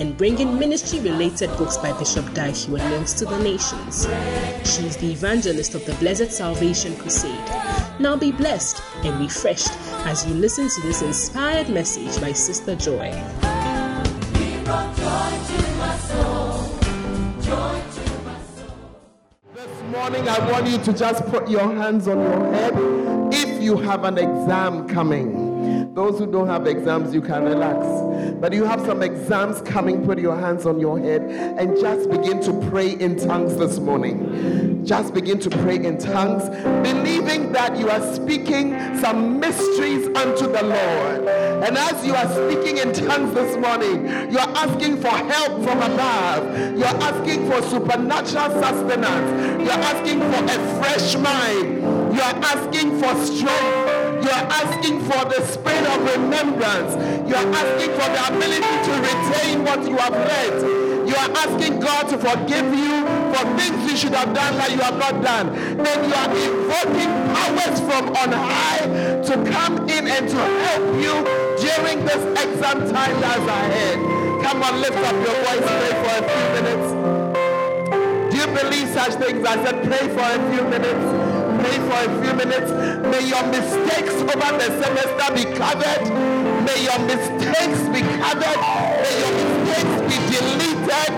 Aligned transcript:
and 0.00 0.16
bringing 0.16 0.58
ministry 0.58 0.98
related 0.98 1.48
books 1.56 1.76
by 1.76 1.96
Bishop 1.98 2.34
Dag 2.34 2.52
Heward-Mills 2.52 3.14
to 3.14 3.24
the 3.24 3.38
nations. 3.38 4.08
She 4.68 4.84
is 4.84 4.96
the 4.96 5.12
evangelist 5.12 5.76
of 5.76 5.86
the 5.86 5.94
Blessed 5.94 6.32
Salvation 6.32 6.96
Crusade. 6.96 7.30
Now 8.00 8.16
be 8.16 8.32
blessed 8.32 8.82
and 9.04 9.20
refreshed 9.20 9.70
as 10.04 10.26
you 10.26 10.34
listen 10.34 10.68
to 10.68 10.80
this 10.80 11.00
inspired 11.00 11.68
message 11.68 12.20
by 12.20 12.32
Sister 12.32 12.74
Joy. 12.74 13.12
This 19.54 19.82
morning, 19.92 20.28
I 20.28 20.50
want 20.50 20.66
you 20.66 20.78
to 20.78 20.92
just 20.92 21.24
put 21.26 21.48
your 21.48 21.72
hands 21.72 22.08
on 22.08 22.18
your 22.18 22.52
head 22.52 22.74
if 23.32 23.62
you 23.62 23.76
have 23.76 24.02
an 24.02 24.18
exam 24.18 24.88
coming. 24.88 25.45
Those 25.96 26.18
who 26.18 26.30
don't 26.30 26.48
have 26.48 26.66
exams, 26.66 27.14
you 27.14 27.22
can 27.22 27.44
relax. 27.44 27.78
But 28.38 28.52
you 28.52 28.64
have 28.64 28.80
some 28.84 29.02
exams 29.02 29.62
coming, 29.62 30.04
put 30.04 30.18
your 30.18 30.36
hands 30.36 30.66
on 30.66 30.78
your 30.78 30.98
head 30.98 31.22
and 31.22 31.74
just 31.80 32.10
begin 32.10 32.42
to 32.42 32.52
pray 32.68 32.90
in 32.90 33.16
tongues 33.16 33.56
this 33.56 33.78
morning. 33.78 34.84
Just 34.84 35.14
begin 35.14 35.38
to 35.38 35.48
pray 35.48 35.76
in 35.76 35.96
tongues, 35.96 36.50
believing 36.86 37.50
that 37.52 37.78
you 37.78 37.88
are 37.88 38.14
speaking 38.14 38.74
some 38.98 39.40
mysteries 39.40 40.06
unto 40.08 40.52
the 40.52 40.64
Lord. 40.64 41.28
And 41.64 41.78
as 41.78 42.04
you 42.04 42.14
are 42.14 42.28
speaking 42.28 42.76
in 42.76 42.92
tongues 42.92 43.32
this 43.32 43.56
morning, 43.56 44.30
you 44.30 44.38
are 44.38 44.52
asking 44.54 45.00
for 45.00 45.08
help 45.08 45.64
from 45.64 45.78
above. 45.78 46.76
You 46.76 46.84
are 46.84 47.02
asking 47.10 47.50
for 47.50 47.62
supernatural 47.70 48.50
sustenance. 48.62 49.64
You 49.64 49.70
are 49.70 49.80
asking 49.80 50.20
for 50.20 50.44
a 50.44 50.76
fresh 50.76 51.16
mind. 51.16 52.14
You 52.14 52.20
are 52.20 52.36
asking 52.52 53.00
for 53.00 53.14
strength. 53.24 53.95
You 54.26 54.32
are 54.32 54.50
asking 54.50 54.98
for 55.02 55.22
the 55.24 55.40
spirit 55.46 55.86
of 55.86 56.02
remembrance. 56.02 56.98
You 57.30 57.36
are 57.36 57.46
asking 57.46 57.94
for 57.94 58.10
the 58.10 58.26
ability 58.26 58.74
to 58.82 58.92
retain 58.98 59.62
what 59.62 59.88
you 59.88 59.96
have 59.98 60.18
read. 60.18 61.06
You 61.06 61.14
are 61.14 61.30
asking 61.46 61.78
God 61.78 62.08
to 62.08 62.18
forgive 62.18 62.74
you 62.74 63.06
for 63.30 63.46
things 63.54 63.88
you 63.88 63.96
should 63.96 64.14
have 64.14 64.34
done 64.34 64.58
that 64.58 64.72
you 64.72 64.82
have 64.82 64.98
not 64.98 65.22
done. 65.22 65.54
Then 65.78 66.10
you 66.10 66.14
are 66.18 66.30
invoking 66.42 67.12
powers 67.38 67.78
from 67.86 68.08
on 68.18 68.32
high 68.34 68.82
to 69.30 69.34
come 69.46 69.88
in 69.88 70.08
and 70.08 70.28
to 70.28 70.42
help 70.66 70.86
you 70.98 71.14
during 71.62 72.04
this 72.04 72.22
exam 72.42 72.82
time 72.90 73.20
that's 73.20 73.46
ahead. 73.46 73.94
Come 74.42 74.60
on, 74.64 74.80
lift 74.80 74.98
up 75.06 75.14
your 75.22 75.38
voice, 75.46 75.62
pray 75.70 75.94
for 76.02 76.14
a 76.18 76.26
few 76.26 76.46
minutes. 76.58 78.34
Do 78.34 78.36
you 78.42 78.46
believe 78.58 78.88
such 78.88 79.14
things? 79.22 79.46
I 79.46 79.54
said 79.62 79.84
pray 79.86 80.08
for 80.08 80.18
a 80.18 80.50
few 80.50 80.64
minutes 80.66 81.25
pray 81.60 81.78
for 81.88 81.98
a 82.04 82.10
few 82.22 82.34
minutes. 82.34 82.70
May 83.10 83.22
your 83.28 83.44
mistakes 83.48 84.14
over 84.14 84.50
the 84.58 84.68
semester 84.82 85.28
be 85.34 85.44
covered. 85.56 86.04
May 86.66 86.78
your 86.84 86.98
mistakes 87.06 87.80
be 87.94 88.00
covered. 88.20 88.60
May 89.02 89.14
your 89.22 89.32
mistakes 89.36 89.96
be 90.08 90.16
deleted. 90.30 91.14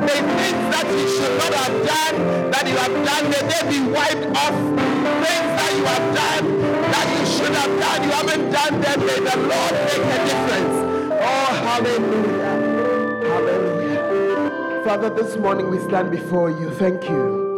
May 0.00 0.20
things 0.38 0.64
that 0.72 0.86
you 0.90 1.06
should 1.08 1.34
not 1.38 1.54
have 1.54 1.76
done, 1.86 2.50
that 2.50 2.64
you 2.66 2.76
have 2.76 2.96
done, 3.04 3.24
may 3.30 3.42
they 3.50 3.62
be 3.68 3.80
wiped 3.90 4.26
off. 4.36 4.56
Things 5.24 5.50
that 5.58 5.72
you 5.76 5.84
have 5.84 6.14
done, 6.14 6.60
that 6.92 7.06
you 7.18 7.26
should 7.26 7.54
have 7.54 7.74
done, 7.80 8.02
you 8.04 8.10
haven't 8.10 8.50
done 8.50 8.80
them. 8.80 8.98
May 9.06 9.20
the 9.20 9.36
Lord 9.36 9.74
make 9.88 10.04
a 10.04 10.18
difference. 10.24 10.76
Oh, 11.22 11.50
hallelujah. 11.66 12.80
Hallelujah. 13.28 14.84
Father, 14.84 15.10
this 15.10 15.36
morning 15.36 15.70
we 15.70 15.78
stand 15.78 16.10
before 16.10 16.50
you. 16.50 16.70
Thank 16.70 17.04
you. 17.04 17.49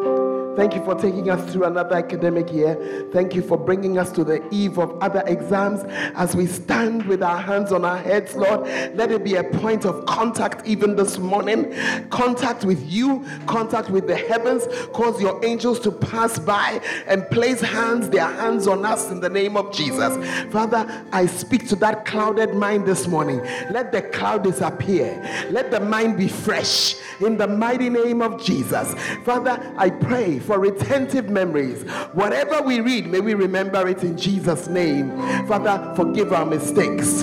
Thank 0.57 0.75
you 0.75 0.85
for 0.85 0.95
taking 0.95 1.31
us 1.31 1.51
through 1.51 1.65
another 1.65 1.97
academic 1.97 2.53
year. 2.53 3.09
Thank 3.13 3.35
you 3.35 3.41
for 3.41 3.57
bringing 3.57 3.97
us 3.97 4.13
to 4.13 4.23
the 4.23 4.47
eve 4.53 4.79
of 4.79 5.03
other 5.03 5.23
exams. 5.27 5.83
As 6.15 6.37
we 6.37 6.47
stand 6.47 7.07
with 7.07 7.23
our 7.23 7.39
hands 7.39 7.73
on 7.73 7.87
our 7.87 7.97
heads, 7.97 8.35
Lord, 8.35 8.61
let 8.95 9.11
it 9.11 9.25
be 9.25 9.37
a 9.37 9.45
point 9.45 9.87
of 9.87 10.05
contact 10.05 10.67
even 10.67 10.95
this 10.95 11.19
morning. 11.19 11.75
Contact 12.11 12.65
with 12.65 12.85
you, 12.91 13.25
contact 13.47 13.89
with 13.89 14.07
the 14.07 14.17
heavens. 14.17 14.67
Cause 14.93 15.23
your 15.23 15.43
angels 15.43 15.81
to 15.81 15.91
pass 15.91 16.39
by 16.39 16.83
and 17.07 17.27
place 17.31 17.63
hands, 17.63 18.11
their 18.11 18.27
hands 18.27 18.67
on 18.67 18.84
us 18.84 19.11
in 19.11 19.21
the 19.21 19.31
name 19.31 19.57
of 19.57 19.73
Jesus. 19.73 20.15
Father, 20.53 20.87
I 21.13 21.27
speak 21.27 21.67
to 21.69 21.77
that 21.77 22.05
clouded 22.05 22.55
mind 22.55 22.84
this 22.84 23.07
morning. 23.07 23.39
Let 23.71 23.91
the 23.91 24.03
cloud 24.03 24.45
disappear. 24.45 25.19
Let 25.51 25.71
the 25.71 25.81
mind 25.81 26.19
be 26.19 26.29
fresh 26.29 26.97
in 27.21 27.39
the 27.39 27.47
mighty 27.47 27.89
name 27.89 28.21
of 28.21 28.43
Jesus. 28.43 28.95
Father, 29.25 29.59
I 29.79 29.89
pray 29.89 30.39
for 30.42 30.58
retentive 30.58 31.30
memories. 31.30 31.82
Whatever 32.12 32.62
we 32.62 32.80
read, 32.80 33.06
may 33.06 33.20
we 33.20 33.34
remember 33.34 33.88
it 33.88 34.03
in 34.03 34.16
Jesus' 34.16 34.69
name. 34.69 35.10
Father, 35.47 35.94
forgive 35.97 36.32
our 36.32 36.47
mistakes, 36.47 37.22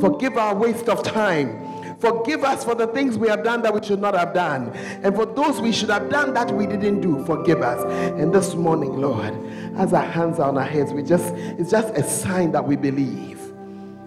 forgive 0.00 0.36
our 0.36 0.54
waste 0.54 0.88
of 0.88 1.02
time. 1.02 1.64
Forgive 2.00 2.44
us 2.44 2.62
for 2.62 2.76
the 2.76 2.86
things 2.86 3.18
we 3.18 3.26
have 3.26 3.42
done 3.42 3.62
that 3.62 3.74
we 3.74 3.84
should 3.84 4.00
not 4.00 4.14
have 4.14 4.32
done. 4.32 4.70
And 5.02 5.16
for 5.16 5.26
those 5.26 5.60
we 5.60 5.72
should 5.72 5.90
have 5.90 6.08
done 6.08 6.32
that 6.34 6.52
we 6.52 6.64
didn't 6.64 7.00
do, 7.00 7.24
forgive 7.24 7.60
us. 7.60 7.82
And 8.20 8.32
this 8.32 8.54
morning, 8.54 9.00
Lord, 9.00 9.34
as 9.76 9.92
our 9.92 10.04
hands 10.04 10.38
are 10.38 10.48
on 10.48 10.56
our 10.56 10.64
heads, 10.64 10.92
we 10.92 11.02
just 11.02 11.34
it's 11.34 11.72
just 11.72 11.92
a 11.94 12.08
sign 12.08 12.52
that 12.52 12.64
we 12.64 12.76
believe. 12.76 13.40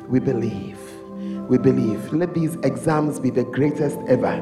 We 0.07 0.19
believe. 0.19 0.79
We 1.49 1.57
believe. 1.57 2.13
Let 2.13 2.33
these 2.33 2.55
exams 2.63 3.19
be 3.19 3.29
the 3.29 3.43
greatest 3.43 3.97
ever 4.07 4.39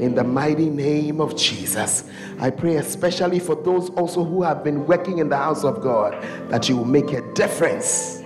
in 0.00 0.14
the 0.14 0.24
mighty 0.24 0.70
name 0.70 1.20
of 1.20 1.36
Jesus. 1.36 2.04
I 2.38 2.50
pray 2.50 2.76
especially 2.76 3.38
for 3.38 3.54
those 3.54 3.90
also 3.90 4.24
who 4.24 4.42
have 4.42 4.64
been 4.64 4.86
working 4.86 5.18
in 5.18 5.28
the 5.28 5.36
house 5.36 5.62
of 5.62 5.82
God 5.82 6.20
that 6.50 6.68
you 6.68 6.76
will 6.76 6.86
make 6.86 7.12
a 7.12 7.20
difference 7.34 8.22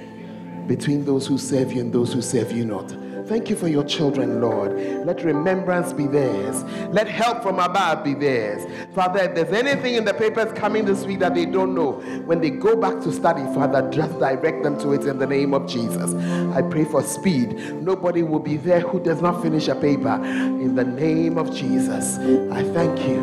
between 0.66 1.04
those 1.04 1.26
who 1.26 1.36
serve 1.36 1.72
you 1.72 1.80
and 1.80 1.92
those 1.92 2.12
who 2.12 2.22
serve 2.22 2.52
you 2.52 2.64
not. 2.64 3.03
Thank 3.26 3.48
you 3.48 3.56
for 3.56 3.68
your 3.68 3.84
children, 3.84 4.42
Lord. 4.42 4.72
Let 5.06 5.24
remembrance 5.24 5.94
be 5.94 6.06
theirs. 6.06 6.62
Let 6.92 7.08
help 7.08 7.42
from 7.42 7.58
above 7.58 8.04
be 8.04 8.12
theirs. 8.12 8.66
Father, 8.94 9.20
if 9.20 9.34
there's 9.34 9.52
anything 9.52 9.94
in 9.94 10.04
the 10.04 10.12
papers 10.12 10.52
coming 10.52 10.84
this 10.84 11.04
week 11.04 11.20
that 11.20 11.34
they 11.34 11.46
don't 11.46 11.74
know, 11.74 11.92
when 12.26 12.42
they 12.42 12.50
go 12.50 12.76
back 12.76 13.00
to 13.02 13.10
study, 13.10 13.42
Father, 13.54 13.90
just 13.90 14.18
direct 14.18 14.62
them 14.62 14.78
to 14.80 14.92
it 14.92 15.06
in 15.06 15.18
the 15.18 15.26
name 15.26 15.54
of 15.54 15.66
Jesus. 15.66 16.14
I 16.54 16.60
pray 16.60 16.84
for 16.84 17.02
speed. 17.02 17.56
Nobody 17.82 18.22
will 18.22 18.40
be 18.40 18.58
there 18.58 18.80
who 18.80 19.00
does 19.00 19.22
not 19.22 19.40
finish 19.40 19.68
a 19.68 19.74
paper. 19.74 20.22
In 20.22 20.74
the 20.74 20.84
name 20.84 21.38
of 21.38 21.54
Jesus, 21.54 22.18
I 22.52 22.62
thank 22.74 23.08
you. 23.08 23.20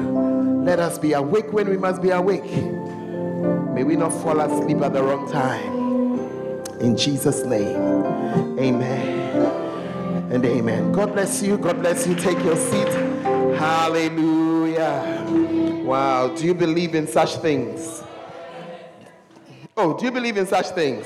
Let 0.66 0.79
us 0.79 0.97
be 0.97 1.13
awake 1.13 1.53
when 1.53 1.69
we 1.69 1.78
must 1.78 2.01
be 2.01 2.09
awake. 2.09 2.51
May 3.73 3.83
we 3.83 3.95
not 3.95 4.13
fall 4.13 4.39
asleep 4.39 4.81
at 4.81 4.94
the 4.94 5.03
wrong 5.03 5.31
time. 5.31 5.79
In 6.81 6.97
Jesus' 6.97 7.44
name, 7.45 7.78
amen 8.57 9.60
and 10.31 10.46
amen. 10.46 10.94
God 10.94 11.12
bless 11.12 11.44
you. 11.44 11.58
God 11.58 11.81
bless 11.81 12.08
you. 12.08 12.16
Take 12.16 12.40
your 12.40 12.56
seat. 12.56 12.88
Hallelujah. 13.58 15.25
Wow. 15.84 16.30
Do 16.30 16.46
you 16.46 16.53
believe 16.53 16.96
in 16.96 17.06
such 17.06 17.36
things? 17.36 18.02
Oh, 19.75 19.97
do 19.97 20.06
you 20.06 20.12
believe 20.12 20.38
in 20.38 20.47
such 20.47 20.68
things? 20.69 21.06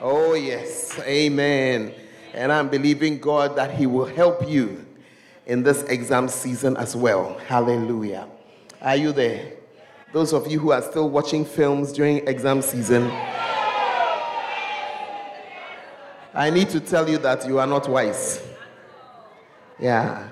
Oh, 0.00 0.34
yes. 0.34 0.98
Amen. 1.00 1.94
And 2.34 2.50
I'm 2.50 2.68
believing 2.68 3.18
God 3.20 3.54
that 3.56 3.72
He 3.72 3.86
will 3.86 4.06
help 4.06 4.48
you 4.48 4.84
in 5.46 5.62
this 5.62 5.84
exam 5.84 6.26
season 6.26 6.76
as 6.76 6.96
well. 6.96 7.38
Hallelujah. 7.46 8.26
Are 8.82 8.96
you 8.96 9.12
there? 9.12 9.52
Those 10.12 10.32
of 10.32 10.50
you 10.50 10.58
who 10.58 10.72
are 10.72 10.82
still 10.82 11.08
watching 11.08 11.44
films 11.44 11.92
during 11.92 12.26
exam 12.26 12.60
season, 12.60 13.08
I 16.36 16.50
need 16.50 16.68
to 16.70 16.80
tell 16.80 17.08
you 17.08 17.16
that 17.18 17.48
you 17.48 17.58
are 17.58 17.66
not 17.66 17.88
wise. 17.88 18.42
Yeah. 19.80 20.28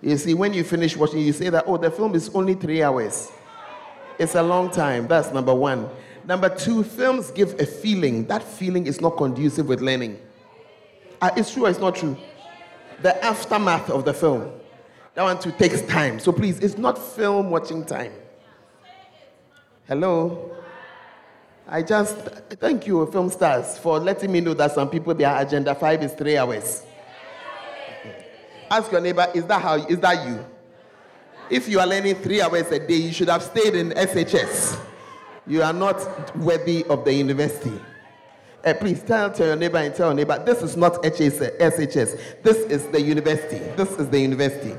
You 0.00 0.16
see, 0.16 0.32
when 0.32 0.54
you 0.54 0.64
finish 0.64 0.96
watching, 0.96 1.20
you 1.20 1.34
say 1.34 1.50
that, 1.50 1.64
oh, 1.66 1.76
the 1.76 1.90
film 1.90 2.14
is 2.14 2.30
only 2.30 2.54
three 2.54 2.82
hours. 2.82 3.30
It's 4.18 4.34
a 4.34 4.42
long 4.42 4.70
time. 4.70 5.06
That's 5.06 5.30
number 5.30 5.54
one. 5.54 5.90
Number 6.24 6.48
two, 6.48 6.82
films 6.82 7.30
give 7.30 7.60
a 7.60 7.66
feeling. 7.66 8.26
That 8.26 8.42
feeling 8.42 8.86
is 8.86 9.02
not 9.02 9.18
conducive 9.18 9.68
with 9.68 9.82
learning. 9.82 10.18
Uh, 11.20 11.30
it's 11.36 11.52
true 11.52 11.66
or 11.66 11.70
it's 11.70 11.78
not 11.78 11.94
true? 11.94 12.16
The 13.02 13.22
aftermath 13.22 13.90
of 13.90 14.06
the 14.06 14.14
film. 14.14 14.50
That 15.14 15.24
one 15.24 15.38
too 15.38 15.52
takes 15.52 15.82
time. 15.82 16.20
So 16.20 16.32
please, 16.32 16.58
it's 16.60 16.78
not 16.78 16.96
film 16.96 17.50
watching 17.50 17.84
time. 17.84 18.12
Hello? 19.86 20.56
I 21.68 21.82
just 21.82 22.16
thank 22.60 22.86
you, 22.86 23.06
film 23.06 23.30
stars, 23.30 23.78
for 23.78 23.98
letting 23.98 24.32
me 24.32 24.40
know 24.40 24.54
that 24.54 24.72
some 24.72 24.90
people 24.90 25.14
their 25.14 25.40
agenda 25.40 25.74
five 25.74 26.02
is 26.02 26.12
three 26.12 26.36
hours. 26.36 26.84
Ask 28.70 28.90
your 28.90 29.00
neighbor, 29.00 29.26
is 29.34 29.44
that 29.46 29.60
how 29.62 29.74
is 29.74 29.98
that 30.00 30.26
you? 30.26 30.44
If 31.50 31.68
you 31.68 31.78
are 31.80 31.86
learning 31.86 32.16
three 32.16 32.40
hours 32.40 32.70
a 32.70 32.78
day, 32.78 32.94
you 32.94 33.12
should 33.12 33.28
have 33.28 33.42
stayed 33.42 33.74
in 33.74 33.90
SHS. 33.90 34.78
You 35.46 35.62
are 35.62 35.72
not 35.72 36.36
worthy 36.36 36.84
of 36.84 37.04
the 37.04 37.12
university. 37.12 37.78
Uh, 38.64 38.74
please 38.74 39.02
tell, 39.02 39.30
tell 39.30 39.48
your 39.48 39.56
neighbor 39.56 39.78
and 39.78 39.94
tell 39.94 40.08
your 40.08 40.14
neighbor, 40.14 40.42
this 40.44 40.62
is 40.62 40.76
not 40.76 40.94
SHS. 41.02 42.42
This 42.42 42.56
is 42.56 42.86
the 42.88 43.00
university. 43.00 43.58
This 43.76 43.90
is 43.98 44.08
the 44.08 44.20
university. 44.20 44.74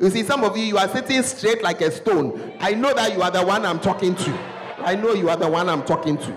You 0.00 0.10
see, 0.10 0.24
some 0.24 0.42
of 0.44 0.56
you, 0.56 0.64
you 0.64 0.78
are 0.78 0.88
sitting 0.88 1.22
straight 1.22 1.62
like 1.62 1.80
a 1.80 1.90
stone. 1.90 2.54
I 2.58 2.72
know 2.72 2.92
that 2.94 3.12
you 3.12 3.22
are 3.22 3.30
the 3.30 3.44
one 3.44 3.64
I'm 3.64 3.78
talking 3.78 4.16
to. 4.16 4.51
I 4.84 4.94
know 4.96 5.12
you 5.12 5.28
are 5.28 5.36
the 5.36 5.48
one 5.48 5.68
I'm 5.68 5.84
talking 5.84 6.16
to. 6.18 6.36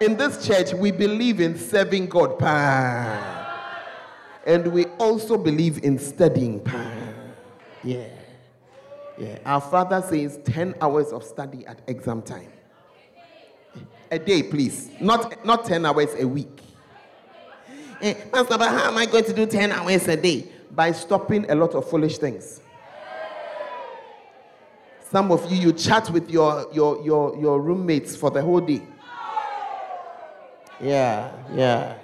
In 0.00 0.16
this 0.16 0.46
church, 0.46 0.74
we 0.74 0.90
believe 0.90 1.40
in 1.40 1.58
serving 1.58 2.06
God. 2.06 2.40
And 4.46 4.66
we 4.68 4.84
also 4.98 5.38
believe 5.38 5.82
in 5.84 5.98
studying. 5.98 6.64
Yeah. 7.82 8.08
Yeah. 9.18 9.38
Our 9.46 9.60
father 9.60 10.02
says 10.02 10.38
10 10.44 10.74
hours 10.80 11.12
of 11.12 11.24
study 11.24 11.66
at 11.66 11.80
exam 11.86 12.20
time. 12.22 12.52
A 14.10 14.18
day, 14.18 14.42
please. 14.42 14.90
Not, 15.00 15.44
not 15.44 15.64
10 15.64 15.86
hours 15.86 16.14
a 16.18 16.26
week. 16.26 16.60
Eh, 18.02 18.14
Pastor, 18.30 18.58
but 18.58 18.68
how 18.68 18.88
am 18.88 18.98
I 18.98 19.06
going 19.06 19.24
to 19.24 19.32
do 19.32 19.46
10 19.46 19.72
hours 19.72 20.06
a 20.08 20.16
day? 20.16 20.46
By 20.70 20.92
stopping 20.92 21.50
a 21.50 21.54
lot 21.54 21.74
of 21.74 21.88
foolish 21.88 22.18
things. 22.18 22.60
Some 25.16 25.32
of 25.32 25.50
you, 25.50 25.56
you 25.56 25.72
chat 25.72 26.10
with 26.10 26.28
your, 26.28 26.66
your, 26.74 27.02
your, 27.02 27.40
your 27.40 27.58
roommates 27.58 28.14
for 28.14 28.30
the 28.30 28.42
whole 28.42 28.60
day. 28.60 28.82
Yeah, 30.78 31.32
yeah, 31.54 31.94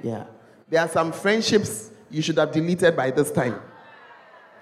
yeah. 0.00 0.26
There 0.68 0.80
are 0.80 0.88
some 0.88 1.10
friendships 1.10 1.90
you 2.08 2.22
should 2.22 2.38
have 2.38 2.52
deleted 2.52 2.94
by 2.94 3.10
this 3.10 3.32
time. 3.32 3.60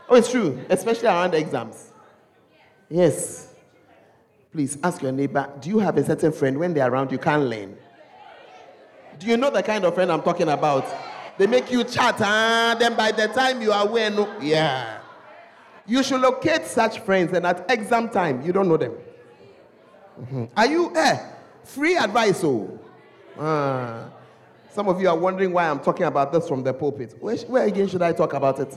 Oh, 0.08 0.16
it's 0.16 0.31
true, 0.31 0.64
especially 0.70 1.08
around 1.08 1.34
exams. 1.34 1.92
Yes. 2.88 3.52
Please 4.50 4.78
ask 4.82 5.02
your 5.02 5.12
neighbor 5.12 5.52
do 5.60 5.69
you 5.69 5.78
have 5.78 5.98
a 5.98 6.04
certain 6.06 6.32
friend 6.32 6.58
when 6.58 6.72
they're 6.72 6.90
around 6.90 7.12
you 7.12 7.19
can't 7.19 7.42
learn? 7.42 7.76
Do 9.19 9.26
you 9.26 9.36
know 9.36 9.50
the 9.50 9.62
kind 9.62 9.84
of 9.84 9.94
friend 9.94 10.10
I'm 10.10 10.22
talking 10.22 10.48
about? 10.48 10.86
They 11.36 11.46
make 11.46 11.70
you 11.70 11.84
chat, 11.84 12.16
ah, 12.20 12.76
then 12.78 12.96
by 12.96 13.12
the 13.12 13.26
time 13.28 13.60
you 13.60 13.72
are 13.72 13.86
aware, 13.86 14.08
no, 14.08 14.40
yeah. 14.40 15.00
You 15.86 16.02
should 16.02 16.20
locate 16.20 16.66
such 16.66 17.00
friends, 17.00 17.32
and 17.32 17.46
at 17.46 17.70
exam 17.70 18.08
time, 18.08 18.42
you 18.42 18.52
don't 18.52 18.69
know 18.69 18.76
them. 18.76 18.92
Mm-hmm. 20.20 20.44
Are 20.56 20.66
you, 20.66 20.94
eh, 20.96 21.19
free 21.64 21.96
advice, 21.96 22.42
oh. 22.44 22.78
Ah. 23.38 24.08
Some 24.75 24.88
of 24.88 25.00
you 25.00 25.08
are 25.08 25.16
wondering 25.16 25.52
why 25.52 25.69
I'm 25.69 25.78
talking 25.78 26.06
about 26.06 26.32
this 26.32 26.48
from 26.48 26.64
the 26.64 26.72
pulpit. 26.72 27.14
Where, 27.20 27.36
where 27.36 27.64
again 27.64 27.86
should 27.86 28.02
I 28.02 28.12
talk 28.12 28.32
about 28.32 28.58
it? 28.58 28.76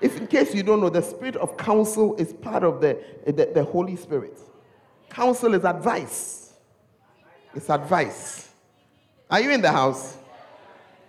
If, 0.00 0.16
in 0.16 0.26
case 0.28 0.54
you 0.54 0.62
don't 0.62 0.80
know, 0.80 0.88
the 0.88 1.02
spirit 1.02 1.36
of 1.36 1.56
counsel 1.56 2.14
is 2.16 2.32
part 2.32 2.62
of 2.62 2.80
the, 2.80 3.02
the, 3.26 3.50
the 3.52 3.64
Holy 3.64 3.96
Spirit. 3.96 4.38
Counsel 5.08 5.54
is 5.54 5.64
advice. 5.64 6.52
It's 7.54 7.68
advice. 7.68 8.48
Are 9.28 9.40
you 9.40 9.50
in 9.50 9.60
the 9.60 9.72
house? 9.72 10.16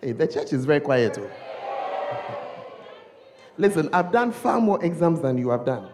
Hey, 0.02 0.14
the 0.14 0.28
church 0.28 0.54
is 0.54 0.66
very 0.66 0.80
quiet. 0.80 1.18
Oh. 1.20 1.30
Listen, 3.62 3.90
I've 3.94 4.12
done 4.12 4.32
far 4.32 4.60
more 4.60 4.84
exams 4.84 5.22
than 5.22 5.38
you 5.38 5.52
have 5.52 5.64
done. 5.64 5.88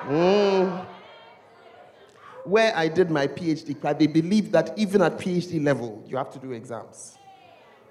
Mm. 0.00 0.84
Where 2.42 2.76
I 2.76 2.88
did 2.88 3.08
my 3.08 3.28
PhD, 3.28 3.98
they 4.00 4.08
believe 4.08 4.50
that 4.50 4.76
even 4.76 5.00
at 5.00 5.16
PhD 5.16 5.62
level, 5.62 6.02
you 6.08 6.16
have 6.16 6.32
to 6.32 6.40
do 6.40 6.50
exams. 6.50 7.18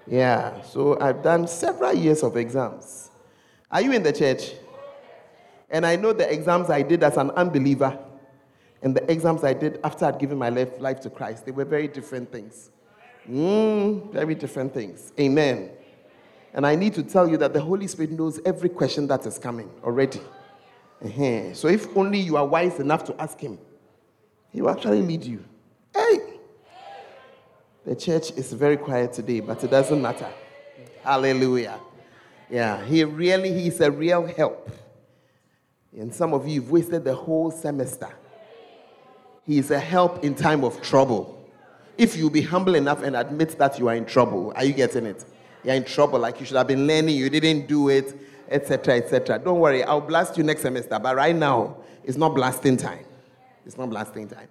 Yeah, 0.06 0.60
so 0.60 1.00
I've 1.00 1.22
done 1.22 1.48
several 1.48 1.94
years 1.94 2.22
of 2.22 2.36
exams. 2.36 3.10
Are 3.70 3.80
you 3.80 3.92
in 3.92 4.02
the 4.02 4.12
church? 4.12 4.52
And 5.70 5.86
I 5.86 5.96
know 5.96 6.12
the 6.12 6.30
exams 6.30 6.68
I 6.68 6.82
did 6.82 7.02
as 7.02 7.16
an 7.16 7.30
unbeliever 7.30 7.98
and 8.82 8.94
the 8.94 9.10
exams 9.10 9.42
I 9.42 9.54
did 9.54 9.80
after 9.82 10.04
I'd 10.04 10.18
given 10.18 10.36
my 10.36 10.50
life, 10.50 10.78
life 10.78 11.00
to 11.00 11.08
Christ, 11.08 11.46
they 11.46 11.52
were 11.52 11.64
very 11.64 11.88
different 11.88 12.30
things. 12.30 12.68
Mm, 13.26 14.12
very 14.12 14.34
different 14.34 14.74
things. 14.74 15.14
Amen. 15.18 15.70
And 16.54 16.66
I 16.66 16.74
need 16.74 16.94
to 16.94 17.02
tell 17.02 17.28
you 17.28 17.36
that 17.38 17.52
the 17.52 17.60
Holy 17.60 17.86
Spirit 17.86 18.12
knows 18.12 18.40
every 18.44 18.68
question 18.68 19.06
that 19.06 19.24
is 19.26 19.38
coming 19.38 19.70
already. 19.82 20.20
Uh-huh. 21.04 21.54
So 21.54 21.68
if 21.68 21.96
only 21.96 22.18
you 22.18 22.36
are 22.36 22.46
wise 22.46 22.78
enough 22.78 23.04
to 23.04 23.20
ask 23.20 23.40
Him, 23.40 23.58
He 24.50 24.60
will 24.60 24.70
actually 24.70 25.02
lead 25.02 25.24
you. 25.24 25.44
Hey! 25.94 26.18
The 27.84 27.96
church 27.96 28.32
is 28.32 28.52
very 28.52 28.76
quiet 28.76 29.12
today, 29.12 29.40
but 29.40 29.64
it 29.64 29.70
doesn't 29.70 30.00
matter. 30.00 30.28
Hallelujah. 31.02 31.80
Yeah, 32.50 32.84
He 32.84 33.02
really, 33.02 33.52
He's 33.52 33.80
a 33.80 33.90
real 33.90 34.26
help. 34.26 34.70
And 35.98 36.14
some 36.14 36.32
of 36.32 36.46
you 36.46 36.60
have 36.60 36.70
wasted 36.70 37.04
the 37.04 37.14
whole 37.14 37.50
semester. 37.50 38.08
He 39.44 39.58
is 39.58 39.70
a 39.70 39.78
help 39.80 40.24
in 40.24 40.34
time 40.34 40.64
of 40.64 40.80
trouble. 40.80 41.38
If 41.98 42.16
you 42.16 42.30
be 42.30 42.42
humble 42.42 42.74
enough 42.74 43.02
and 43.02 43.16
admit 43.16 43.58
that 43.58 43.78
you 43.78 43.88
are 43.88 43.94
in 43.94 44.06
trouble, 44.06 44.52
are 44.54 44.64
you 44.64 44.72
getting 44.72 45.06
it? 45.06 45.24
You're 45.64 45.74
in 45.74 45.84
trouble, 45.84 46.18
like 46.18 46.40
you 46.40 46.46
should 46.46 46.56
have 46.56 46.66
been 46.66 46.86
learning, 46.86 47.16
you 47.16 47.30
didn't 47.30 47.66
do 47.66 47.88
it, 47.88 48.14
etc., 48.48 48.96
etc. 48.96 49.38
Don't 49.38 49.60
worry, 49.60 49.82
I'll 49.82 50.00
blast 50.00 50.36
you 50.36 50.44
next 50.44 50.62
semester, 50.62 50.98
but 50.98 51.16
right 51.16 51.34
now, 51.34 51.76
it's 52.04 52.16
not 52.16 52.34
blasting 52.34 52.76
time. 52.76 53.04
It's 53.64 53.78
not 53.78 53.90
blasting 53.90 54.28
time. 54.28 54.48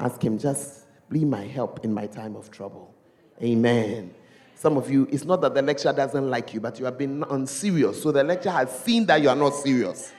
Ask 0.00 0.22
him, 0.22 0.38
just 0.38 0.86
be 1.10 1.24
my 1.24 1.44
help 1.44 1.84
in 1.84 1.92
my 1.92 2.06
time 2.06 2.34
of 2.34 2.50
trouble. 2.50 2.94
Amen. 3.42 4.14
Some 4.54 4.76
of 4.76 4.90
you, 4.90 5.06
it's 5.10 5.24
not 5.24 5.40
that 5.42 5.54
the 5.54 5.62
lecturer 5.62 5.92
doesn't 5.92 6.30
like 6.30 6.54
you, 6.54 6.60
but 6.60 6.78
you 6.78 6.84
have 6.86 6.96
been 6.96 7.24
unserious. 7.28 8.02
So 8.02 8.12
the 8.12 8.24
lecturer 8.24 8.52
has 8.52 8.76
seen 8.78 9.04
that 9.06 9.20
you 9.20 9.28
are 9.28 9.36
not 9.36 9.54
serious. 9.54 10.12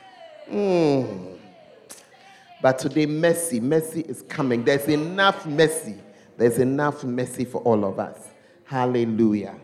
Mm. 0.50 1.40
But 2.62 2.80
today, 2.80 3.06
mercy, 3.06 3.60
mercy 3.60 4.02
is 4.02 4.22
coming. 4.24 4.64
There's 4.64 4.88
enough 4.88 5.46
mercy. 5.46 5.96
There's 6.38 6.60
enough 6.60 7.04
mercy 7.04 7.46
for 7.46 7.62
all 7.62 7.86
of 7.86 8.00
us. 8.00 8.18
Hallelujah. 8.66 9.56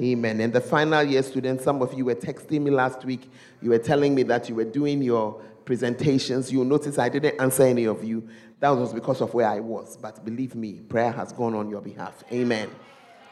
Amen. 0.00 0.40
And 0.40 0.52
the 0.52 0.60
final 0.60 1.02
year 1.02 1.22
students, 1.22 1.64
some 1.64 1.82
of 1.82 1.94
you 1.94 2.04
were 2.04 2.14
texting 2.14 2.62
me 2.62 2.70
last 2.70 3.04
week. 3.04 3.30
You 3.60 3.70
were 3.70 3.78
telling 3.78 4.14
me 4.14 4.22
that 4.24 4.48
you 4.48 4.54
were 4.54 4.64
doing 4.64 5.02
your 5.02 5.40
presentations. 5.64 6.52
You'll 6.52 6.64
notice 6.64 6.98
I 6.98 7.08
didn't 7.08 7.40
answer 7.40 7.64
any 7.64 7.84
of 7.84 8.04
you. 8.04 8.28
That 8.60 8.70
was 8.70 8.92
because 8.92 9.20
of 9.20 9.34
where 9.34 9.48
I 9.48 9.60
was. 9.60 9.96
But 9.96 10.24
believe 10.24 10.54
me, 10.54 10.74
prayer 10.74 11.12
has 11.12 11.32
gone 11.32 11.54
on 11.54 11.68
your 11.68 11.80
behalf. 11.80 12.24
Amen. 12.32 12.70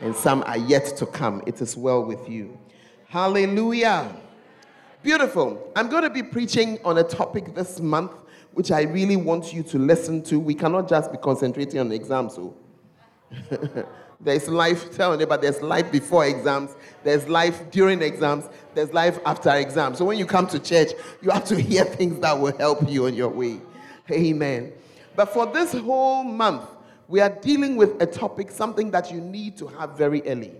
And 0.00 0.14
some 0.14 0.42
are 0.46 0.58
yet 0.58 0.96
to 0.98 1.06
come. 1.06 1.42
It 1.46 1.60
is 1.60 1.76
well 1.76 2.04
with 2.04 2.28
you. 2.28 2.58
Hallelujah. 3.08 4.14
Beautiful. 5.02 5.72
I'm 5.76 5.88
going 5.88 6.02
to 6.02 6.10
be 6.10 6.22
preaching 6.22 6.78
on 6.84 6.98
a 6.98 7.04
topic 7.04 7.54
this 7.54 7.80
month 7.80 8.12
which 8.54 8.70
I 8.70 8.82
really 8.82 9.16
want 9.16 9.52
you 9.52 9.62
to 9.64 9.78
listen 9.78 10.22
to. 10.24 10.38
We 10.38 10.54
cannot 10.54 10.88
just 10.88 11.12
be 11.12 11.18
concentrating 11.18 11.80
on 11.80 11.92
exams. 11.92 12.38
Oh. 12.38 12.54
So. 13.50 13.88
There's 14.20 14.48
life, 14.48 14.94
tell 14.96 15.16
but 15.26 15.42
there's 15.42 15.60
life 15.62 15.90
before 15.90 16.26
exams, 16.26 16.74
there's 17.02 17.28
life 17.28 17.70
during 17.70 18.02
exams, 18.02 18.48
there's 18.74 18.92
life 18.92 19.18
after 19.26 19.50
exams. 19.50 19.98
So 19.98 20.04
when 20.04 20.18
you 20.18 20.26
come 20.26 20.46
to 20.48 20.58
church, 20.58 20.92
you 21.22 21.30
have 21.30 21.44
to 21.46 21.60
hear 21.60 21.84
things 21.84 22.20
that 22.20 22.38
will 22.38 22.56
help 22.56 22.88
you 22.88 23.06
on 23.06 23.14
your 23.14 23.28
way. 23.28 23.60
Amen. 24.10 24.72
But 25.16 25.26
for 25.26 25.46
this 25.46 25.72
whole 25.72 26.24
month, 26.24 26.68
we 27.06 27.20
are 27.20 27.30
dealing 27.30 27.76
with 27.76 28.00
a 28.02 28.06
topic, 28.06 28.50
something 28.50 28.90
that 28.90 29.10
you 29.12 29.20
need 29.20 29.56
to 29.58 29.66
have 29.66 29.96
very 29.96 30.22
early 30.26 30.52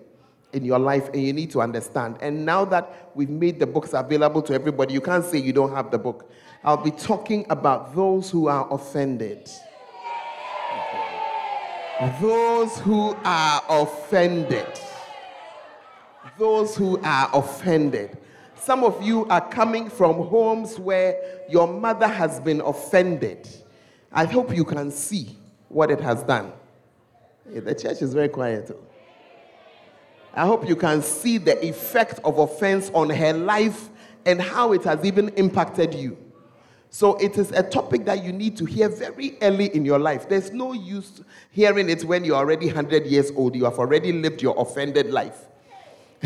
in 0.53 0.65
your 0.65 0.79
life 0.79 1.09
and 1.09 1.23
you 1.23 1.33
need 1.33 1.51
to 1.51 1.61
understand. 1.61 2.17
And 2.21 2.45
now 2.47 2.65
that 2.67 3.11
we've 3.15 3.31
made 3.31 3.59
the 3.59 3.67
books 3.67 3.93
available 3.93 4.41
to 4.43 4.55
everybody, 4.55 4.95
you 4.95 5.01
can't 5.01 5.25
say 5.25 5.39
you 5.39 5.53
don't 5.53 5.73
have 5.73 5.91
the 5.91 5.99
book. 5.99 6.31
I'll 6.63 6.77
be 6.77 6.93
talking 6.93 7.45
about 7.51 7.95
those 7.95 8.31
who 8.31 8.49
are 8.49 8.73
offended. 8.73 9.51
Those 12.21 12.79
who 12.81 13.17
are 13.25 13.63
offended. 13.69 14.67
Those 16.39 16.77
who 16.77 17.01
are 17.03 17.31
offended. 17.33 18.19
Some 18.57 18.85
of 18.85 19.03
you 19.03 19.27
are 19.27 19.41
coming 19.49 19.89
from 19.89 20.27
homes 20.29 20.79
where 20.79 21.17
your 21.49 21.67
mother 21.67 22.07
has 22.07 22.41
been 22.41 22.61
offended. 22.61 23.49
I 24.13 24.27
hope 24.27 24.55
you 24.55 24.65
can 24.65 24.91
see 24.91 25.37
what 25.69 25.91
it 25.91 26.01
has 26.01 26.23
done. 26.25 26.53
The 27.47 27.75
church 27.75 28.03
is 28.03 28.13
very 28.13 28.29
quiet. 28.29 28.71
I 30.35 30.47
hope 30.47 30.69
you 30.69 30.77
can 30.77 31.01
see 31.01 31.39
the 31.39 31.65
effect 31.67 32.21
of 32.25 32.39
offense 32.39 32.91
on 32.93 33.09
her 33.09 33.33
life 33.33 33.89
and 34.27 34.43
how 34.43 34.73
it 34.73 34.85
has 34.85 35.05
even 35.05 35.31
impacted 35.31 35.95
you. 35.95 36.19
So 36.95 37.17
it 37.17 37.39
is 37.39 37.51
a 37.51 37.65
topic 37.65 38.05
that 38.05 38.23
you 38.23 38.33
need 38.33 38.57
to 38.57 38.65
hear 38.65 38.89
very 38.89 39.37
early 39.43 39.67
in 39.75 39.85
your 39.85 39.99
life. 39.99 40.29
There's 40.29 40.53
no 40.53 40.75
use 40.75 41.23
hearing 41.51 41.91
it 41.91 42.05
when 42.05 42.25
you're 42.25 42.37
already 42.37 42.67
100 42.67 43.05
years 43.07 43.33
old. 43.35 43.57
You 43.57 43.65
have 43.65 43.81
already 43.81 44.13
lived 44.13 44.41
your 44.41 44.55
offended 44.57 45.11
life. 45.11 45.45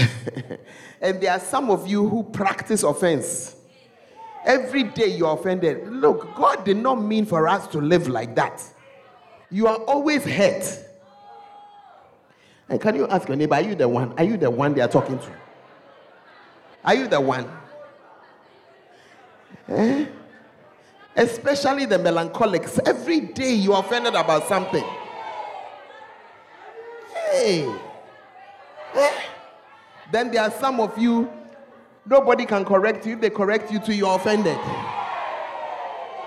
and 1.00 1.22
there 1.22 1.32
are 1.32 1.40
some 1.40 1.70
of 1.70 1.86
you 1.86 2.06
who 2.06 2.22
practice 2.22 2.82
offense. 2.82 3.56
Every 4.44 4.82
day 4.82 5.06
you're 5.06 5.32
offended. 5.32 5.90
Look, 5.90 6.34
God 6.34 6.66
did 6.66 6.76
not 6.76 6.96
mean 6.96 7.24
for 7.24 7.48
us 7.48 7.66
to 7.68 7.80
live 7.80 8.06
like 8.06 8.34
that. 8.34 8.62
You 9.50 9.68
are 9.68 9.78
always 9.78 10.22
hurt. 10.22 10.84
And 12.68 12.78
can 12.78 12.94
you 12.94 13.08
ask 13.08 13.26
your 13.26 13.38
neighbor, 13.38 13.54
are 13.54 13.62
you 13.62 13.74
the 13.74 13.88
one? 13.88 14.12
Are 14.18 14.24
you 14.24 14.36
the 14.36 14.50
one 14.50 14.74
they 14.74 14.82
are 14.82 14.88
talking 14.88 15.18
to? 15.18 15.32
Are 16.84 16.94
you 16.94 17.08
the 17.08 17.22
one? 17.22 17.50
Eh? 19.68 20.06
Especially 21.18 21.84
the 21.84 21.98
melancholics. 21.98 22.78
Every 22.86 23.18
day 23.18 23.52
you 23.52 23.72
are 23.72 23.82
offended 23.82 24.14
about 24.14 24.46
something. 24.46 24.84
Hey. 27.12 27.68
Eh? 28.94 29.20
Then 30.12 30.30
there 30.30 30.42
are 30.42 30.50
some 30.52 30.78
of 30.78 30.96
you, 30.96 31.28
nobody 32.06 32.46
can 32.46 32.64
correct 32.64 33.04
you. 33.04 33.14
If 33.14 33.20
they 33.20 33.30
correct 33.30 33.72
you 33.72 33.80
too, 33.80 33.94
you're 33.94 34.14
offended. 34.14 34.56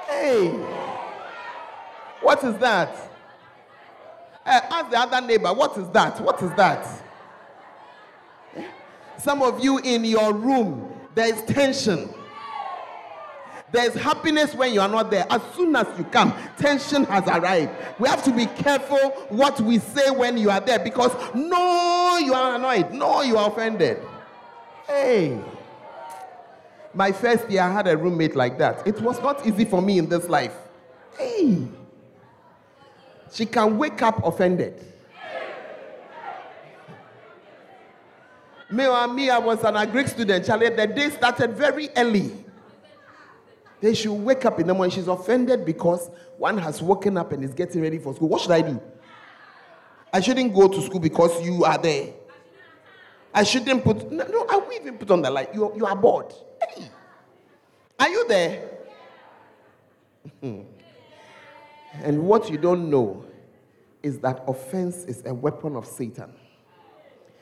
Hey. 0.10 0.50
What 2.22 2.44
is 2.44 2.58
that? 2.58 2.94
Uh, 4.46 4.60
ask 4.72 4.92
the 4.92 5.00
other 5.00 5.26
neighbor, 5.26 5.54
what 5.54 5.78
is 5.78 5.88
that? 5.92 6.20
What 6.20 6.44
is 6.44 6.52
that? 6.58 6.86
Some 9.18 9.42
of 9.42 9.64
you 9.64 9.78
in 9.78 10.04
your 10.04 10.34
room, 10.34 10.94
there 11.16 11.34
is 11.34 11.42
tension. 11.44 12.10
There's 13.72 13.94
happiness 13.94 14.54
when 14.54 14.74
you 14.74 14.82
are 14.82 14.88
not 14.88 15.10
there. 15.10 15.26
As 15.30 15.42
soon 15.56 15.76
as 15.76 15.88
you 15.98 16.04
come, 16.06 16.34
tension 16.58 17.06
has 17.06 17.26
arrived. 17.28 17.72
We 18.00 18.10
have 18.10 18.24
to 18.24 18.32
be 18.32 18.46
careful 18.46 18.98
what 19.30 19.62
we 19.62 19.80
say 19.80 20.12
when 20.12 20.38
you 20.38 20.50
are 20.50 20.60
there 20.60 20.80
because 20.80 21.12
no, 21.34 22.18
you 22.18 22.34
are 22.34 22.56
annoyed. 22.56 22.92
No, 22.92 23.22
you 23.22 23.38
are 23.38 23.50
offended. 23.50 24.00
Hey. 24.88 25.40
My 26.94 27.14
first 27.14 27.50
year, 27.50 27.62
I 27.62 27.72
had 27.72 27.88
a 27.88 27.96
roommate 27.96 28.36
like 28.36 28.58
that. 28.58 28.86
It 28.86 29.00
was 29.00 29.22
not 29.22 29.48
easy 29.48 29.64
for 29.64 29.82
me 29.82 29.98
in 29.98 30.10
this 30.10 30.28
life. 30.28 30.54
Hey. 31.18 31.66
She 33.32 33.46
can 33.46 33.78
wake 33.78 34.02
up 34.02 34.26
offended. 34.26 34.86
Me, 38.70 38.86
me, 39.14 39.30
I 39.30 39.38
was 39.38 39.64
an 39.64 39.92
Greek 39.92 40.08
student. 40.08 40.46
Charlie, 40.46 40.70
the 40.70 40.88
day 40.88 41.10
started 41.10 41.56
very 41.58 41.90
early. 41.96 42.32
Then 43.82 43.96
she'll 43.96 44.18
wake 44.18 44.46
up 44.46 44.60
in 44.60 44.68
the 44.68 44.74
morning. 44.74 44.92
She's 44.96 45.08
offended 45.08 45.66
because 45.66 46.10
one 46.38 46.58
has 46.60 46.82
woken 46.82 47.18
up 47.18 47.32
and 47.32 47.44
is 47.44 47.54
getting 47.54 47.82
ready 47.82 47.98
for 47.98 48.14
school. 48.14 48.30
What 48.30 48.42
should 48.42 48.52
I 48.52 48.62
do? 48.62 48.80
I 50.14 50.20
shouldn't 50.22 50.54
go 50.54 50.68
to 50.68 50.82
school 50.82 51.00
because 51.00 51.44
you 51.44 51.66
are 51.66 51.78
there. 51.78 52.14
I 53.34 53.44
shouldn't 53.44 53.84
put, 53.84 54.12
no, 54.12 54.26
no 54.26 54.46
I 54.50 54.58
won't 54.58 54.74
even 54.74 54.98
put 54.98 55.10
on 55.10 55.22
the 55.22 55.32
light. 55.32 55.54
You, 55.54 55.74
you 55.76 55.86
are 55.86 55.96
bored. 55.96 56.34
Hey, 56.62 56.90
are 58.00 58.10
you 58.10 58.28
there? 58.28 58.70
and 60.44 62.24
what 62.24 62.50
you 62.50 62.58
don't 62.58 62.90
know 62.90 63.26
is 64.04 64.20
that 64.20 64.44
offense 64.48 65.06
is 65.06 65.24
a 65.26 65.34
weapon 65.34 65.76
of 65.76 65.86
Satan. 65.86 66.34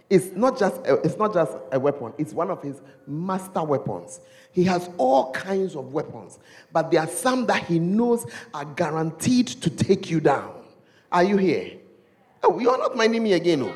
It's 0.09 0.35
not 0.35 0.57
just 0.57 0.77
a, 0.85 0.95
it's 1.01 1.17
not 1.17 1.33
just 1.33 1.55
a 1.71 1.79
weapon, 1.79 2.13
it's 2.17 2.33
one 2.33 2.49
of 2.49 2.63
his 2.63 2.81
master 3.05 3.63
weapons. 3.63 4.21
He 4.51 4.63
has 4.65 4.89
all 4.97 5.31
kinds 5.31 5.75
of 5.75 5.93
weapons, 5.93 6.39
but 6.71 6.91
there 6.91 7.01
are 7.01 7.07
some 7.07 7.45
that 7.45 7.63
he 7.65 7.79
knows 7.79 8.25
are 8.53 8.65
guaranteed 8.65 9.47
to 9.47 9.69
take 9.69 10.09
you 10.09 10.19
down. 10.19 10.53
Are 11.11 11.23
you 11.23 11.37
here? 11.37 11.73
Oh, 12.43 12.59
you 12.59 12.69
are 12.69 12.77
not 12.77 12.95
minding 12.95 13.23
me 13.23 13.33
again. 13.33 13.61
Oh. 13.63 13.73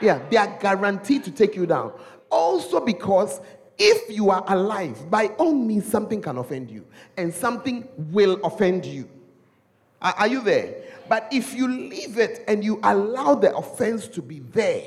Yeah, 0.00 0.20
they 0.30 0.36
are 0.36 0.58
guaranteed 0.58 1.24
to 1.24 1.30
take 1.30 1.56
you 1.56 1.66
down. 1.66 1.92
Also, 2.30 2.80
because 2.80 3.40
if 3.76 4.10
you 4.14 4.30
are 4.30 4.44
alive, 4.48 5.10
by 5.10 5.26
all 5.38 5.52
means, 5.52 5.86
something 5.86 6.22
can 6.22 6.38
offend 6.38 6.70
you, 6.70 6.86
and 7.16 7.32
something 7.32 7.86
will 7.96 8.40
offend 8.44 8.84
you. 8.84 9.08
Are, 10.00 10.14
are 10.18 10.28
you 10.28 10.40
there? 10.40 10.82
But 11.08 11.28
if 11.32 11.54
you 11.54 11.68
leave 11.68 12.18
it 12.18 12.44
and 12.46 12.62
you 12.62 12.80
allow 12.82 13.34
the 13.34 13.56
offense 13.56 14.06
to 14.08 14.22
be 14.22 14.40
there, 14.40 14.84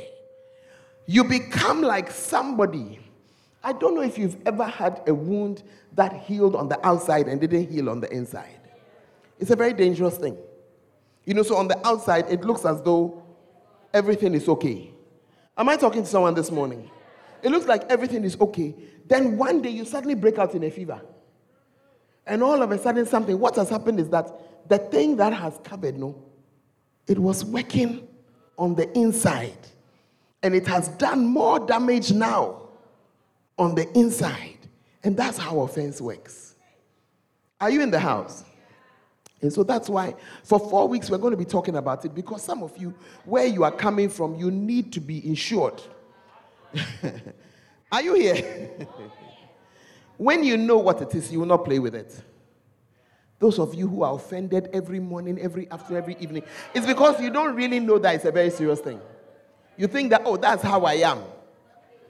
you 1.06 1.24
become 1.24 1.82
like 1.82 2.10
somebody. 2.12 3.00
I 3.63 3.74
don't 3.74 3.96
know 3.96 4.01
if 4.01 4.18
you've 4.18 4.38
ever 4.46 4.63
had 4.63 5.01
a 5.08 5.13
wound 5.13 5.63
that 5.94 6.13
healed 6.13 6.56
on 6.56 6.68
the 6.68 6.86
outside 6.86 7.27
and 7.27 7.39
didn't 7.39 7.70
heal 7.70 7.89
on 7.89 8.00
the 8.00 8.12
inside. 8.12 8.60
It's 9.39 9.51
a 9.51 9.56
very 9.56 9.74
dangerous 9.74 10.18
thing. 10.18 10.38
You 11.25 11.36
know, 11.36 11.44
so 11.44 11.56
on 11.58 11.68
the 11.68 11.88
outside, 11.88 12.25
it 12.30 12.41
looks 12.41 12.65
as 12.65 12.82
though 12.82 13.22
everything 13.94 14.34
is 14.34 14.48
okay. 14.50 14.91
Am 15.58 15.70
I 15.70 15.75
talking 15.75 16.03
to 16.03 16.08
someone 16.08 16.34
this 16.34 16.50
morning? 16.50 16.89
It 17.44 17.50
looks 17.51 17.68
like 17.68 17.84
everything 17.89 18.24
is 18.24 18.39
okay. 18.39 18.74
Then 19.06 19.38
one 19.38 19.62
day 19.62 19.70
you 19.70 19.86
suddenly 19.86 20.15
break 20.15 20.38
out 20.38 20.56
in 20.56 20.63
a 20.63 20.72
fever. 20.72 21.01
And 22.25 22.41
all 22.44 22.62
of 22.62 22.72
a 22.72 22.77
sudden, 22.77 23.06
something, 23.06 23.38
what 23.39 23.56
has 23.56 23.70
happened 23.70 24.00
is 24.00 24.10
that 24.10 24.30
the 24.70 24.77
thing 24.77 25.18
that 25.18 25.34
has 25.34 25.60
covered, 25.63 25.98
no, 25.98 26.24
it 27.08 27.20
was 27.20 27.44
working 27.44 28.08
on 28.58 28.75
the 28.75 28.91
inside. 28.98 29.58
And 30.44 30.56
it 30.56 30.65
has 30.68 30.88
done 30.89 31.25
more 31.25 31.60
damage 31.60 32.12
now 32.12 32.61
on 33.62 33.75
the 33.75 33.88
inside. 33.96 34.58
And 35.03 35.15
that's 35.15 35.38
how 35.38 35.60
offense 35.62 36.01
works. 36.01 36.56
Are 37.60 37.70
you 37.70 37.82
in 37.82 37.91
the 37.91 38.00
house? 38.00 38.44
And 39.39 39.53
so 39.53 39.63
that's 39.63 39.88
why 39.88 40.15
for 40.44 40.60
four 40.60 40.88
weeks 40.88 41.10
we're 41.12 41.20
going 41.20 41.32
to 41.32 41.38
be 41.38 41.46
talking 41.46 41.75
about 41.75 42.03
it 42.03 42.13
because 42.13 42.41
some 42.44 42.63
of 42.63 42.75
you, 42.77 42.94
where 43.24 43.46
you 43.46 43.63
are 43.63 43.72
coming 43.72 44.10
from, 44.10 44.36
you 44.36 44.50
need 44.50 44.91
to 44.94 45.00
be 45.00 45.27
insured. 45.27 45.80
are 47.91 48.01
you 48.01 48.15
here? 48.15 48.72
when 50.18 50.44
you 50.44 50.58
know 50.58 50.77
what 50.77 51.01
it 51.03 51.13
is, 51.13 51.32
you 51.32 51.39
will 51.39 51.48
not 51.48 51.63
play 51.63 51.77
with 51.77 51.94
it. 51.94 52.20
Those 53.38 53.60
of 53.60 53.75
you 53.75 53.88
who 53.88 54.01
are 54.03 54.15
offended 54.15 54.70
every 54.74 55.00
morning, 55.00 55.39
every 55.39 55.70
afternoon, 55.70 56.01
every 56.01 56.18
evening, 56.20 56.44
it's 56.74 56.86
because 56.88 57.22
you 57.22 57.30
don't 57.30 57.56
really 57.56 57.80
know 57.80 58.00
that 58.00 58.15
it's 58.15 58.25
a 58.25 58.32
very 58.32 58.50
serious 58.50 58.80
thing. 58.80 59.00
You 59.77 59.86
think 59.86 60.10
that, 60.12 60.24
oh, 60.25 60.38
that's 60.38 60.63
how 60.63 60.84
I 60.84 60.96
am. 60.96 61.24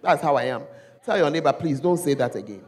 That's 0.02 0.22
how 0.22 0.36
I 0.36 0.44
am. 0.44 0.64
Tell 1.04 1.18
your 1.18 1.30
neighbor, 1.30 1.52
please 1.54 1.80
don't 1.80 1.98
say 1.98 2.14
that 2.14 2.36
again. 2.36 2.64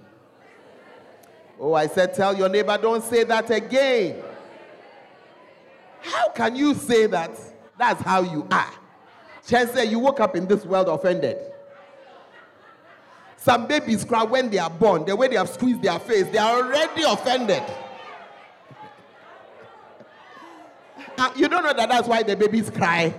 Oh, 1.59 1.73
I 1.73 1.87
said, 1.87 2.13
tell 2.13 2.35
your 2.35 2.49
neighbor, 2.49 2.77
don't 2.81 3.03
say 3.03 3.23
that 3.23 3.49
again. 3.51 4.23
How 6.01 6.29
can 6.29 6.55
you 6.55 6.73
say 6.73 7.05
that? 7.07 7.31
That's 7.77 8.01
how 8.01 8.21
you 8.23 8.47
are. 8.51 8.71
Chance 9.47 9.89
you 9.89 9.99
woke 9.99 10.19
up 10.19 10.35
in 10.35 10.47
this 10.47 10.65
world 10.65 10.87
offended. 10.87 11.37
Some 13.37 13.67
babies 13.67 14.05
cry 14.05 14.23
when 14.23 14.49
they 14.49 14.57
are 14.57 14.69
born, 14.69 15.05
the 15.05 15.15
way 15.15 15.27
they 15.27 15.35
have 15.35 15.49
squeezed 15.49 15.81
their 15.81 15.99
face, 15.99 16.27
they 16.29 16.37
are 16.37 16.63
already 16.63 17.03
offended. 17.03 17.61
Uh, 21.17 21.29
you 21.35 21.49
don't 21.49 21.63
know 21.63 21.73
that 21.73 21.89
that's 21.89 22.07
why 22.07 22.23
the 22.23 22.35
babies 22.35 22.69
cry. 22.69 23.13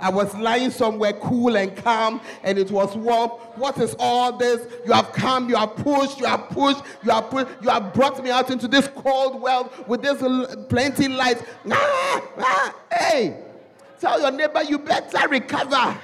I 0.00 0.10
was 0.10 0.34
lying 0.34 0.70
somewhere 0.70 1.12
cool 1.14 1.56
and 1.56 1.74
calm 1.76 2.20
and 2.42 2.58
it 2.58 2.70
was 2.70 2.96
warm. 2.96 3.30
What 3.56 3.78
is 3.78 3.94
all 3.98 4.36
this? 4.36 4.66
You 4.84 4.92
have 4.92 5.12
come, 5.12 5.48
you 5.48 5.56
have 5.56 5.76
pushed, 5.76 6.18
you 6.18 6.26
have 6.26 6.48
pushed, 6.50 6.82
you 7.04 7.10
have 7.10 7.30
pushed, 7.30 7.48
you 7.62 7.68
have 7.70 7.94
brought 7.94 8.22
me 8.22 8.30
out 8.30 8.50
into 8.50 8.66
this 8.66 8.88
cold 8.88 9.40
world 9.40 9.70
with 9.86 10.02
this 10.02 10.18
plenty 10.68 11.08
light. 11.08 11.42
Ah, 11.70 12.22
ah, 12.38 12.76
hey, 12.92 13.40
tell 14.00 14.20
your 14.20 14.32
neighbor 14.32 14.62
you 14.64 14.78
better 14.78 15.28
recover. 15.28 15.96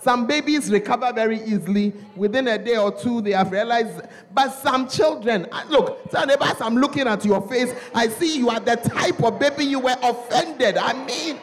Some 0.00 0.26
babies 0.26 0.70
recover 0.70 1.12
very 1.12 1.42
easily. 1.42 1.92
Within 2.14 2.46
a 2.48 2.58
day 2.58 2.76
or 2.76 2.92
two, 2.92 3.20
they 3.20 3.32
have 3.32 3.50
realized. 3.50 4.02
But 4.32 4.50
some 4.50 4.88
children, 4.88 5.48
look, 5.68 6.08
tell 6.10 6.24
neighbors, 6.24 6.54
I'm 6.60 6.76
looking 6.76 7.08
at 7.08 7.24
your 7.24 7.46
face. 7.48 7.74
I 7.94 8.08
see 8.08 8.38
you 8.38 8.48
are 8.48 8.60
the 8.60 8.76
type 8.76 9.22
of 9.22 9.38
baby 9.40 9.64
you 9.64 9.80
were 9.80 9.96
offended. 10.02 10.76
I 10.76 11.04
mean, 11.04 11.40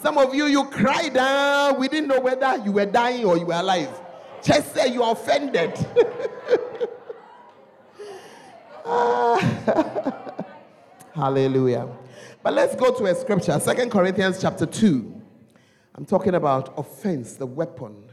some 0.00 0.16
of 0.18 0.34
you, 0.34 0.46
you 0.46 0.64
cried 0.66 1.14
down. 1.14 1.78
We 1.78 1.88
didn't 1.88 2.08
know 2.08 2.20
whether 2.20 2.56
you 2.64 2.72
were 2.72 2.86
dying 2.86 3.24
or 3.24 3.36
you 3.36 3.46
were 3.46 3.54
alive. 3.54 3.90
Just 4.42 4.74
say 4.74 4.92
you're 4.92 5.10
offended. 5.10 5.76
Hallelujah. 11.14 11.88
But 12.42 12.54
let's 12.54 12.76
go 12.76 12.96
to 12.96 13.06
a 13.06 13.14
scripture, 13.14 13.58
Second 13.58 13.90
Corinthians 13.90 14.40
chapter 14.40 14.64
2. 14.66 15.20
I'm 15.96 16.06
talking 16.06 16.36
about 16.36 16.78
offense, 16.78 17.34
the 17.34 17.46
weapon. 17.46 18.04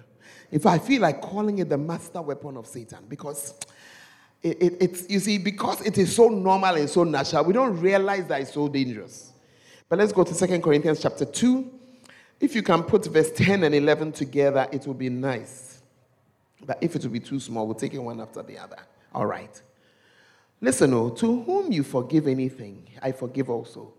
If 0.50 0.66
I 0.66 0.80
feel 0.80 1.04
like 1.04 1.22
calling 1.22 1.60
it 1.60 1.70
the 1.70 1.78
master 1.78 2.22
weapon 2.22 2.58
of 2.58 2.66
Satan, 2.66 3.06
because 3.08 3.54
it, 4.42 4.62
it, 4.62 4.78
it's, 4.82 5.10
you 5.10 5.20
see, 5.20 5.38
because 5.38 5.82
it 5.82 6.00
is 6.00 6.16
so 6.16 6.30
normal 6.30 6.76
and 6.76 6.90
so 6.90 7.04
natural, 7.04 7.44
we 7.46 7.54
don't 7.54 7.80
realize 7.80 8.26
that 8.28 8.42
it's 8.42 8.54
so 8.54 8.68
dangerous. 8.68 9.34
But 9.88 10.00
let's 10.00 10.12
go 10.12 10.24
to 10.24 10.34
Second 10.34 10.64
Corinthians 10.64 11.00
chapter 11.02 11.26
2. 11.26 11.75
If 12.40 12.56
you 12.56 12.62
can 12.62 12.84
put 12.84 13.06
verse 13.06 13.32
10 13.32 13.64
and 13.64 13.74
11 13.74 14.12
together, 14.12 14.68
it 14.72 14.86
will 14.86 14.94
be 14.94 15.10
nice. 15.10 15.82
But 16.66 16.78
if 16.82 16.96
it 16.96 17.04
will 17.04 17.12
be 17.12 17.20
too 17.20 17.40
small, 17.40 17.66
we'll 17.66 17.76
take 17.76 17.94
it 17.94 18.00
one 18.00 18.20
after 18.20 18.42
the 18.44 18.58
other. 18.58 18.78
All 19.14 19.26
right. 19.26 19.62
Listen, 20.62 20.94
oh, 20.94 21.10
to 21.12 21.42
whom 21.44 21.72
you 21.72 21.84
forgive 21.84 22.28
anything, 22.28 22.88
I 23.02 23.12
forgive 23.12 23.50
also. 23.50 23.94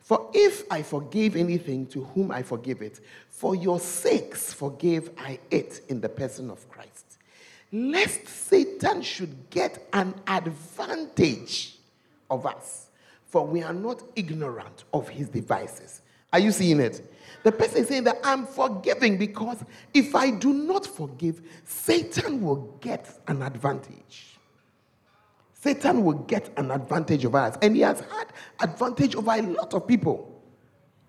For 0.00 0.30
if 0.32 0.70
I 0.70 0.82
forgive 0.82 1.36
anything 1.36 1.86
to 1.88 2.04
whom 2.04 2.30
I 2.30 2.42
forgive 2.42 2.80
it, 2.80 3.00
for 3.28 3.54
your 3.54 3.80
sakes 3.80 4.52
forgive 4.52 5.10
I 5.18 5.40
it 5.50 5.82
in 5.88 6.00
the 6.00 6.08
person 6.08 6.50
of 6.50 6.68
Christ. 6.68 7.18
Lest 7.72 8.26
Satan 8.28 9.02
should 9.02 9.50
get 9.50 9.88
an 9.92 10.14
advantage 10.26 11.78
of 12.30 12.46
us. 12.46 12.86
for 13.36 13.46
we 13.46 13.62
are 13.62 13.74
not 13.74 14.02
ignorant 14.14 14.84
of 14.94 15.08
his 15.08 15.28
devices. 15.28 16.00
Are 16.32 16.38
you 16.38 16.52
seeing 16.52 16.80
it? 16.80 17.12
The 17.42 17.52
person 17.52 17.78
is 17.78 17.88
saying 17.88 18.04
that 18.04 18.18
I'm 18.24 18.44
forgiving 18.44 19.18
because 19.18 19.64
if 19.94 20.14
I 20.14 20.30
do 20.30 20.52
not 20.52 20.84
forgive, 20.84 21.42
Satan 21.64 22.42
will 22.42 22.76
get 22.80 23.20
an 23.28 23.42
advantage. 23.42 24.36
Satan 25.52 26.04
will 26.04 26.14
get 26.14 26.50
an 26.56 26.70
advantage 26.70 27.24
over 27.24 27.38
us. 27.38 27.56
And 27.62 27.74
he 27.76 27.82
has 27.82 28.00
had 28.00 28.32
advantage 28.60 29.14
over 29.16 29.30
a 29.30 29.42
lot 29.42 29.74
of 29.74 29.86
people 29.86 30.42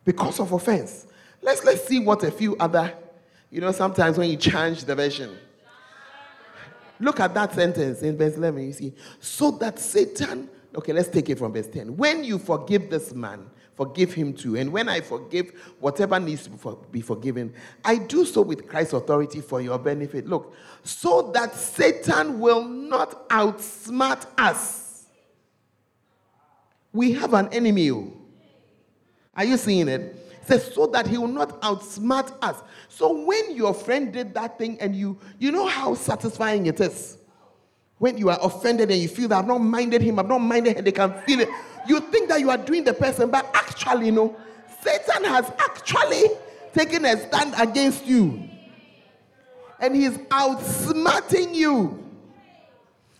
because 0.05 0.39
of 0.39 0.51
offense. 0.51 1.07
Let's 1.41 1.63
let's 1.63 1.85
see 1.85 1.99
what 1.99 2.23
a 2.23 2.31
few 2.31 2.55
other, 2.57 2.93
you 3.51 3.61
know, 3.61 3.71
sometimes 3.71 4.17
when 4.17 4.29
you 4.29 4.37
change 4.37 4.85
the 4.85 4.95
version. 4.95 5.37
Look 6.99 7.19
at 7.19 7.33
that 7.33 7.53
sentence 7.53 8.01
in 8.01 8.17
verse 8.17 8.35
11. 8.35 8.63
You 8.63 8.73
see, 8.73 8.93
so 9.19 9.51
that 9.51 9.79
Satan, 9.79 10.49
okay, 10.75 10.93
let's 10.93 11.09
take 11.09 11.29
it 11.29 11.37
from 11.37 11.53
verse 11.53 11.67
10. 11.67 11.95
When 11.95 12.23
you 12.23 12.39
forgive 12.39 12.89
this 12.89 13.13
man, 13.13 13.49
forgive 13.77 14.13
him 14.13 14.33
too. 14.33 14.57
And 14.57 14.73
when 14.73 14.89
I 14.89 15.01
forgive 15.01 15.51
whatever 15.79 16.19
needs 16.19 16.47
to 16.47 16.77
be 16.91 16.99
forgiven, 16.99 17.53
I 17.85 17.97
do 17.97 18.25
so 18.25 18.41
with 18.41 18.67
Christ's 18.67 18.93
authority 18.93 19.39
for 19.39 19.61
your 19.61 19.77
benefit. 19.77 20.27
Look, 20.27 20.55
so 20.83 21.31
that 21.33 21.53
Satan 21.53 22.39
will 22.39 22.65
not 22.67 23.29
outsmart 23.29 24.25
us. 24.37 25.05
We 26.91 27.13
have 27.13 27.35
an 27.35 27.49
enemy. 27.53 27.91
Oh. 27.91 28.11
Are 29.35 29.45
you 29.45 29.57
seeing 29.57 29.87
it? 29.87 30.01
it? 30.01 30.23
Says 30.47 30.73
so 30.73 30.87
that 30.87 31.05
he 31.05 31.19
will 31.19 31.27
not 31.27 31.61
outsmart 31.61 32.33
us. 32.41 32.63
So 32.89 33.25
when 33.25 33.55
your 33.55 33.73
friend 33.75 34.11
did 34.11 34.33
that 34.33 34.57
thing 34.57 34.81
and 34.81 34.95
you 34.95 35.19
you 35.37 35.51
know 35.51 35.67
how 35.67 35.93
satisfying 35.93 36.65
it 36.65 36.79
is. 36.79 37.16
When 37.99 38.17
you 38.17 38.29
are 38.29 38.37
offended 38.41 38.91
and 38.91 39.01
you 39.01 39.07
feel 39.07 39.27
that 39.29 39.39
I've 39.39 39.47
not 39.47 39.59
minded 39.59 40.01
him, 40.01 40.19
I've 40.19 40.27
not 40.27 40.39
minded 40.39 40.77
him, 40.77 40.85
they 40.85 40.91
can 40.91 41.13
feel 41.21 41.39
it 41.39 41.49
you 41.87 41.99
think 41.99 42.29
that 42.29 42.39
you 42.39 42.49
are 42.49 42.57
doing 42.57 42.83
the 42.83 42.93
person, 42.93 43.29
but 43.29 43.49
actually, 43.53 44.11
no, 44.11 44.35
Satan 44.81 45.23
has 45.23 45.51
actually 45.57 46.23
taken 46.73 47.05
a 47.05 47.17
stand 47.17 47.53
against 47.57 48.05
you. 48.05 48.49
And 49.79 49.95
he's 49.95 50.17
outsmarting 50.29 51.53
you. 51.53 52.03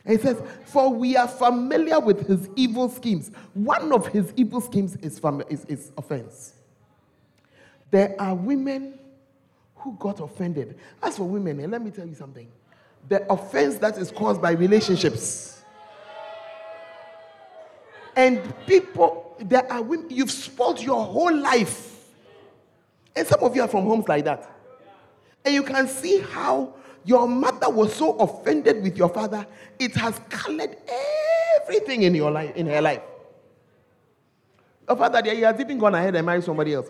And 0.06 0.18
he 0.18 0.24
says, 0.24 0.42
For 0.66 0.90
we 0.90 1.16
are 1.16 1.28
familiar 1.28 2.00
with 2.00 2.28
his 2.28 2.50
evil 2.56 2.90
schemes. 2.90 3.32
One 3.54 3.92
of 3.92 4.08
his 4.08 4.34
evil 4.36 4.62
schemes 4.62 4.96
is, 4.98 5.20
fam- 5.20 5.44
is, 5.50 5.66
is 5.66 5.92
offense. 5.98 6.54
There 7.92 8.16
are 8.20 8.36
women 8.36 9.00
who 9.76 9.96
got 10.00 10.20
offended. 10.20 10.78
As 11.02 11.18
for 11.18 11.26
women, 11.26 11.60
and 11.60 11.72
let 11.72 11.82
me 11.82 11.92
tell 11.92 12.08
you 12.08 12.16
something 12.16 12.48
the 13.08 13.32
offense 13.32 13.78
that 13.78 13.98
is 13.98 14.12
caused 14.12 14.42
by 14.42 14.52
relationships 14.52 15.58
and 18.18 18.42
people, 18.66 19.36
there 19.40 19.72
are 19.72 19.82
women, 19.84 20.08
you've 20.10 20.32
spoiled 20.32 20.82
your 20.82 21.06
whole 21.06 21.34
life. 21.34 22.10
And 23.16 23.28
some 23.28 23.42
of 23.44 23.56
you 23.56 23.62
are 23.62 23.68
from 23.68 23.86
homes 23.86 24.08
like 24.08 24.26
that. 24.26 24.52
And 25.46 25.54
you 25.54 25.62
can 25.62 25.88
see 25.88 26.20
how 26.22 26.74
your 27.06 27.28
mother 27.28 27.70
was 27.70 27.94
so 27.94 28.18
offended 28.18 28.82
with 28.82 28.98
your 28.98 29.10
father, 29.10 29.46
it 29.78 29.94
has 29.96 30.20
colored 30.30 30.76
everything 31.62 32.02
in 32.02 32.16
your 32.16 32.32
life, 32.32 32.56
in 32.56 32.66
her 32.66 32.82
life. 32.82 33.02
Your 34.88 34.98
father, 34.98 35.22
he 35.24 35.42
has 35.42 35.60
even 35.60 35.78
gone 35.78 35.94
ahead 35.94 36.16
and 36.16 36.26
married 36.26 36.44
somebody 36.44 36.74
else. 36.74 36.88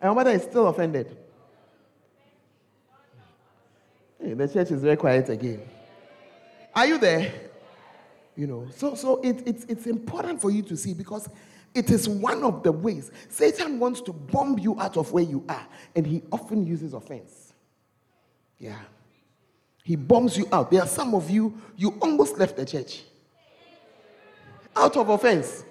And 0.00 0.08
your 0.08 0.14
mother 0.14 0.30
is 0.30 0.42
still 0.42 0.68
offended. 0.68 1.16
Hey, 4.22 4.34
the 4.34 4.48
church 4.48 4.70
is 4.70 4.82
very 4.82 4.96
quiet 4.96 5.28
again. 5.28 5.62
Are 6.74 6.86
you 6.86 6.98
there? 6.98 7.32
You 8.36 8.46
know, 8.46 8.68
so 8.74 8.94
so 8.94 9.20
it, 9.22 9.42
it's 9.46 9.64
it's 9.64 9.86
important 9.86 10.40
for 10.40 10.50
you 10.50 10.62
to 10.62 10.76
see 10.76 10.94
because 10.94 11.28
it 11.74 11.90
is 11.90 12.08
one 12.08 12.42
of 12.42 12.62
the 12.62 12.72
ways 12.72 13.10
Satan 13.28 13.78
wants 13.78 14.00
to 14.02 14.12
bomb 14.12 14.58
you 14.58 14.78
out 14.80 14.96
of 14.96 15.12
where 15.12 15.24
you 15.24 15.44
are, 15.48 15.66
and 15.94 16.06
he 16.06 16.22
often 16.32 16.66
uses 16.66 16.94
offense. 16.94 17.52
Yeah. 18.58 18.78
He 19.82 19.96
bombs 19.96 20.36
you 20.36 20.46
out. 20.52 20.70
There 20.70 20.80
are 20.80 20.86
some 20.86 21.14
of 21.14 21.30
you, 21.30 21.58
you 21.76 21.98
almost 22.00 22.38
left 22.38 22.56
the 22.56 22.64
church 22.64 23.02
out 24.76 24.96
of 24.96 25.08
offense. 25.08 25.64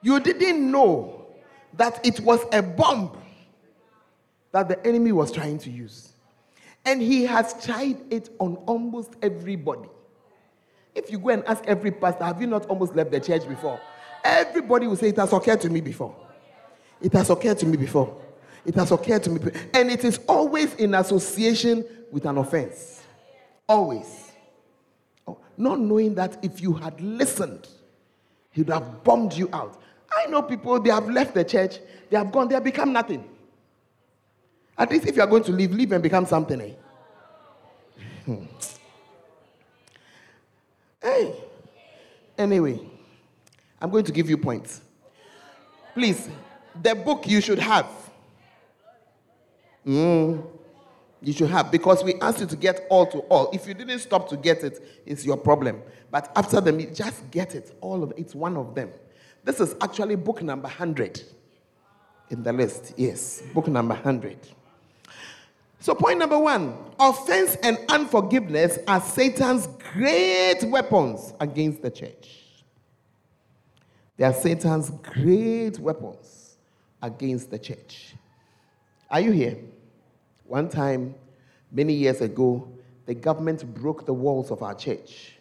You 0.00 0.20
didn't 0.20 0.70
know 0.70 1.26
that 1.74 2.04
it 2.06 2.20
was 2.20 2.40
a 2.52 2.62
bomb 2.62 3.16
that 4.52 4.68
the 4.68 4.86
enemy 4.86 5.12
was 5.12 5.30
trying 5.30 5.58
to 5.58 5.70
use. 5.70 6.12
And 6.88 7.02
he 7.02 7.24
has 7.24 7.52
tried 7.62 7.98
it 8.10 8.30
on 8.38 8.56
almost 8.64 9.12
everybody. 9.20 9.90
If 10.94 11.12
you 11.12 11.18
go 11.18 11.28
and 11.28 11.44
ask 11.44 11.62
every 11.66 11.90
pastor, 11.90 12.24
have 12.24 12.40
you 12.40 12.46
not 12.46 12.64
almost 12.64 12.96
left 12.96 13.10
the 13.10 13.20
church 13.20 13.46
before? 13.46 13.78
Everybody 14.24 14.86
will 14.86 14.96
say, 14.96 15.10
It 15.10 15.16
has 15.16 15.30
occurred 15.34 15.60
to 15.60 15.68
me 15.68 15.82
before. 15.82 16.16
It 17.02 17.12
has 17.12 17.28
occurred 17.28 17.58
to 17.58 17.66
me 17.66 17.76
before. 17.76 18.16
It 18.64 18.74
has 18.76 18.90
occurred 18.90 19.22
to 19.24 19.30
me. 19.30 19.38
Before. 19.38 19.60
And 19.74 19.90
it 19.90 20.02
is 20.02 20.18
always 20.26 20.74
in 20.76 20.94
association 20.94 21.84
with 22.10 22.24
an 22.24 22.38
offense. 22.38 23.02
Always. 23.68 24.32
Oh, 25.26 25.36
not 25.58 25.78
knowing 25.78 26.14
that 26.14 26.42
if 26.42 26.62
you 26.62 26.72
had 26.72 26.98
listened, 27.02 27.68
he 28.50 28.62
would 28.62 28.72
have 28.72 29.04
bombed 29.04 29.34
you 29.34 29.50
out. 29.52 29.78
I 30.16 30.24
know 30.30 30.40
people, 30.40 30.80
they 30.80 30.88
have 30.88 31.10
left 31.10 31.34
the 31.34 31.44
church, 31.44 31.80
they 32.08 32.16
have 32.16 32.32
gone, 32.32 32.48
they 32.48 32.54
have 32.54 32.64
become 32.64 32.94
nothing. 32.94 33.28
At 34.78 34.90
least 34.90 35.06
if 35.06 35.16
you 35.16 35.22
are 35.22 35.26
going 35.26 35.42
to 35.44 35.52
leave, 35.52 35.72
leave 35.72 35.90
and 35.90 36.02
become 36.02 36.24
something. 36.24 36.60
Eh? 36.60 36.72
Hmm. 38.24 38.44
Hey. 41.02 41.34
Anyway, 42.36 42.80
I'm 43.80 43.90
going 43.90 44.04
to 44.04 44.12
give 44.12 44.30
you 44.30 44.38
points. 44.38 44.80
Please, 45.94 46.28
the 46.80 46.94
book 46.94 47.26
you 47.26 47.40
should 47.40 47.58
have. 47.58 47.86
Mm, 49.84 50.46
you 51.20 51.32
should 51.32 51.50
have 51.50 51.72
because 51.72 52.04
we 52.04 52.14
asked 52.20 52.38
you 52.38 52.46
to 52.46 52.56
get 52.56 52.86
all 52.88 53.06
to 53.06 53.18
all. 53.20 53.50
If 53.52 53.66
you 53.66 53.74
didn't 53.74 53.98
stop 53.98 54.28
to 54.28 54.36
get 54.36 54.62
it, 54.62 54.80
it's 55.04 55.24
your 55.24 55.36
problem. 55.36 55.82
But 56.10 56.30
after 56.36 56.60
the 56.60 56.72
meet, 56.72 56.94
just 56.94 57.28
get 57.32 57.56
it. 57.56 57.76
All 57.80 58.04
of 58.04 58.12
it. 58.12 58.18
It's 58.18 58.34
one 58.34 58.56
of 58.56 58.76
them. 58.76 58.90
This 59.42 59.58
is 59.58 59.74
actually 59.80 60.14
book 60.14 60.42
number 60.42 60.68
100 60.68 61.22
in 62.30 62.42
the 62.44 62.52
list. 62.52 62.94
Yes, 62.96 63.42
book 63.54 63.66
number 63.66 63.94
100. 63.94 64.38
So, 65.80 65.94
point 65.94 66.18
number 66.18 66.38
one 66.38 66.76
offense 66.98 67.56
and 67.62 67.78
unforgiveness 67.88 68.78
are 68.88 69.00
Satan's 69.00 69.68
great 69.92 70.64
weapons 70.64 71.32
against 71.40 71.82
the 71.82 71.90
church. 71.90 72.38
They 74.16 74.24
are 74.24 74.32
Satan's 74.34 74.90
great 74.90 75.78
weapons 75.78 76.56
against 77.00 77.50
the 77.50 77.58
church. 77.58 78.14
Are 79.08 79.20
you 79.20 79.30
here? 79.30 79.58
One 80.44 80.68
time, 80.68 81.14
many 81.70 81.92
years 81.92 82.20
ago, 82.20 82.68
the 83.06 83.14
government 83.14 83.64
broke 83.74 84.04
the 84.04 84.12
walls 84.12 84.50
of 84.50 84.62
our 84.62 84.74
church 84.74 85.34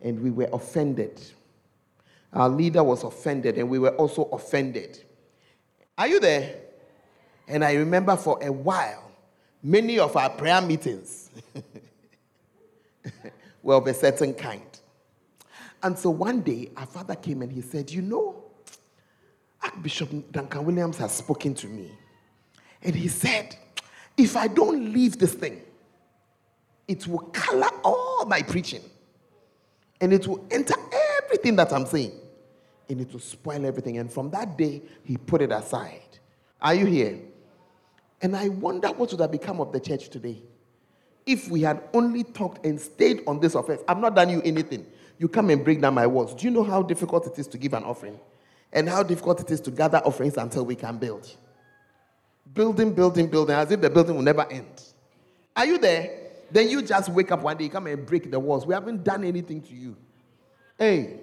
and 0.00 0.20
we 0.22 0.30
were 0.30 0.48
offended. 0.52 1.20
Our 2.32 2.48
leader 2.48 2.84
was 2.84 3.02
offended 3.02 3.58
and 3.58 3.68
we 3.68 3.80
were 3.80 3.94
also 3.96 4.24
offended. 4.24 5.02
Are 5.98 6.06
you 6.06 6.20
there? 6.20 6.54
And 7.48 7.64
I 7.64 7.74
remember 7.74 8.16
for 8.16 8.38
a 8.42 8.52
while, 8.52 9.09
many 9.62 9.98
of 9.98 10.16
our 10.16 10.30
prayer 10.30 10.60
meetings 10.60 11.30
were 13.62 13.74
of 13.74 13.86
a 13.86 13.94
certain 13.94 14.34
kind. 14.34 14.62
And 15.82 15.98
so 15.98 16.10
one 16.10 16.40
day, 16.40 16.70
our 16.76 16.86
father 16.86 17.14
came 17.14 17.42
and 17.42 17.50
he 17.50 17.62
said, 17.62 17.90
You 17.90 18.02
know, 18.02 18.44
Archbishop 19.62 20.10
Duncan 20.30 20.64
Williams 20.64 20.98
has 20.98 21.12
spoken 21.12 21.54
to 21.54 21.66
me. 21.66 21.90
And 22.82 22.94
he 22.94 23.08
said, 23.08 23.56
If 24.16 24.36
I 24.36 24.46
don't 24.48 24.92
leave 24.92 25.18
this 25.18 25.34
thing, 25.34 25.62
it 26.86 27.06
will 27.06 27.18
color 27.18 27.68
all 27.84 28.24
my 28.26 28.42
preaching. 28.42 28.82
And 30.00 30.12
it 30.12 30.26
will 30.26 30.44
enter 30.50 30.74
everything 31.22 31.56
that 31.56 31.72
I'm 31.72 31.86
saying. 31.86 32.12
And 32.88 33.00
it 33.00 33.12
will 33.12 33.20
spoil 33.20 33.64
everything. 33.64 33.98
And 33.98 34.10
from 34.12 34.30
that 34.30 34.58
day, 34.58 34.82
he 35.04 35.16
put 35.16 35.42
it 35.42 35.52
aside. 35.52 36.18
Are 36.60 36.74
you 36.74 36.86
here? 36.86 37.20
And 38.22 38.36
I 38.36 38.48
wonder 38.48 38.88
what 38.88 39.10
would 39.10 39.20
have 39.20 39.30
become 39.30 39.60
of 39.60 39.72
the 39.72 39.80
church 39.80 40.10
today 40.10 40.42
if 41.26 41.48
we 41.50 41.62
had 41.62 41.82
only 41.94 42.24
talked 42.24 42.64
and 42.64 42.80
stayed 42.80 43.22
on 43.26 43.40
this 43.40 43.54
offense. 43.54 43.82
I've 43.86 43.98
not 43.98 44.14
done 44.14 44.30
you 44.30 44.42
anything. 44.42 44.86
You 45.18 45.28
come 45.28 45.50
and 45.50 45.62
break 45.62 45.80
down 45.80 45.94
my 45.94 46.06
walls. 46.06 46.34
Do 46.34 46.46
you 46.46 46.50
know 46.50 46.64
how 46.64 46.82
difficult 46.82 47.26
it 47.26 47.38
is 47.38 47.46
to 47.48 47.58
give 47.58 47.74
an 47.74 47.84
offering? 47.84 48.18
And 48.72 48.88
how 48.88 49.02
difficult 49.02 49.40
it 49.40 49.50
is 49.50 49.60
to 49.62 49.70
gather 49.70 49.98
offerings 49.98 50.36
until 50.36 50.64
we 50.64 50.74
can 50.74 50.96
build? 50.96 51.34
Building, 52.54 52.94
building, 52.94 53.28
building, 53.28 53.54
as 53.54 53.70
if 53.70 53.80
the 53.80 53.90
building 53.90 54.16
will 54.16 54.22
never 54.22 54.50
end. 54.50 54.82
Are 55.54 55.66
you 55.66 55.78
there? 55.78 56.30
Then 56.50 56.68
you 56.68 56.82
just 56.82 57.10
wake 57.10 57.30
up 57.30 57.42
one 57.42 57.56
day, 57.56 57.68
come 57.68 57.86
and 57.86 58.04
break 58.04 58.30
the 58.30 58.40
walls. 58.40 58.66
We 58.66 58.74
haven't 58.74 59.04
done 59.04 59.24
anything 59.24 59.60
to 59.62 59.74
you. 59.74 59.96
Hey, 60.78 61.20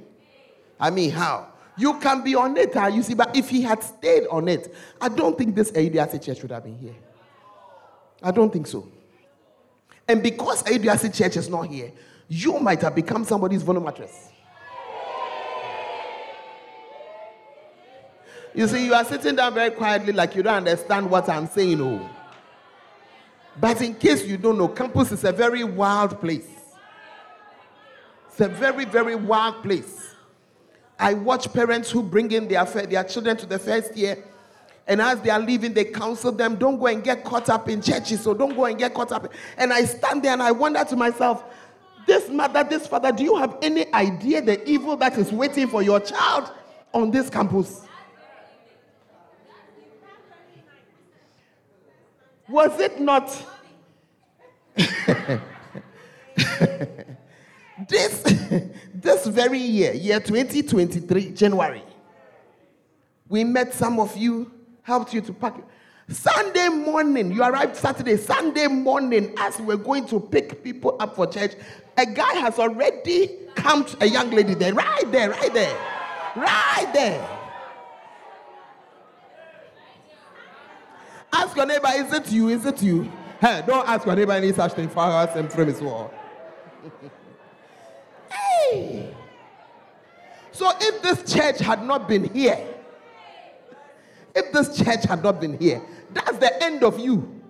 I 0.79 0.89
mean, 0.89 1.11
how? 1.11 1.47
You 1.77 1.99
can 1.99 2.23
be 2.23 2.33
on 2.35 2.57
it, 2.57 2.75
ah, 2.75 2.87
you 2.87 3.03
see, 3.03 3.13
but 3.13 3.35
if 3.35 3.49
he 3.49 3.61
had 3.61 3.83
stayed 3.83 4.25
on 4.31 4.47
it, 4.47 4.73
I 4.99 5.09
don't 5.09 5.37
think 5.37 5.55
this 5.55 5.71
ADRC 5.71 6.23
church 6.23 6.41
would 6.41 6.51
have 6.51 6.63
been 6.63 6.77
here. 6.77 6.95
I 8.23 8.31
don't 8.31 8.51
think 8.51 8.65
so. 8.65 8.87
And 10.07 10.23
because 10.23 10.63
ADRC 10.63 11.13
church 11.13 11.37
is 11.37 11.49
not 11.49 11.67
here, 11.67 11.91
you 12.27 12.59
might 12.59 12.81
have 12.81 12.95
become 12.95 13.23
somebody's 13.23 13.61
volume 13.61 13.83
mattress. 13.83 14.29
You 18.55 18.67
see, 18.67 18.85
you 18.85 18.93
are 18.95 19.05
sitting 19.05 19.35
down 19.35 19.53
very 19.53 19.69
quietly 19.69 20.13
like 20.13 20.35
you 20.35 20.41
don't 20.41 20.55
understand 20.55 21.11
what 21.11 21.29
I'm 21.29 21.45
saying. 21.45 21.79
Oh. 21.79 22.09
But 23.59 23.81
in 23.83 23.93
case 23.93 24.25
you 24.25 24.37
don't 24.37 24.57
know, 24.57 24.67
campus 24.67 25.11
is 25.11 25.23
a 25.23 25.31
very 25.31 25.63
wild 25.63 26.19
place. 26.19 26.47
It's 28.29 28.41
a 28.41 28.47
very, 28.47 28.85
very 28.85 29.13
wild 29.13 29.61
place. 29.61 30.15
I 30.99 31.13
watch 31.13 31.51
parents 31.53 31.91
who 31.91 32.01
bring 32.01 32.31
in 32.31 32.47
their, 32.47 32.65
their 32.65 33.03
children 33.03 33.37
to 33.37 33.45
the 33.45 33.59
first 33.59 33.95
year, 33.95 34.23
and 34.87 35.01
as 35.01 35.19
they 35.21 35.29
are 35.29 35.39
leaving, 35.39 35.73
they 35.73 35.85
counsel 35.85 36.31
them, 36.31 36.55
don't 36.55 36.79
go 36.79 36.87
and 36.87 37.03
get 37.03 37.23
caught 37.23 37.49
up 37.49 37.67
in 37.69 37.81
churches, 37.81 38.21
so 38.21 38.33
don't 38.33 38.55
go 38.55 38.65
and 38.65 38.77
get 38.77 38.93
caught 38.93 39.11
up. 39.11 39.31
And 39.57 39.73
I 39.73 39.83
stand 39.83 40.23
there 40.23 40.31
and 40.31 40.41
I 40.41 40.51
wonder 40.51 40.83
to 40.83 40.95
myself, 40.95 41.43
this 42.05 42.29
mother, 42.29 42.63
this 42.63 42.87
father, 42.87 43.11
do 43.11 43.23
you 43.23 43.35
have 43.35 43.57
any 43.61 43.93
idea 43.93 44.41
the 44.41 44.67
evil 44.67 44.95
that 44.95 45.17
is 45.17 45.31
waiting 45.31 45.67
for 45.67 45.81
your 45.81 45.99
child 45.99 46.49
on 46.93 47.11
this 47.11 47.29
campus? 47.29 47.81
Was 52.47 52.79
it 52.79 53.01
not 53.01 53.45
this 57.89 58.23
this 59.01 59.27
very 59.27 59.59
year, 59.59 59.93
year 59.93 60.19
2023, 60.19 61.31
January, 61.31 61.83
we 63.29 63.43
met 63.43 63.73
some 63.73 63.99
of 63.99 64.17
you, 64.17 64.51
helped 64.81 65.13
you 65.13 65.21
to 65.21 65.33
pack. 65.33 65.55
Sunday 66.09 66.69
morning, 66.69 67.31
you 67.31 67.43
arrived 67.43 67.75
Saturday, 67.75 68.17
Sunday 68.17 68.67
morning, 68.67 69.35
as 69.37 69.59
we're 69.59 69.77
going 69.77 70.07
to 70.07 70.19
pick 70.19 70.63
people 70.63 70.95
up 70.99 71.15
for 71.15 71.27
church, 71.27 71.51
a 71.97 72.05
guy 72.05 72.33
has 72.35 72.57
already 72.57 73.29
camped 73.55 74.01
a 74.01 74.07
young 74.07 74.31
lady 74.31 74.55
there, 74.55 74.73
right 74.73 75.11
there, 75.11 75.29
right 75.29 75.53
there, 75.53 75.77
right 76.35 76.89
there. 76.93 77.29
Ask 81.33 81.55
your 81.55 81.65
neighbor, 81.65 81.89
is 81.93 82.11
it 82.13 82.31
you? 82.31 82.49
Is 82.49 82.65
it 82.65 82.81
you? 82.81 83.11
Hey, 83.39 83.61
don't 83.67 83.87
ask 83.87 84.05
your 84.05 84.15
neighbor 84.15 84.31
any 84.31 84.53
such 84.53 84.73
thing 84.73 84.89
for 84.89 85.01
us 85.01 85.35
and 85.35 85.51
from 85.51 85.67
his 85.67 85.81
wall. 85.81 86.11
So 90.51 90.71
if 90.79 91.01
this 91.01 91.33
church 91.33 91.59
had 91.59 91.83
not 91.83 92.07
been 92.07 92.25
here, 92.33 92.57
if 94.35 94.51
this 94.51 94.77
church 94.77 95.03
had 95.05 95.23
not 95.23 95.39
been 95.39 95.57
here, 95.57 95.81
that's 96.13 96.37
the 96.37 96.63
end 96.63 96.83
of 96.83 96.99
you. 96.99 97.41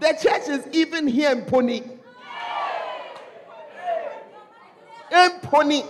The 0.00 0.16
church 0.20 0.48
is 0.48 0.66
even 0.72 1.06
here 1.06 1.30
in 1.32 1.42
Pony. 1.42 1.82
In 5.12 5.30
Pony. 5.42 5.82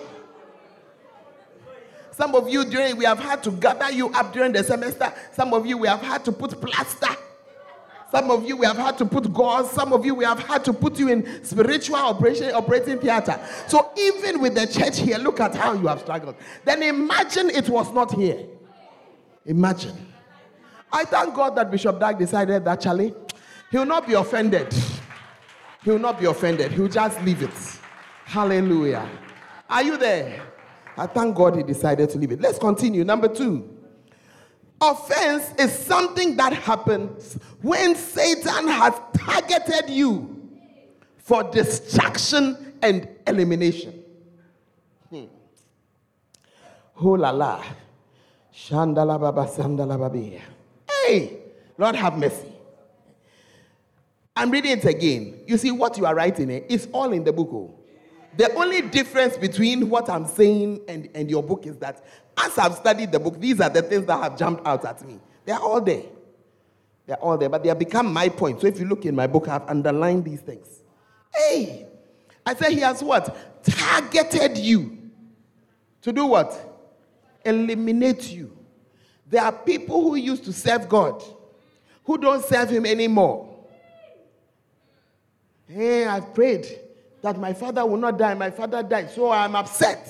Some 2.12 2.34
of 2.34 2.48
you 2.48 2.64
during 2.64 2.96
we 2.96 3.04
have 3.04 3.18
had 3.18 3.42
to 3.44 3.50
gather 3.50 3.90
you 3.92 4.08
up 4.10 4.32
during 4.32 4.52
the 4.52 4.64
semester. 4.64 5.12
Some 5.32 5.54
of 5.54 5.64
you 5.64 5.78
we 5.78 5.88
have 5.88 6.02
had 6.02 6.24
to 6.26 6.32
put 6.32 6.60
plaster. 6.60 7.16
Some 8.10 8.30
of 8.30 8.46
you 8.46 8.56
we 8.56 8.66
have 8.66 8.76
had 8.76 8.98
to 8.98 9.06
put 9.06 9.32
gauze. 9.32 9.70
Some 9.70 9.92
of 9.92 10.04
you 10.04 10.14
we 10.14 10.24
have 10.24 10.40
had 10.40 10.64
to 10.64 10.72
put 10.72 10.98
you 10.98 11.08
in 11.08 11.44
spiritual 11.44 11.96
operation 11.96 12.52
operating 12.52 12.98
theater. 12.98 13.40
So 13.68 13.92
even 13.96 14.40
with 14.40 14.54
the 14.54 14.66
church 14.66 14.98
here, 14.98 15.18
look 15.18 15.40
at 15.40 15.54
how 15.54 15.74
you 15.74 15.86
have 15.86 16.00
struggled. 16.00 16.34
Then 16.64 16.82
imagine 16.82 17.50
it 17.50 17.68
was 17.68 17.92
not 17.92 18.12
here. 18.12 18.46
Imagine. 19.46 19.94
I 20.92 21.04
thank 21.04 21.34
God 21.34 21.54
that 21.56 21.70
Bishop 21.70 22.00
Dag 22.00 22.18
decided 22.18 22.64
that 22.64 22.80
Charlie, 22.80 23.14
he 23.70 23.78
will 23.78 23.86
not 23.86 24.06
be 24.06 24.14
offended. 24.14 24.74
He 25.84 25.90
will 25.90 26.00
not 26.00 26.18
be 26.18 26.26
offended. 26.26 26.72
He 26.72 26.80
will 26.80 26.88
just 26.88 27.20
leave 27.22 27.42
it. 27.42 27.78
Hallelujah. 28.24 29.08
Are 29.68 29.82
you 29.82 29.96
there? 29.96 30.42
I 30.96 31.06
thank 31.06 31.36
God 31.36 31.56
he 31.56 31.62
decided 31.62 32.10
to 32.10 32.18
leave 32.18 32.32
it. 32.32 32.40
Let's 32.40 32.58
continue. 32.58 33.04
Number 33.04 33.28
two. 33.28 33.79
Offense 34.80 35.52
is 35.58 35.72
something 35.72 36.36
that 36.36 36.52
happens 36.54 37.38
when 37.60 37.94
Satan 37.94 38.66
has 38.68 38.98
targeted 39.14 39.90
you 39.90 40.48
for 41.18 41.42
destruction 41.44 42.74
and 42.80 43.08
elimination. 43.26 44.02
Hmm. 45.10 45.24
Oh 47.02 47.10
la 47.10 47.30
la. 47.30 47.62
Shandala 48.54 49.20
baba 49.20 49.46
sandala 49.46 49.98
babi. 49.98 50.40
Hey, 50.88 51.38
Lord 51.76 51.94
have 51.94 52.16
mercy. 52.18 52.52
I'm 54.34 54.50
reading 54.50 54.72
it 54.72 54.84
again. 54.86 55.40
You 55.46 55.58
see, 55.58 55.70
what 55.70 55.98
you 55.98 56.06
are 56.06 56.14
writing 56.14 56.50
is 56.50 56.88
all 56.92 57.12
in 57.12 57.24
the 57.24 57.32
book. 57.32 57.79
The 58.36 58.52
only 58.54 58.82
difference 58.82 59.36
between 59.36 59.88
what 59.90 60.08
I'm 60.08 60.26
saying 60.26 60.82
and, 60.88 61.08
and 61.14 61.30
your 61.30 61.42
book 61.42 61.66
is 61.66 61.76
that 61.78 62.04
as 62.36 62.56
I've 62.58 62.74
studied 62.74 63.12
the 63.12 63.18
book, 63.18 63.40
these 63.40 63.60
are 63.60 63.68
the 63.68 63.82
things 63.82 64.06
that 64.06 64.22
have 64.22 64.38
jumped 64.38 64.66
out 64.66 64.84
at 64.84 65.06
me. 65.06 65.18
They're 65.44 65.58
all 65.58 65.80
there. 65.80 66.04
They're 67.06 67.16
all 67.16 67.36
there, 67.36 67.48
but 67.48 67.62
they 67.62 67.68
have 67.68 67.78
become 67.78 68.12
my 68.12 68.28
point. 68.28 68.60
So 68.60 68.66
if 68.66 68.78
you 68.78 68.86
look 68.86 69.04
in 69.04 69.16
my 69.16 69.26
book, 69.26 69.48
I've 69.48 69.68
underlined 69.68 70.24
these 70.24 70.40
things. 70.40 70.66
Hey, 71.34 71.86
I 72.46 72.54
said 72.54 72.70
he 72.70 72.80
has 72.80 73.02
what? 73.02 73.64
Targeted 73.64 74.58
you. 74.58 74.96
To 76.02 76.12
do 76.12 76.26
what? 76.26 76.56
Eliminate 77.44 78.30
you. 78.30 78.56
There 79.28 79.42
are 79.42 79.52
people 79.52 80.02
who 80.02 80.16
used 80.16 80.44
to 80.44 80.52
serve 80.52 80.88
God 80.88 81.22
who 82.04 82.18
don't 82.18 82.44
serve 82.44 82.70
him 82.70 82.86
anymore. 82.86 83.48
Hey, 85.68 86.06
I've 86.06 86.34
prayed 86.34 86.66
that 87.22 87.38
my 87.38 87.52
father 87.52 87.85
will 87.85 87.96
not 87.96 88.18
die. 88.18 88.35
My 88.35 88.50
father 88.50 88.83
died, 88.83 89.11
so 89.11 89.30
I'm 89.30 89.54
upset. 89.54 90.09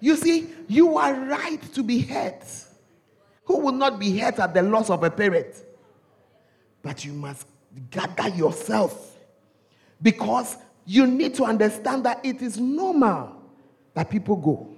You 0.00 0.16
see, 0.16 0.48
you 0.68 0.98
are 0.98 1.14
right 1.14 1.60
to 1.74 1.82
be 1.82 2.00
hurt. 2.00 2.44
Who 3.44 3.58
will 3.58 3.72
not 3.72 3.98
be 3.98 4.18
hurt 4.18 4.38
at 4.38 4.54
the 4.54 4.62
loss 4.62 4.90
of 4.90 5.02
a 5.02 5.10
parent? 5.10 5.54
But 6.82 7.04
you 7.04 7.12
must 7.12 7.46
gather 7.90 8.28
yourself 8.28 9.16
because 10.00 10.56
you 10.84 11.06
need 11.06 11.34
to 11.34 11.44
understand 11.44 12.04
that 12.04 12.24
it 12.24 12.42
is 12.42 12.58
normal 12.58 13.36
that 13.94 14.10
people 14.10 14.36
go. 14.36 14.68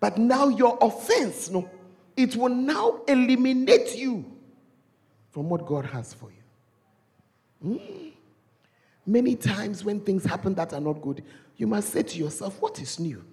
But 0.00 0.18
now 0.18 0.48
your 0.48 0.78
offense, 0.80 1.50
no, 1.50 1.68
it 2.16 2.36
will 2.36 2.48
now 2.54 3.00
eliminate 3.06 3.96
you 3.96 4.24
from 5.30 5.48
what 5.48 5.66
God 5.66 5.86
has 5.86 6.14
for 6.14 6.30
you. 6.30 7.78
Mm. 7.78 8.07
Many 9.08 9.36
times 9.36 9.86
when 9.86 10.00
things 10.00 10.22
happen 10.22 10.54
that 10.56 10.74
are 10.74 10.80
not 10.82 11.00
good, 11.00 11.24
you 11.56 11.66
must 11.66 11.94
say 11.94 12.02
to 12.02 12.18
yourself, 12.18 12.60
What 12.60 12.78
is 12.78 13.00
new? 13.00 13.24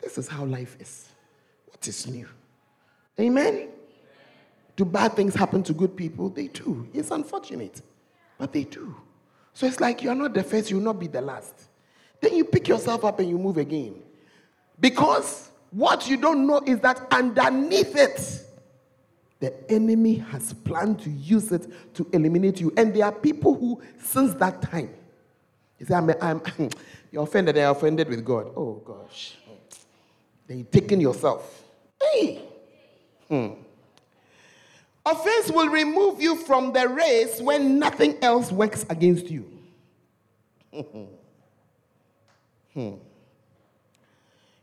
This 0.00 0.18
is 0.18 0.28
how 0.28 0.44
life 0.44 0.76
is. 0.78 1.08
What 1.66 1.88
is 1.88 2.06
new? 2.06 2.28
Amen? 3.18 3.70
Do 4.76 4.84
bad 4.84 5.14
things 5.14 5.34
happen 5.34 5.64
to 5.64 5.72
good 5.72 5.96
people? 5.96 6.28
They 6.28 6.46
do. 6.46 6.86
It's 6.94 7.10
unfortunate, 7.10 7.82
but 8.38 8.52
they 8.52 8.62
do. 8.62 8.94
So 9.52 9.66
it's 9.66 9.80
like 9.80 10.00
you're 10.00 10.14
not 10.14 10.32
the 10.32 10.44
first, 10.44 10.70
you'll 10.70 10.80
not 10.80 11.00
be 11.00 11.08
the 11.08 11.20
last. 11.20 11.54
Then 12.20 12.36
you 12.36 12.44
pick 12.44 12.68
yourself 12.68 13.04
up 13.04 13.18
and 13.18 13.28
you 13.28 13.36
move 13.36 13.56
again. 13.56 13.96
Because 14.78 15.50
what 15.72 16.08
you 16.08 16.16
don't 16.18 16.46
know 16.46 16.62
is 16.64 16.78
that 16.80 17.04
underneath 17.10 17.96
it, 17.96 18.43
the 19.44 19.70
enemy 19.70 20.14
has 20.14 20.54
planned 20.54 20.98
to 21.00 21.10
use 21.10 21.52
it 21.52 21.66
to 21.92 22.08
eliminate 22.14 22.62
you. 22.62 22.72
And 22.78 22.94
there 22.94 23.04
are 23.04 23.12
people 23.12 23.54
who, 23.54 23.82
since 24.02 24.32
that 24.36 24.62
time, 24.62 24.88
you 25.78 25.84
say, 25.84 25.94
I'm, 25.94 26.10
I'm, 26.22 26.40
you're 27.12 27.24
offended, 27.24 27.56
they're 27.56 27.68
offended 27.68 28.08
with 28.08 28.24
God. 28.24 28.50
Oh, 28.56 28.80
gosh. 28.82 29.36
Then 30.46 30.60
you're 30.60 30.66
taking 30.66 30.98
yourself. 30.98 31.62
Hey! 32.00 32.40
Hmm. 33.28 33.48
Offense 35.04 35.50
will 35.50 35.68
remove 35.68 36.22
you 36.22 36.36
from 36.36 36.72
the 36.72 36.88
race 36.88 37.38
when 37.38 37.78
nothing 37.78 38.16
else 38.22 38.50
works 38.50 38.86
against 38.88 39.26
you. 39.26 39.46
hmm. 42.72 42.94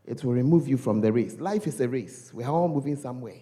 It 0.08 0.24
will 0.24 0.34
remove 0.34 0.68
you 0.68 0.78
from 0.78 1.02
the 1.02 1.14
race. 1.14 1.40
Life 1.40 1.68
is 1.68 1.80
a 1.80 1.88
race. 1.88 2.32
We 2.34 2.44
are 2.44 2.52
all 2.52 2.68
moving 2.68 2.96
somewhere. 2.96 3.42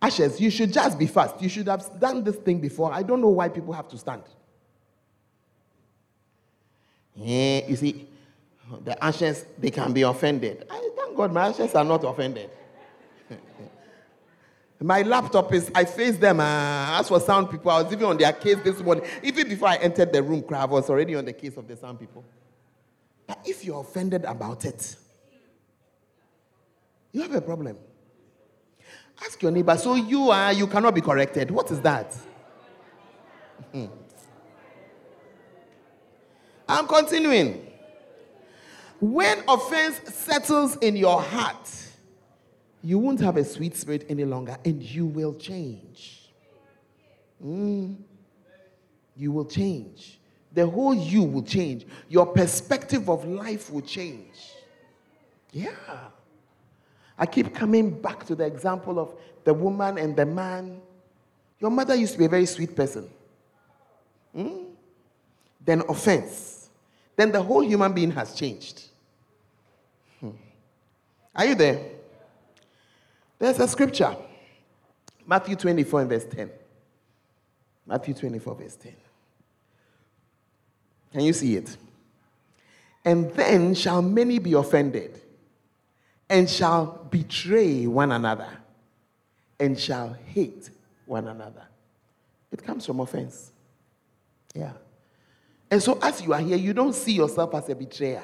Ashes, 0.00 0.40
you 0.40 0.50
should 0.50 0.72
just 0.72 0.98
be 0.98 1.06
fast. 1.06 1.40
You 1.40 1.48
should 1.48 1.68
have 1.68 1.98
done 1.98 2.22
this 2.22 2.36
thing 2.36 2.60
before. 2.60 2.92
I 2.92 3.02
don't 3.02 3.20
know 3.20 3.28
why 3.28 3.48
people 3.48 3.72
have 3.72 3.88
to 3.88 3.98
stand. 3.98 4.22
Yeah, 7.14 7.66
you 7.66 7.76
see, 7.76 8.06
the 8.84 9.02
ashes, 9.02 9.46
they 9.58 9.70
can 9.70 9.92
be 9.92 10.02
offended. 10.02 10.66
I 10.70 10.90
thank 10.96 11.16
God 11.16 11.32
my 11.32 11.48
ashes 11.48 11.74
are 11.74 11.84
not 11.84 12.04
offended. 12.04 12.50
my 14.80 15.00
laptop 15.00 15.52
is, 15.54 15.70
I 15.74 15.86
face 15.86 16.18
them. 16.18 16.40
Uh, 16.40 17.00
as 17.00 17.08
for 17.08 17.18
sound 17.18 17.50
people, 17.50 17.70
I 17.70 17.82
was 17.82 17.92
even 17.92 18.04
on 18.04 18.18
their 18.18 18.34
case 18.34 18.58
this 18.62 18.78
morning. 18.80 19.04
Even 19.22 19.48
before 19.48 19.68
I 19.68 19.76
entered 19.76 20.12
the 20.12 20.22
room, 20.22 20.44
I 20.54 20.66
was 20.66 20.90
already 20.90 21.14
on 21.14 21.24
the 21.24 21.32
case 21.32 21.56
of 21.56 21.66
the 21.66 21.76
sound 21.76 21.98
people. 21.98 22.22
But 23.26 23.38
if 23.46 23.64
you're 23.64 23.80
offended 23.80 24.24
about 24.24 24.66
it, 24.66 24.96
you 27.12 27.22
have 27.22 27.32
a 27.34 27.40
problem. 27.40 27.78
Ask 29.22 29.42
your 29.42 29.50
neighbor, 29.50 29.76
so 29.76 29.94
you 29.94 30.30
are, 30.30 30.52
you 30.52 30.66
cannot 30.66 30.94
be 30.94 31.00
corrected. 31.00 31.50
What 31.50 31.70
is 31.70 31.80
that? 31.80 32.14
Hmm. 33.72 33.86
I'm 36.68 36.86
continuing. 36.86 37.66
When 39.00 39.42
offense 39.46 40.00
settles 40.14 40.76
in 40.76 40.96
your 40.96 41.20
heart, 41.20 41.70
you 42.82 42.98
won't 42.98 43.20
have 43.20 43.36
a 43.36 43.44
sweet 43.44 43.76
spirit 43.76 44.06
any 44.08 44.24
longer 44.24 44.56
and 44.64 44.82
you 44.82 45.06
will 45.06 45.34
change. 45.34 46.30
Mm. 47.44 47.96
You 49.16 49.32
will 49.32 49.44
change. 49.44 50.18
The 50.52 50.66
whole 50.66 50.94
you 50.94 51.22
will 51.22 51.42
change. 51.42 51.86
Your 52.08 52.26
perspective 52.26 53.10
of 53.10 53.24
life 53.26 53.70
will 53.70 53.82
change. 53.82 54.34
Yeah. 55.52 55.72
I 57.18 57.26
keep 57.26 57.54
coming 57.54 57.90
back 57.90 58.26
to 58.26 58.34
the 58.34 58.44
example 58.44 58.98
of 58.98 59.14
the 59.44 59.54
woman 59.54 59.98
and 59.98 60.14
the 60.14 60.26
man. 60.26 60.80
Your 61.60 61.70
mother 61.70 61.94
used 61.94 62.12
to 62.12 62.18
be 62.18 62.26
a 62.26 62.28
very 62.28 62.46
sweet 62.46 62.76
person. 62.76 63.08
Mm? 64.36 64.66
Then 65.64 65.82
offense. 65.88 66.68
Then 67.16 67.32
the 67.32 67.42
whole 67.42 67.64
human 67.64 67.92
being 67.92 68.10
has 68.10 68.34
changed. 68.34 68.84
Hmm. 70.20 70.30
Are 71.34 71.46
you 71.46 71.54
there? 71.54 71.80
There's 73.38 73.58
a 73.58 73.66
scripture. 73.66 74.14
Matthew 75.26 75.56
24 75.56 76.02
and 76.02 76.10
verse 76.10 76.24
10. 76.24 76.50
Matthew 77.86 78.14
24, 78.14 78.54
verse 78.54 78.76
10. 78.76 78.92
Can 81.12 81.20
you 81.22 81.32
see 81.32 81.56
it? 81.56 81.76
And 83.04 83.30
then 83.32 83.74
shall 83.74 84.02
many 84.02 84.38
be 84.38 84.52
offended, 84.54 85.20
and 86.28 86.48
shall 86.48 87.06
betray 87.10 87.86
one 87.86 88.12
another, 88.12 88.48
and 89.60 89.78
shall 89.78 90.16
hate 90.26 90.70
one 91.06 91.28
another. 91.28 91.62
It 92.50 92.62
comes 92.62 92.86
from 92.86 93.00
offense. 93.00 93.52
Yeah. 94.54 94.72
And 95.70 95.82
so, 95.82 95.98
as 96.02 96.22
you 96.22 96.32
are 96.32 96.40
here, 96.40 96.56
you 96.56 96.72
don't 96.72 96.94
see 96.94 97.12
yourself 97.12 97.54
as 97.54 97.68
a 97.68 97.74
betrayer. 97.74 98.22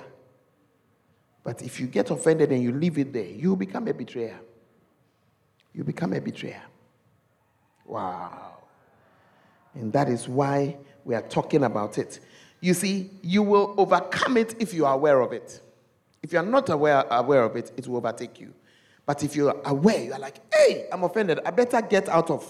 But 1.44 1.62
if 1.62 1.80
you 1.80 1.86
get 1.86 2.10
offended 2.10 2.52
and 2.52 2.62
you 2.62 2.72
leave 2.72 2.98
it 2.98 3.12
there, 3.12 3.26
you 3.26 3.56
become 3.56 3.88
a 3.88 3.94
betrayer. 3.94 4.38
You 5.74 5.84
become 5.84 6.12
a 6.12 6.20
betrayer. 6.20 6.62
Wow. 7.84 8.58
And 9.74 9.92
that 9.92 10.08
is 10.08 10.28
why 10.28 10.76
we 11.04 11.14
are 11.14 11.22
talking 11.22 11.64
about 11.64 11.98
it. 11.98 12.20
You 12.60 12.74
see, 12.74 13.10
you 13.22 13.42
will 13.42 13.74
overcome 13.76 14.36
it 14.36 14.54
if 14.60 14.72
you 14.72 14.86
are 14.86 14.94
aware 14.94 15.20
of 15.20 15.32
it. 15.32 15.60
If 16.22 16.32
you 16.32 16.38
are 16.38 16.44
not 16.44 16.68
aware, 16.68 17.04
aware 17.10 17.42
of 17.42 17.56
it, 17.56 17.72
it 17.76 17.86
will 17.86 17.96
overtake 17.96 18.40
you. 18.40 18.52
But 19.04 19.24
if 19.24 19.34
you're 19.34 19.60
aware, 19.64 20.04
you 20.04 20.12
are 20.12 20.18
like, 20.18 20.40
hey, 20.54 20.86
I'm 20.92 21.02
offended. 21.02 21.40
I 21.44 21.50
better 21.50 21.82
get 21.82 22.08
out 22.08 22.30
of 22.30 22.46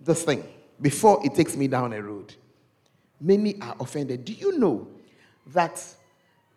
this 0.00 0.22
thing 0.22 0.44
before 0.80 1.20
it 1.24 1.34
takes 1.34 1.56
me 1.56 1.68
down 1.68 1.92
a 1.92 2.02
road. 2.02 2.34
Many 3.20 3.60
are 3.60 3.76
offended. 3.78 4.24
Do 4.24 4.32
you 4.32 4.58
know 4.58 4.88
that 5.48 5.82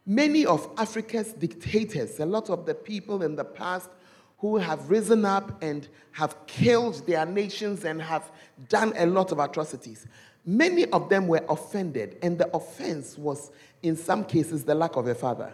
many 0.06 0.46
of 0.46 0.70
Africa's 0.78 1.34
dictators, 1.34 2.20
a 2.20 2.26
lot 2.26 2.50
of 2.50 2.66
the 2.66 2.74
people 2.74 3.24
in 3.24 3.36
the 3.36 3.44
past 3.44 3.90
who 4.38 4.58
have 4.58 4.90
risen 4.90 5.26
up 5.26 5.62
and 5.62 5.88
have 6.12 6.38
killed 6.48 7.06
their 7.06 7.26
nations 7.26 7.84
and 7.84 8.02
have 8.02 8.32
done 8.70 8.94
a 8.96 9.06
lot 9.06 9.32
of 9.32 9.40
atrocities, 9.40 10.08
Many 10.50 10.86
of 10.86 11.10
them 11.10 11.28
were 11.28 11.44
offended, 11.50 12.18
and 12.22 12.38
the 12.38 12.50
offense 12.56 13.18
was, 13.18 13.52
in 13.84 13.98
some 13.98 14.24
cases, 14.24 14.64
the 14.64 14.74
lack 14.74 14.96
of 14.96 15.06
a 15.06 15.14
father. 15.14 15.54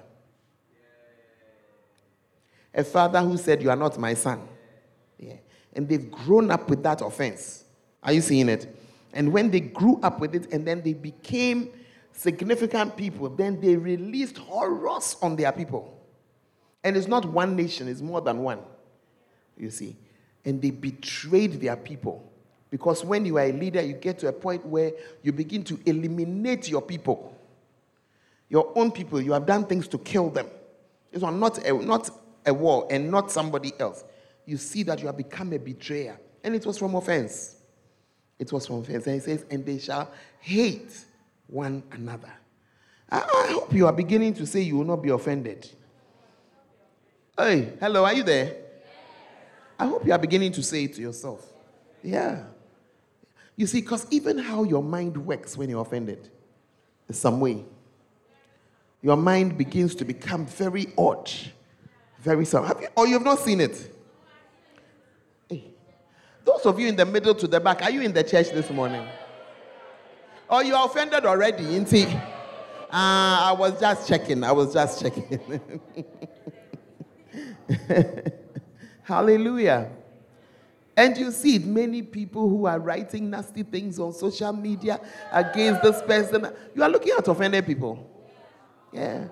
A 2.73 2.83
father 2.83 3.21
who 3.21 3.37
said, 3.37 3.61
You 3.61 3.69
are 3.69 3.75
not 3.75 3.97
my 3.97 4.13
son. 4.13 4.47
Yeah. 5.19 5.35
And 5.73 5.87
they've 5.87 6.09
grown 6.09 6.51
up 6.51 6.69
with 6.69 6.83
that 6.83 7.01
offense. 7.01 7.63
Are 8.01 8.13
you 8.13 8.21
seeing 8.21 8.49
it? 8.49 8.75
And 9.13 9.31
when 9.31 9.51
they 9.51 9.59
grew 9.59 9.99
up 10.01 10.19
with 10.19 10.33
it 10.35 10.51
and 10.51 10.67
then 10.67 10.81
they 10.81 10.93
became 10.93 11.69
significant 12.11 12.97
people, 12.97 13.29
then 13.29 13.59
they 13.61 13.75
released 13.75 14.37
horrors 14.37 15.15
on 15.21 15.35
their 15.35 15.51
people. 15.51 15.99
And 16.83 16.97
it's 16.97 17.07
not 17.07 17.25
one 17.25 17.55
nation, 17.55 17.87
it's 17.87 18.01
more 18.01 18.21
than 18.21 18.39
one. 18.39 18.59
You 19.57 19.69
see. 19.69 19.95
And 20.43 20.61
they 20.61 20.71
betrayed 20.71 21.61
their 21.61 21.77
people. 21.77 22.29
Because 22.69 23.05
when 23.05 23.23
you 23.23 23.37
are 23.37 23.45
a 23.45 23.51
leader, 23.51 23.81
you 23.81 23.93
get 23.93 24.17
to 24.19 24.27
a 24.27 24.33
point 24.33 24.65
where 24.65 24.91
you 25.21 25.31
begin 25.31 25.63
to 25.65 25.79
eliminate 25.85 26.67
your 26.67 26.81
people. 26.81 27.37
Your 28.49 28.71
own 28.75 28.91
people, 28.91 29.21
you 29.21 29.31
have 29.31 29.45
done 29.45 29.65
things 29.65 29.87
to 29.89 29.97
kill 29.99 30.29
them. 30.31 30.47
This 31.11 31.21
one, 31.21 31.39
not 31.39 31.59
not 31.83 32.09
a 32.45 32.53
wall 32.53 32.87
and 32.89 33.09
not 33.09 33.31
somebody 33.31 33.73
else. 33.79 34.03
You 34.45 34.57
see 34.57 34.83
that 34.83 34.99
you 34.99 35.07
have 35.07 35.17
become 35.17 35.53
a 35.53 35.59
betrayer. 35.59 36.19
And 36.43 36.55
it 36.55 36.65
was 36.65 36.77
from 36.77 36.95
offense. 36.95 37.55
It 38.39 38.51
was 38.51 38.67
from 38.67 38.77
offense. 38.77 39.05
And 39.07 39.15
he 39.15 39.21
says, 39.21 39.45
and 39.49 39.65
they 39.65 39.79
shall 39.79 40.11
hate 40.39 41.05
one 41.47 41.83
another. 41.91 42.31
I, 43.09 43.19
I 43.19 43.53
hope 43.53 43.73
you 43.73 43.85
are 43.87 43.93
beginning 43.93 44.33
to 44.35 44.45
say 44.45 44.61
you 44.61 44.77
will 44.77 44.85
not 44.85 45.01
be 45.01 45.09
offended. 45.09 45.69
Hey, 47.37 47.73
hello, 47.79 48.05
are 48.05 48.13
you 48.13 48.23
there? 48.23 48.57
I 49.79 49.87
hope 49.87 50.05
you 50.05 50.11
are 50.11 50.19
beginning 50.19 50.51
to 50.53 50.63
say 50.63 50.83
it 50.83 50.93
to 50.95 51.01
yourself. 51.01 51.51
Yeah. 52.03 52.43
You 53.55 53.67
see, 53.67 53.81
because 53.81 54.05
even 54.11 54.37
how 54.37 54.63
your 54.63 54.83
mind 54.83 55.17
works 55.17 55.57
when 55.57 55.69
you're 55.69 55.81
offended 55.81 56.29
in 57.07 57.15
some 57.15 57.39
way. 57.39 57.65
Your 59.01 59.17
mind 59.17 59.57
begins 59.57 59.95
to 59.95 60.05
become 60.05 60.45
very 60.45 60.87
odd, 60.97 61.29
very 62.23 62.45
some. 62.45 62.65
Have 62.65 62.81
you, 62.81 62.87
or 62.95 63.05
you 63.05 63.13
have 63.13 63.23
not 63.23 63.39
seen 63.39 63.59
it? 63.59 63.93
Hey. 65.49 65.65
Those 66.45 66.65
of 66.65 66.79
you 66.79 66.87
in 66.87 66.95
the 66.95 67.05
middle 67.05 67.35
to 67.35 67.47
the 67.47 67.59
back, 67.59 67.83
are 67.83 67.91
you 67.91 68.01
in 68.01 68.13
the 68.13 68.23
church 68.23 68.49
this 68.51 68.69
morning? 68.69 69.05
Or 70.49 70.63
you 70.63 70.73
are 70.73 70.85
offended 70.85 71.25
already, 71.25 71.63
isn't 71.63 71.91
it? 71.93 72.15
Uh, 72.15 73.49
I 73.49 73.55
was 73.57 73.79
just 73.79 74.07
checking. 74.07 74.43
I 74.43 74.51
was 74.51 74.73
just 74.73 75.01
checking. 75.01 75.71
Hallelujah. 79.03 79.89
And 80.95 81.17
you 81.17 81.31
see 81.31 81.59
many 81.59 82.03
people 82.03 82.47
who 82.47 82.67
are 82.67 82.79
writing 82.79 83.29
nasty 83.31 83.63
things 83.63 83.99
on 83.99 84.13
social 84.13 84.53
media 84.53 85.01
against 85.31 85.81
this 85.81 86.01
person. 86.03 86.47
You 86.75 86.83
are 86.83 86.89
looking 86.89 87.13
at 87.17 87.27
offended 87.27 87.65
people. 87.65 88.09
Yeah. 88.93 89.27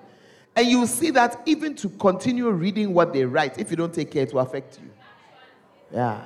And 0.54 0.66
you 0.66 0.86
see 0.86 1.10
that 1.10 1.40
even 1.46 1.74
to 1.76 1.88
continue 1.88 2.50
reading 2.50 2.92
what 2.92 3.12
they 3.12 3.24
write, 3.24 3.58
if 3.58 3.70
you 3.70 3.76
don't 3.76 3.92
take 3.92 4.10
care, 4.10 4.24
it 4.24 4.32
will 4.32 4.40
affect 4.40 4.78
you. 4.82 4.90
Yeah. 5.92 6.22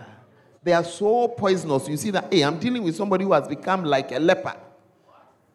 They 0.63 0.73
are 0.73 0.85
so 0.85 1.29
poisonous. 1.29 1.89
You 1.89 1.97
see 1.97 2.11
that, 2.11 2.33
hey, 2.33 2.43
I'm 2.43 2.59
dealing 2.59 2.83
with 2.83 2.97
somebody 2.97 3.25
who 3.25 3.33
has 3.33 3.47
become 3.47 3.85
like 3.85 4.11
a 4.11 4.19
leper 4.19 4.57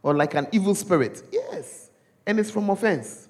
or 0.01 0.15
like 0.15 0.35
an 0.35 0.47
evil 0.53 0.73
spirit. 0.73 1.23
Yes. 1.31 1.89
And 2.25 2.39
it's 2.39 2.49
from 2.49 2.69
offense. 2.69 3.27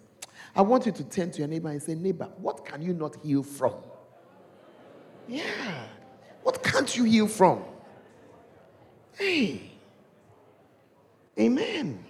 I 0.56 0.62
want 0.62 0.86
you 0.86 0.91
to 0.91 1.04
turn 1.06 1.32
to 1.32 1.39
your 1.39 1.47
neighbor 1.47 1.69
and 1.69 1.82
say, 1.82 1.95
neighbor, 1.95 2.30
what 2.38 2.65
can 2.65 2.82
you 2.82 2.93
not 2.93 3.15
heal 3.23 3.41
from? 3.41 3.73
Yeah. 5.27 5.86
What 6.43 6.62
can't 6.62 6.95
you 6.95 7.06
heal 7.06 7.27
from? 7.27 7.63
Hey. 9.17 9.71
Amen. 11.39 12.04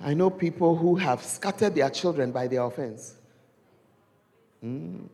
I 0.00 0.14
know 0.14 0.30
people 0.30 0.76
who 0.76 0.96
have 0.96 1.22
scattered 1.22 1.74
their 1.74 1.90
children 1.90 2.30
by 2.30 2.48
their 2.48 2.62
offense. 2.62 3.14
Mm. 4.64 5.08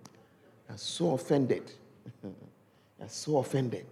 Are 0.68 0.76
so 0.76 1.12
offended. 1.12 1.70
are 2.24 3.08
so 3.08 3.38
offended. 3.38 3.86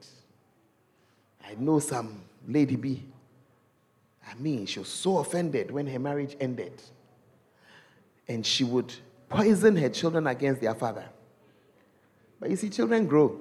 I 1.47 1.55
know 1.59 1.79
some 1.79 2.21
lady 2.49 2.77
B. 2.77 3.03
I 4.29 4.35
mean, 4.35 4.67
she 4.67 4.79
was 4.79 4.89
so 4.89 5.19
offended 5.19 5.71
when 5.71 5.87
her 5.87 5.99
marriage 5.99 6.37
ended. 6.41 6.83
And 8.29 8.45
she 8.47 8.65
would 8.65 8.93
poison 9.29 9.77
her 9.77 9.89
children 9.89 10.27
against 10.27 10.61
their 10.61 10.75
father. 10.75 11.09
But 12.39 12.51
you 12.51 12.57
see, 12.57 12.71
children 12.71 13.07
grow. 13.07 13.39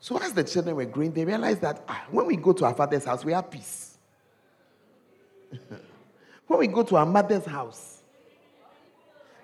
So 0.00 0.18
as 0.18 0.32
the 0.32 0.42
children 0.42 0.74
were 0.76 0.84
growing, 0.84 1.12
they 1.12 1.24
realized 1.24 1.60
that 1.60 1.84
ah, 1.86 2.04
when 2.10 2.26
we 2.26 2.36
go 2.36 2.52
to 2.52 2.64
our 2.64 2.74
father's 2.74 3.04
house, 3.04 3.24
we 3.24 3.32
have 3.32 3.50
peace. 3.50 3.96
when 6.46 6.58
we 6.58 6.66
go 6.66 6.82
to 6.82 6.96
our 6.96 7.06
mother's 7.06 7.44
house, 7.44 8.02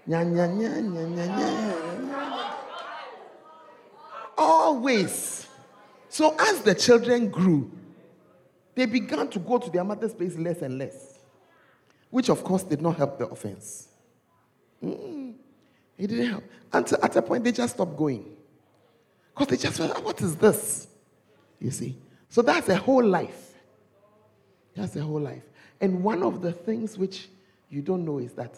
nya, 0.09 0.25
nya, 0.25 0.49
nya, 0.49 0.83
nya, 0.83 1.27
nya, 1.27 2.55
always. 4.37 5.47
So 6.09 6.35
as 6.39 6.63
the 6.63 6.75
children 6.75 7.29
grew, 7.29 7.71
they 8.75 8.87
began 8.87 9.29
to 9.29 9.39
go 9.39 9.59
to 9.59 9.71
their 9.71 9.85
mother's 9.85 10.15
place 10.15 10.37
less 10.37 10.63
and 10.63 10.79
less, 10.79 11.19
which 12.11 12.29
of 12.29 12.45
course 12.45 12.63
did 12.63 12.81
not 12.81 12.97
help 12.97 13.19
the 13.19 13.27
offense. 13.27 13.89
Mm-mm. 14.83 15.35
It 15.99 16.07
didn't 16.07 16.31
help. 16.31 16.45
Until 16.73 16.99
at 17.03 17.17
a 17.17 17.23
point, 17.23 17.45
they 17.45 17.53
just 17.53 17.75
stopped 17.75 17.97
going. 17.97 18.37
Because 19.35 19.49
they 19.49 19.57
just 19.57 19.79
felt, 19.79 20.05
what 20.05 20.21
is 20.21 20.37
this? 20.37 20.87
You 21.59 21.71
see? 21.73 21.97
So 22.29 22.43
that's 22.43 22.69
a 22.69 22.77
whole 22.77 23.05
life. 23.05 23.55
That's 24.77 24.95
a 24.95 25.03
whole 25.03 25.21
life. 25.21 25.43
And 25.81 26.03
one 26.03 26.23
of 26.23 26.43
the 26.43 26.53
things 26.53 26.99
which 26.99 27.29
you 27.71 27.83
don't 27.83 28.05
know 28.05 28.19
is 28.19 28.33
that 28.33 28.55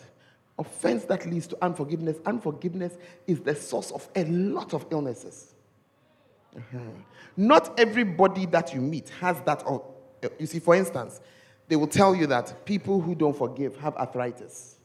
offense 0.58 1.04
that 1.04 1.26
leads 1.26 1.46
to 1.48 1.58
unforgiveness, 1.62 2.18
unforgiveness 2.26 2.94
is 3.26 3.40
the 3.40 3.54
source 3.54 3.90
of 3.90 4.08
a 4.14 4.24
lot 4.24 4.74
of 4.74 4.86
illnesses. 4.90 5.54
Uh-huh. 6.56 6.78
Not 7.36 7.78
everybody 7.78 8.46
that 8.46 8.74
you 8.74 8.80
meet 8.80 9.08
has 9.20 9.40
that. 9.42 9.64
You 10.38 10.46
see, 10.46 10.58
for 10.58 10.74
instance, 10.74 11.20
they 11.68 11.76
will 11.76 11.86
tell 11.86 12.14
you 12.14 12.26
that 12.26 12.64
people 12.64 13.00
who 13.00 13.14
don't 13.14 13.36
forgive 13.36 13.76
have 13.76 13.96
arthritis. 13.96 14.76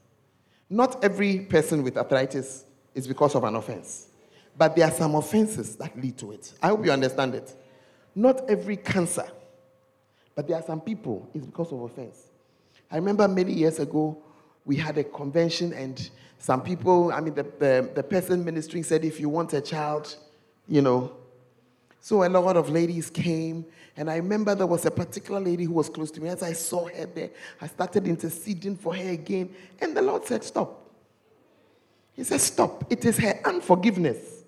Not 0.70 1.04
every 1.04 1.40
person 1.40 1.84
with 1.84 1.98
arthritis 1.98 2.66
is 2.94 3.08
because 3.08 3.36
of 3.36 3.44
an 3.44 3.56
offense. 3.56 4.08
But 4.58 4.76
there 4.76 4.86
are 4.86 4.92
some 4.92 5.16
offenses 5.16 5.76
that 5.78 6.00
lead 6.00 6.18
to 6.20 6.32
it. 6.32 6.54
I 6.62 6.68
hope 6.68 6.86
you 6.86 6.92
understand 6.92 7.36
it. 7.36 7.54
Not 8.14 8.50
every 8.50 8.78
cancer, 8.78 9.26
but 10.36 10.48
there 10.48 10.58
are 10.58 10.64
some 10.64 10.82
people, 10.82 11.30
it's 11.34 11.46
because 11.46 11.72
of 11.72 11.82
offense. 11.82 12.28
I 12.92 12.98
remember 12.98 13.28
many 13.28 13.54
years 13.54 13.80
ago, 13.80 14.22
we 14.66 14.76
had 14.76 14.98
a 14.98 15.04
convention, 15.04 15.74
and 15.74 16.10
some 16.38 16.62
people, 16.62 17.12
I 17.12 17.22
mean, 17.22 17.34
the, 17.34 17.44
the, 17.44 17.90
the 17.96 18.04
person 18.04 18.44
ministering 18.44 18.84
said, 18.84 19.06
if 19.06 19.20
you 19.20 19.30
want 19.30 19.54
a 19.54 19.62
child, 19.62 20.16
you 20.68 20.82
know. 20.82 21.14
So 22.02 22.24
a 22.24 22.30
lot 22.30 22.58
of 22.58 22.70
ladies 22.70 23.10
came, 23.10 23.66
and 23.98 24.10
I 24.10 24.18
remember 24.18 24.54
there 24.54 24.68
was 24.68 24.86
a 24.86 24.92
particular 24.92 25.40
lady 25.40 25.64
who 25.64 25.74
was 25.74 25.90
close 25.90 26.12
to 26.12 26.22
me. 26.22 26.30
As 26.30 26.44
I 26.44 26.54
saw 26.54 26.88
her 26.88 27.06
there, 27.06 27.30
I 27.62 27.68
started 27.68 28.08
interceding 28.08 28.76
for 28.76 28.94
her 28.96 29.10
again, 29.10 29.56
and 29.80 29.96
the 29.96 30.02
Lord 30.02 30.26
said, 30.26 30.44
Stop. 30.44 30.82
He 32.14 32.24
said, 32.24 32.42
Stop. 32.42 32.92
It 32.92 33.06
is 33.06 33.18
her 33.18 33.40
unforgiveness 33.46 34.44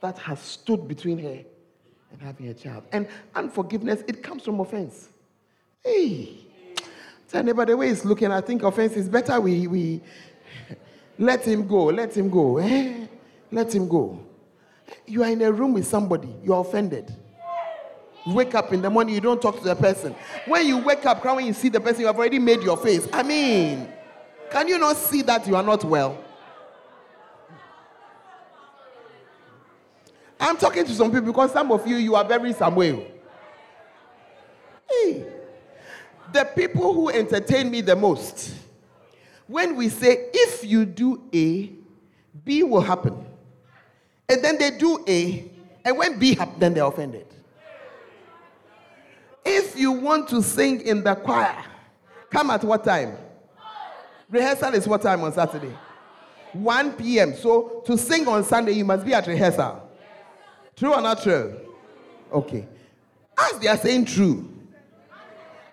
that 0.00 0.18
has 0.18 0.40
stood 0.40 0.88
between 0.88 1.18
her 1.18 1.44
and 2.12 2.22
having 2.22 2.48
a 2.48 2.54
child. 2.54 2.84
And 2.92 3.08
unforgiveness, 3.34 4.02
it 4.08 4.22
comes 4.22 4.42
from 4.44 4.60
offense. 4.60 5.10
Hey. 5.84 6.38
Tell 7.28 7.42
neighbor 7.42 7.66
the 7.66 7.76
way 7.76 7.88
he's 7.88 8.04
looking, 8.04 8.32
I 8.32 8.40
think 8.40 8.62
offense 8.62 8.96
is 8.96 9.08
better. 9.08 9.38
We, 9.40 9.66
we 9.66 10.00
let 11.18 11.46
him 11.46 11.66
go, 11.66 11.84
let 11.84 12.16
him 12.16 12.30
go. 12.30 12.56
Eh? 12.58 13.06
Let 13.52 13.74
him 13.74 13.88
go. 13.88 14.18
You 15.06 15.22
are 15.24 15.30
in 15.30 15.42
a 15.42 15.52
room 15.52 15.74
with 15.74 15.86
somebody, 15.86 16.34
you 16.42 16.54
are 16.54 16.60
offended. 16.60 17.14
wake 18.26 18.54
up 18.54 18.72
in 18.72 18.80
the 18.80 18.88
morning, 18.88 19.14
you 19.14 19.20
don't 19.20 19.40
talk 19.40 19.58
to 19.58 19.64
the 19.64 19.76
person. 19.76 20.14
When 20.46 20.66
you 20.66 20.78
wake 20.78 21.04
up, 21.04 21.22
when 21.24 21.44
you 21.44 21.52
see 21.52 21.68
the 21.68 21.80
person, 21.80 22.02
you 22.02 22.06
have 22.06 22.16
already 22.16 22.38
made 22.38 22.62
your 22.62 22.76
face. 22.76 23.06
I 23.12 23.22
mean, 23.22 23.88
can 24.50 24.68
you 24.68 24.78
not 24.78 24.96
see 24.96 25.22
that 25.22 25.46
you 25.46 25.56
are 25.56 25.62
not 25.62 25.84
well? 25.84 26.24
I'm 30.40 30.56
talking 30.56 30.84
to 30.84 30.94
some 30.94 31.10
people 31.10 31.26
because 31.26 31.52
some 31.52 31.70
of 31.72 31.86
you, 31.86 31.96
you 31.96 32.14
are 32.14 32.24
very 32.24 32.52
Samuel. 32.52 33.04
Hey, 34.88 35.26
the 36.32 36.44
people 36.44 36.92
who 36.92 37.08
entertain 37.10 37.70
me 37.70 37.80
the 37.80 37.96
most, 37.96 38.54
when 39.46 39.76
we 39.76 39.88
say, 39.88 40.28
if 40.32 40.64
you 40.64 40.84
do 40.84 41.22
A, 41.34 41.72
B 42.44 42.62
will 42.62 42.80
happen. 42.80 43.24
And 44.28 44.44
then 44.44 44.58
they 44.58 44.72
do 44.72 45.02
A, 45.08 45.50
and 45.84 45.96
when 45.96 46.18
B 46.18 46.34
happens, 46.34 46.60
then 46.60 46.74
they're 46.74 46.84
offended. 46.84 47.26
If 49.44 49.78
you 49.78 49.92
want 49.92 50.28
to 50.28 50.42
sing 50.42 50.82
in 50.82 51.02
the 51.02 51.14
choir, 51.14 51.56
come 52.30 52.50
at 52.50 52.62
what 52.62 52.84
time? 52.84 53.16
Rehearsal 54.30 54.74
is 54.74 54.86
what 54.86 55.00
time 55.00 55.22
on 55.22 55.32
Saturday? 55.32 55.72
1 56.52 56.92
p.m. 56.94 57.34
So 57.34 57.82
to 57.86 57.96
sing 57.96 58.28
on 58.28 58.44
Sunday, 58.44 58.72
you 58.72 58.84
must 58.84 59.06
be 59.06 59.14
at 59.14 59.26
rehearsal. 59.26 59.88
True 60.76 60.92
or 60.92 61.00
not 61.00 61.22
true? 61.22 61.58
Okay. 62.30 62.66
As 63.38 63.58
they 63.58 63.68
are 63.68 63.78
saying 63.78 64.04
true, 64.04 64.57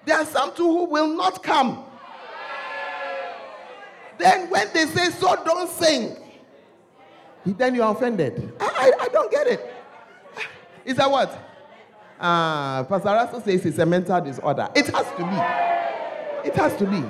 there 0.06 0.18
are 0.18 0.26
some 0.26 0.54
too 0.56 0.64
who 0.64 0.86
will 0.86 1.16
not 1.16 1.42
come. 1.44 1.84
Then 4.18 4.50
when 4.50 4.70
they 4.74 4.86
say 4.86 5.10
so, 5.12 5.36
don't 5.44 5.70
sing. 5.70 6.16
Then 7.46 7.76
you 7.76 7.84
are 7.84 7.94
offended. 7.94 8.54
I, 8.60 8.66
I, 9.00 9.04
I 9.04 9.08
don't 9.10 9.30
get 9.32 9.48
it. 9.48 9.74
Is 10.86 10.96
that 10.96 11.10
what? 11.10 11.30
Uh, 12.20 12.84
Pastor 12.86 13.10
Russell 13.10 13.42
says 13.42 13.66
it's 13.66 13.78
a 13.78 13.86
mental 13.86 14.20
disorder. 14.22 14.70
It 14.74 14.88
has 14.88 15.06
to 15.18 15.24
be. 16.44 16.50
It 16.50 16.56
has 16.56 16.78
to 16.78 16.86
be. 16.86 17.04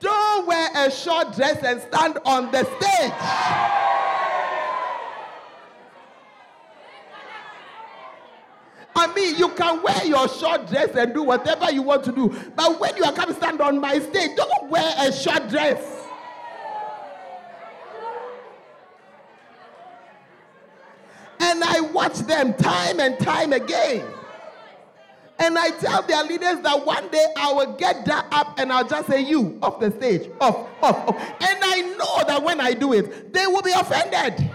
Don't 0.00 0.46
wear 0.46 0.68
a 0.74 0.90
short 0.90 1.34
dress 1.34 1.62
and 1.62 1.80
stand 1.80 2.18
on 2.24 2.50
the 2.50 2.64
stage. 2.64 3.12
I 8.98 9.14
mean, 9.14 9.36
you 9.36 9.50
can 9.50 9.80
wear 9.80 10.04
your 10.04 10.28
short 10.28 10.66
dress 10.66 10.90
and 10.96 11.14
do 11.14 11.22
whatever 11.22 11.70
you 11.70 11.82
want 11.82 12.02
to 12.04 12.12
do. 12.12 12.34
But 12.56 12.80
when 12.80 12.96
you 12.96 13.04
are 13.04 13.12
coming 13.12 13.36
stand 13.36 13.60
on 13.60 13.80
my 13.80 14.00
stage, 14.00 14.36
don't 14.36 14.68
wear 14.68 14.92
a 14.98 15.12
short 15.12 15.48
dress. 15.48 15.80
And 21.38 21.62
I 21.62 21.80
watch 21.92 22.18
them 22.18 22.54
time 22.54 22.98
and 22.98 23.16
time 23.20 23.52
again. 23.52 24.04
And 25.38 25.56
I 25.56 25.70
tell 25.70 26.02
their 26.02 26.24
leaders 26.24 26.60
that 26.62 26.84
one 26.84 27.08
day 27.10 27.24
I 27.36 27.52
will 27.52 27.76
get 27.76 28.04
that 28.06 28.26
up 28.32 28.58
and 28.58 28.72
I'll 28.72 28.88
just 28.88 29.08
say, 29.08 29.20
You 29.20 29.60
off 29.62 29.78
the 29.78 29.92
stage, 29.92 30.28
off, 30.40 30.68
off, 30.82 31.08
off. 31.08 31.16
And 31.40 31.58
I 31.62 31.82
know 31.96 32.24
that 32.26 32.42
when 32.42 32.60
I 32.60 32.74
do 32.74 32.92
it, 32.94 33.32
they 33.32 33.46
will 33.46 33.62
be 33.62 33.70
offended. 33.70 34.50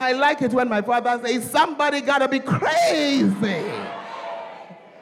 I 0.00 0.12
like 0.12 0.42
it 0.42 0.52
when 0.52 0.68
my 0.68 0.82
father 0.82 1.20
says, 1.26 1.50
Somebody 1.50 2.00
gotta 2.00 2.28
be 2.28 2.40
crazy. 2.40 3.64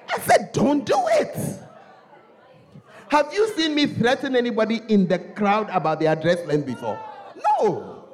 I 0.08 0.18
said, 0.22 0.50
Don't 0.52 0.84
do 0.84 0.98
it. 1.08 1.60
Have 3.08 3.32
you 3.32 3.48
seen 3.54 3.74
me 3.74 3.86
threaten 3.86 4.34
anybody 4.34 4.80
in 4.88 5.06
the 5.06 5.18
crowd 5.18 5.68
about 5.70 6.00
their 6.00 6.16
dress 6.16 6.44
length 6.46 6.66
before? 6.66 6.98
No. 7.60 8.04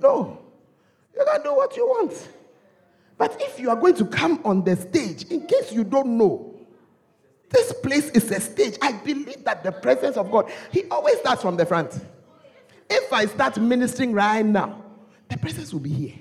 No. 0.00 0.38
You 1.16 1.24
can 1.24 1.42
do 1.42 1.54
what 1.54 1.76
you 1.76 1.86
want. 1.86 2.28
But 3.18 3.36
if 3.40 3.58
you 3.58 3.70
are 3.70 3.76
going 3.76 3.94
to 3.96 4.06
come 4.06 4.40
on 4.44 4.64
the 4.64 4.76
stage, 4.76 5.24
in 5.24 5.46
case 5.46 5.72
you 5.72 5.84
don't 5.84 6.16
know, 6.16 6.54
this 7.50 7.72
place 7.82 8.08
is 8.10 8.30
a 8.30 8.40
stage. 8.40 8.78
I 8.80 8.92
believe 8.92 9.44
that 9.44 9.64
the 9.64 9.72
presence 9.72 10.16
of 10.16 10.30
God, 10.30 10.50
He 10.70 10.84
always 10.84 11.18
starts 11.18 11.42
from 11.42 11.56
the 11.56 11.66
front. 11.66 11.92
If 12.88 13.12
I 13.12 13.26
start 13.26 13.58
ministering 13.58 14.12
right 14.12 14.44
now, 14.44 14.82
the 15.30 15.38
presence 15.38 15.72
will 15.72 15.80
be 15.80 15.90
here. 15.90 16.18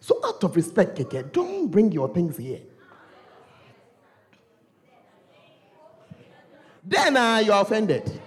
So, 0.00 0.20
out 0.24 0.44
of 0.44 0.54
respect, 0.54 0.98
Keke, 0.98 1.32
don't 1.32 1.68
bring 1.70 1.90
your 1.90 2.12
things 2.12 2.36
here. 2.36 2.60
Then 6.84 7.16
uh, 7.16 7.42
you're 7.44 7.60
offended. 7.60 8.20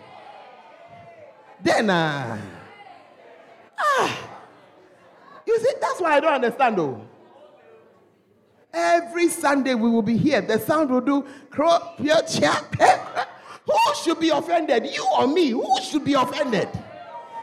Then, 1.61 1.91
uh, 1.91 2.37
ah, 3.77 4.29
you 5.45 5.59
see, 5.59 5.73
that's 5.79 6.01
why 6.01 6.15
I 6.15 6.19
don't 6.19 6.33
understand 6.33 6.77
though. 6.77 7.07
Every 8.73 9.29
Sunday 9.29 9.75
we 9.75 9.89
will 9.89 10.01
be 10.01 10.17
here. 10.17 10.41
The 10.41 10.59
sound 10.59 10.89
will 10.89 11.01
do. 11.01 11.25
Who 13.67 13.95
should 14.03 14.19
be 14.19 14.29
offended? 14.29 14.87
You 14.87 15.05
or 15.17 15.27
me? 15.27 15.49
Who 15.49 15.81
should 15.81 16.03
be 16.03 16.13
offended? 16.13 16.69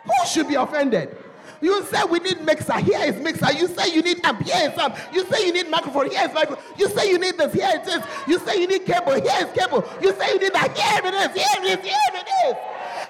Who 0.04 0.26
should 0.26 0.48
be 0.48 0.54
offended? 0.54 1.16
You 1.64 1.82
say 1.86 2.04
we 2.04 2.18
need 2.18 2.44
mixer. 2.44 2.78
Here 2.78 3.00
is 3.04 3.18
mixer. 3.22 3.50
You 3.54 3.66
say 3.68 3.94
you 3.94 4.02
need 4.02 4.20
amp. 4.22 4.42
Here 4.42 4.70
is 4.70 4.78
amp. 4.78 4.98
You 5.14 5.24
say 5.24 5.46
you 5.46 5.52
need 5.54 5.70
microphone. 5.70 6.10
Here 6.10 6.28
is 6.28 6.34
microphone. 6.34 6.62
You 6.76 6.90
say 6.90 7.08
you 7.08 7.18
need 7.18 7.38
this. 7.38 7.54
Here 7.54 7.70
it 7.72 7.88
is. 7.88 8.02
You 8.28 8.38
say 8.40 8.60
you 8.60 8.66
need 8.66 8.84
cable. 8.84 9.14
Here 9.14 9.46
is 9.46 9.50
cable. 9.58 9.82
You 10.02 10.12
say 10.12 10.34
you 10.34 10.40
need 10.40 10.52
that. 10.52 10.76
Here 10.76 11.00
it 11.02 11.14
is. 11.14 11.34
Here 11.34 11.46
it 11.56 11.78
is. 11.78 11.86
Here 11.86 11.96
it 12.12 12.28
is. 12.44 12.56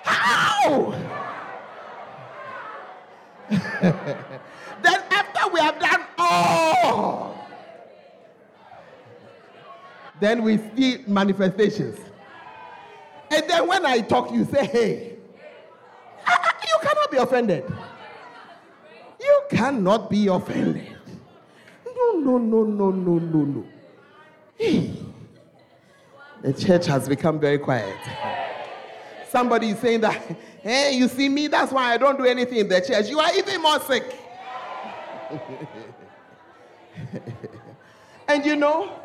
How? 0.05 0.93
then 4.83 5.03
after 5.11 5.49
we 5.53 5.59
have 5.59 5.81
done 5.81 6.05
all, 6.17 7.49
then 10.21 10.45
we 10.45 10.59
see 10.77 11.03
manifestations. 11.09 11.99
And 13.33 13.51
then 13.51 13.67
when 13.67 13.85
I 13.85 14.01
talk, 14.01 14.31
you 14.31 14.45
say, 14.45 14.64
hey, 14.64 15.17
you 16.29 16.79
cannot 16.83 17.11
be 17.11 17.17
offended. 17.17 17.64
Cannot 19.64 20.10
be 20.10 20.27
offended. 20.27 20.94
No, 21.87 22.12
no, 22.19 22.37
no, 22.37 22.65
no, 22.65 22.90
no, 22.90 23.19
no, 23.19 23.44
no. 23.44 23.65
The 26.42 26.52
church 26.52 26.85
has 26.85 27.08
become 27.08 27.40
very 27.40 27.56
quiet. 27.56 27.96
Somebody 29.31 29.71
is 29.71 29.79
saying 29.79 30.02
that, 30.02 30.21
hey, 30.62 30.92
you 30.94 31.08
see 31.08 31.31
me, 31.31 31.46
that's 31.46 31.73
why 31.73 31.94
I 31.94 31.96
don't 31.96 32.19
do 32.19 32.27
anything 32.27 32.58
in 32.58 32.69
the 32.69 32.79
church. 32.83 33.08
You 33.08 33.19
are 33.19 33.35
even 33.35 33.62
more 33.62 33.81
sick. 33.81 34.04
and 38.29 38.44
you 38.44 38.56
know, 38.56 39.00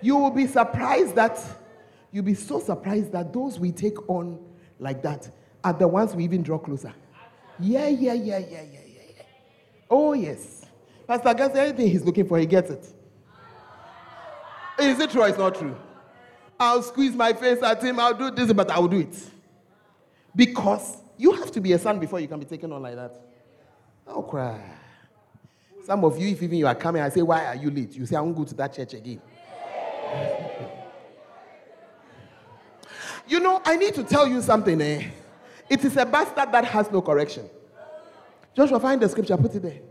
you 0.00 0.16
will 0.16 0.30
be 0.30 0.46
surprised 0.46 1.14
that, 1.16 1.38
you'll 2.10 2.24
be 2.24 2.32
so 2.32 2.58
surprised 2.58 3.12
that 3.12 3.34
those 3.34 3.60
we 3.60 3.70
take 3.70 4.08
on 4.08 4.42
like 4.78 5.02
that 5.02 5.28
are 5.62 5.74
the 5.74 5.86
ones 5.86 6.16
we 6.16 6.24
even 6.24 6.42
draw 6.42 6.56
closer. 6.56 6.94
Yeah, 7.60 7.88
yeah, 7.88 8.14
yeah, 8.14 8.38
yeah, 8.38 8.62
yeah. 8.62 8.83
Oh, 9.90 10.12
yes. 10.12 10.64
Pastor 11.06 11.34
Gas, 11.34 11.54
anything 11.54 11.88
he's 11.88 12.02
looking 12.02 12.26
for, 12.26 12.38
he 12.38 12.46
gets 12.46 12.70
it. 12.70 12.86
Is 14.80 14.98
it 14.98 15.10
true 15.10 15.22
or 15.22 15.28
it's 15.28 15.38
not 15.38 15.54
true? 15.54 15.76
I'll 16.58 16.82
squeeze 16.82 17.14
my 17.14 17.32
face 17.32 17.62
at 17.62 17.82
him, 17.82 17.98
I'll 18.00 18.14
do 18.14 18.30
this, 18.30 18.52
but 18.52 18.70
I'll 18.70 18.88
do 18.88 19.00
it. 19.00 19.30
Because 20.34 20.96
you 21.16 21.32
have 21.32 21.50
to 21.52 21.60
be 21.60 21.72
a 21.72 21.78
son 21.78 21.98
before 21.98 22.20
you 22.20 22.28
can 22.28 22.38
be 22.38 22.46
taken 22.46 22.72
on 22.72 22.82
like 22.82 22.96
that. 22.96 23.20
I'll 24.06 24.22
cry. 24.22 24.60
Some 25.84 26.04
of 26.04 26.18
you, 26.18 26.28
if 26.28 26.42
even 26.42 26.58
you 26.58 26.66
are 26.66 26.74
coming, 26.74 27.02
I 27.02 27.08
say, 27.10 27.22
Why 27.22 27.44
are 27.46 27.56
you 27.56 27.70
late? 27.70 27.92
You 27.94 28.06
say, 28.06 28.16
I 28.16 28.20
won't 28.20 28.36
go 28.36 28.44
to 28.44 28.54
that 28.54 28.72
church 28.72 28.94
again. 28.94 29.20
you 33.28 33.40
know, 33.40 33.60
I 33.64 33.76
need 33.76 33.94
to 33.94 34.04
tell 34.04 34.26
you 34.26 34.40
something, 34.40 34.80
eh? 34.80 35.08
It 35.68 35.84
is 35.84 35.96
a 35.96 36.06
bastard 36.06 36.52
that 36.52 36.64
has 36.64 36.90
no 36.90 37.02
correction. 37.02 37.48
Joshua, 38.54 38.78
find 38.78 39.00
the 39.00 39.08
scripture, 39.08 39.36
put 39.36 39.54
it 39.54 39.62
there. 39.62 39.72
It 39.72 39.82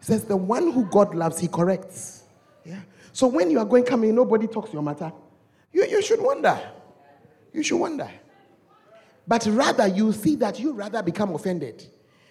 says, 0.00 0.24
The 0.24 0.36
one 0.36 0.72
who 0.72 0.84
God 0.86 1.14
loves, 1.14 1.38
he 1.38 1.48
corrects. 1.48 2.24
Yeah. 2.64 2.80
So 3.12 3.26
when 3.26 3.50
you 3.50 3.58
are 3.58 3.64
going 3.64 3.84
coming, 3.84 4.14
nobody 4.14 4.46
talks 4.46 4.72
your 4.72 4.82
matter. 4.82 5.12
You, 5.72 5.84
you 5.84 6.02
should 6.02 6.20
wonder. 6.20 6.58
You 7.52 7.62
should 7.62 7.78
wonder. 7.78 8.10
But 9.26 9.46
rather, 9.46 9.86
you 9.86 10.12
see 10.12 10.36
that 10.36 10.58
you 10.58 10.72
rather 10.72 11.02
become 11.02 11.34
offended. 11.34 11.86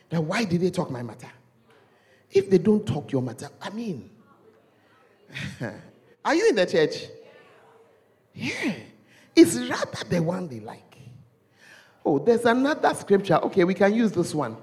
Then 0.10 0.28
why 0.28 0.46
did 0.46 0.62
they 0.62 0.72
talk 0.72 0.90
my 0.90 1.04
matter? 1.04 1.30
If 2.32 2.50
they 2.50 2.58
don't 2.58 2.86
talk 2.86 3.12
your 3.12 3.22
matter, 3.22 3.50
I 3.62 3.70
mean, 3.70 4.10
are 6.26 6.36
you 6.36 6.50
in 6.50 6.56
the 6.56 6.66
church? 6.66 7.06
Yeah. 8.34 8.74
It's 9.36 9.56
rather 9.56 10.04
the 10.10 10.22
one 10.22 10.48
they 10.48 10.60
like. 10.60 10.98
Oh, 12.04 12.20
there's 12.20 12.46
another 12.46 12.94
scripture. 12.96 13.36
Okay, 13.36 13.64
we 13.64 13.74
can 13.74 13.94
use 13.94 14.12
this 14.12 14.34
one. 14.34 14.58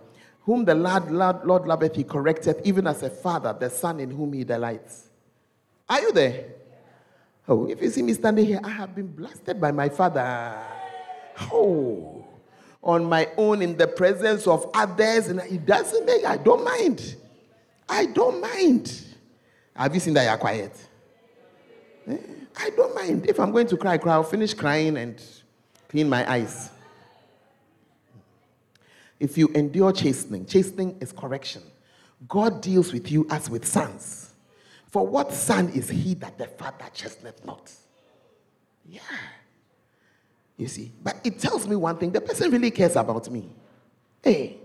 Whom 0.45 0.65
the 0.65 0.75
Lord, 0.75 1.11
Lord, 1.11 1.45
Lord 1.45 1.67
loveth, 1.67 1.97
he 1.97 2.05
correcteth, 2.05 2.61
even 2.65 2.87
as 2.87 3.03
a 3.03 3.11
father, 3.11 3.57
the 3.59 3.71
son 3.71 4.01
in 4.01 4.11
whom 4.11 4.33
he 4.33 4.45
delights. 4.45 5.09
Are 5.89 6.01
you 6.01 6.13
there? 6.13 6.45
Oh, 7.49 7.67
if 7.67 7.81
you 7.81 7.91
see 7.91 8.03
me 8.03 8.13
standing 8.15 8.47
here, 8.47 8.61
I 8.63 8.71
have 8.71 8.95
been 8.95 9.07
blasted 9.07 9.61
by 9.61 9.71
my 9.71 9.89
father. 9.89 10.59
Oh, 11.53 12.27
on 12.83 13.05
my 13.05 13.29
own 13.37 13.63
in 13.63 13.77
the 13.77 13.87
presence 13.87 14.47
of 14.47 14.71
others, 14.75 15.29
and 15.29 15.41
it 15.41 15.65
doesn't 15.65 16.05
make, 16.05 16.25
I 16.25 16.37
don't 16.37 16.65
mind. 16.65 17.17
I 17.89 18.07
don't 18.07 18.41
mind. 18.41 19.05
Have 19.75 19.95
you 19.95 20.01
seen 20.01 20.15
that 20.15 20.25
you're 20.25 20.37
quiet? 20.37 20.73
Eh? 22.07 22.17
I 22.57 22.71
don't 22.71 22.95
mind. 22.95 23.27
If 23.29 23.41
I'm 23.41 23.51
going 23.51 23.67
to 23.67 23.77
cry, 23.77 23.99
cry, 23.99 24.15
I'll 24.15 24.23
finish 24.23 24.55
crying 24.55 24.97
and 24.97 25.21
clean 25.89 26.09
my 26.09 26.31
eyes. 26.31 26.71
If 29.21 29.39
you 29.39 29.49
endure 29.49 29.93
chastening, 29.93 30.47
chastening 30.47 30.99
is 31.01 31.13
correction. 31.13 31.63
God 32.29 32.61
deals 32.61 32.93
with 32.93 33.11
you 33.11 33.27
as 33.31 33.49
with 33.49 33.65
sons. 33.65 34.35
For 34.89 35.07
what 35.07 35.33
son 35.33 35.71
is 35.71 35.89
he 35.89 36.15
that 36.15 36.39
the 36.39 36.47
father 36.47 36.87
chasteneth 36.95 37.45
not? 37.45 37.71
Yeah. 38.87 39.01
You 40.57 40.69
see, 40.69 40.93
but 41.03 41.17
it 41.25 41.39
tells 41.39 41.67
me 41.67 41.75
one 41.75 41.97
thing 41.97 42.13
the 42.13 42.21
person 42.21 42.51
really 42.51 42.71
cares 42.71 42.97
about 42.97 43.29
me. 43.31 43.51
Hey, 44.23 44.59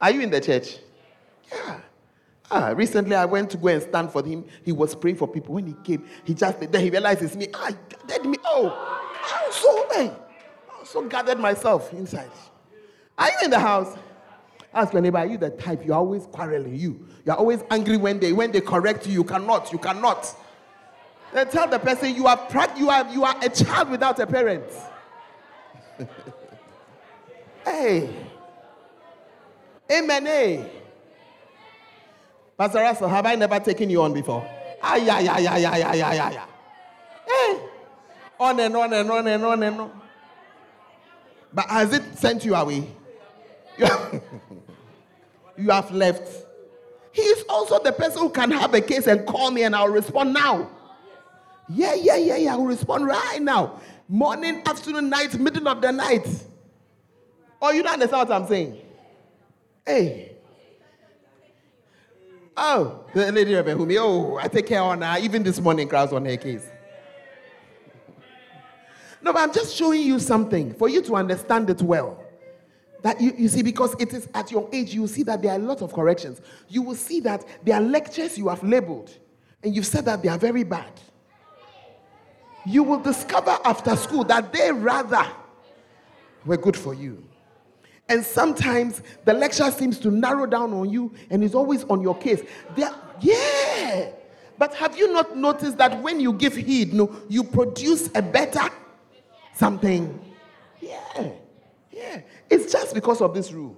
are 0.00 0.10
you 0.10 0.22
in 0.22 0.30
the 0.30 0.40
church? 0.40 0.78
Yeah. 1.52 1.80
Ah, 2.50 2.72
recently 2.74 3.14
I 3.14 3.24
went 3.24 3.50
to 3.50 3.56
go 3.56 3.68
and 3.68 3.82
stand 3.82 4.10
for 4.10 4.24
him. 4.24 4.44
He 4.64 4.72
was 4.72 4.94
praying 4.94 5.16
for 5.16 5.28
people. 5.28 5.54
When 5.54 5.66
he 5.66 5.74
came, 5.84 6.06
he 6.24 6.34
just 6.34 6.58
then 6.60 6.82
he 6.82 6.90
realized 6.90 7.22
it's 7.22 7.36
me. 7.36 7.48
Ah, 7.54 7.70
he 8.10 8.28
me. 8.28 8.36
Oh, 8.44 8.68
I 8.68 9.44
also, 9.44 9.94
hey, 9.94 10.08
I 10.70 10.78
also 10.78 11.02
gathered 11.02 11.38
myself 11.38 11.92
inside. 11.92 12.30
Are 13.18 13.28
you 13.28 13.36
in 13.44 13.50
the 13.50 13.58
house? 13.58 13.96
Ask 14.74 14.92
your 14.92 15.02
neighbor, 15.02 15.18
are 15.18 15.26
you 15.26 15.36
the 15.36 15.50
type 15.50 15.84
you're 15.84 15.96
always 15.96 16.26
quarreling? 16.26 16.74
You 16.74 17.06
you're 17.26 17.36
always 17.36 17.62
angry 17.70 17.96
when 17.96 18.18
they 18.18 18.32
when 18.32 18.52
they 18.52 18.60
correct 18.60 19.06
you. 19.06 19.12
You 19.12 19.24
cannot, 19.24 19.70
you 19.70 19.78
cannot. 19.78 20.34
Then 21.32 21.48
tell 21.48 21.68
the 21.68 21.78
person 21.78 22.14
you 22.14 22.26
are 22.26 22.48
you 22.76 22.88
are 22.88 23.08
you 23.10 23.24
are 23.24 23.36
a 23.42 23.48
child 23.48 23.90
without 23.90 24.18
a 24.18 24.26
parent. 24.26 24.64
hey. 27.64 28.08
Amen. 29.90 30.26
Hey. 30.26 30.70
Pastor 32.56 32.78
Russell, 32.78 33.08
have 33.08 33.26
I 33.26 33.34
never 33.34 33.58
taken 33.60 33.90
you 33.90 34.02
on 34.02 34.12
before? 34.12 34.48
Ah, 34.82 34.96
yeah, 34.96 35.20
yeah, 35.20 35.38
yeah, 35.38 35.56
yeah, 35.56 35.76
yeah, 35.76 35.94
yeah, 35.94 36.12
yeah, 36.14 36.30
yeah. 36.30 36.46
Hey. 37.26 37.60
On 38.40 38.58
and 38.58 38.76
on 38.76 38.92
and 38.92 39.10
on 39.10 39.26
and 39.26 39.44
on 39.44 39.62
and 39.62 39.80
on. 39.80 40.00
But 41.52 41.66
has 41.68 41.92
it 41.92 42.18
sent 42.18 42.44
you 42.44 42.54
away? 42.54 42.88
you 45.56 45.70
have 45.70 45.90
left. 45.90 46.46
He 47.12 47.22
is 47.22 47.44
also 47.48 47.82
the 47.82 47.92
person 47.92 48.22
who 48.22 48.30
can 48.30 48.50
have 48.50 48.72
a 48.74 48.80
case 48.80 49.06
and 49.06 49.26
call 49.26 49.50
me 49.50 49.64
and 49.64 49.76
I'll 49.76 49.88
respond 49.88 50.32
now. 50.32 50.70
Yeah, 51.68 51.94
yeah, 51.94 52.16
yeah, 52.16 52.36
yeah. 52.36 52.54
I 52.54 52.56
will 52.56 52.66
respond 52.66 53.06
right 53.06 53.40
now. 53.40 53.80
Morning, 54.08 54.62
afternoon, 54.66 55.08
night, 55.08 55.38
middle 55.38 55.68
of 55.68 55.80
the 55.80 55.92
night. 55.92 56.26
Oh, 57.60 57.70
you 57.70 57.82
don't 57.82 57.92
understand 57.94 58.28
what 58.28 58.42
I'm 58.42 58.48
saying? 58.48 58.78
Hey. 59.86 60.36
Oh, 62.56 63.04
the 63.14 63.32
lady 63.32 63.54
of 63.54 63.66
Humi. 63.66 63.96
Oh, 63.98 64.36
I 64.36 64.48
take 64.48 64.66
care 64.66 64.82
on 64.82 65.00
her. 65.00 65.18
Even 65.20 65.42
this 65.42 65.60
morning, 65.60 65.88
crowds 65.88 66.12
on 66.12 66.24
her 66.24 66.36
case. 66.36 66.68
No, 69.22 69.32
but 69.32 69.40
I'm 69.40 69.52
just 69.52 69.76
showing 69.76 70.02
you 70.02 70.18
something 70.18 70.74
for 70.74 70.88
you 70.88 71.00
to 71.02 71.14
understand 71.16 71.70
it 71.70 71.80
well. 71.80 72.21
That 73.02 73.20
you, 73.20 73.34
you 73.36 73.48
see, 73.48 73.62
because 73.62 73.94
it 73.98 74.12
is 74.14 74.28
at 74.32 74.50
your 74.50 74.68
age, 74.72 74.94
you 74.94 75.06
see 75.06 75.24
that 75.24 75.42
there 75.42 75.52
are 75.52 75.58
a 75.58 75.62
lot 75.62 75.82
of 75.82 75.92
corrections. 75.92 76.40
You 76.68 76.82
will 76.82 76.94
see 76.94 77.20
that 77.20 77.44
there 77.64 77.74
are 77.76 77.80
lectures 77.80 78.38
you 78.38 78.48
have 78.48 78.62
labeled, 78.62 79.10
and 79.62 79.74
you've 79.74 79.86
said 79.86 80.04
that 80.04 80.22
they 80.22 80.28
are 80.28 80.38
very 80.38 80.62
bad. 80.62 80.92
You 82.64 82.84
will 82.84 83.00
discover 83.00 83.58
after 83.64 83.96
school 83.96 84.22
that 84.24 84.52
they 84.52 84.70
rather 84.70 85.26
were 86.46 86.56
good 86.56 86.76
for 86.76 86.94
you. 86.94 87.24
And 88.08 88.24
sometimes 88.24 89.02
the 89.24 89.32
lecture 89.32 89.70
seems 89.70 89.98
to 90.00 90.10
narrow 90.10 90.46
down 90.46 90.72
on 90.72 90.90
you 90.90 91.12
and 91.30 91.42
is 91.42 91.54
always 91.54 91.84
on 91.84 92.02
your 92.02 92.16
case. 92.16 92.42
They're, 92.76 92.94
yeah. 93.20 94.10
But 94.58 94.74
have 94.74 94.96
you 94.96 95.12
not 95.12 95.36
noticed 95.36 95.78
that 95.78 96.00
when 96.02 96.20
you 96.20 96.32
give 96.34 96.54
heed, 96.54 96.92
no, 96.94 97.16
you 97.28 97.42
produce 97.42 98.10
a 98.14 98.22
better 98.22 98.68
something? 99.54 100.20
Yeah. 100.80 101.32
Yeah. 102.02 102.20
It's 102.50 102.72
just 102.72 102.94
because 102.94 103.20
of 103.20 103.32
this 103.32 103.52
rule. 103.52 103.76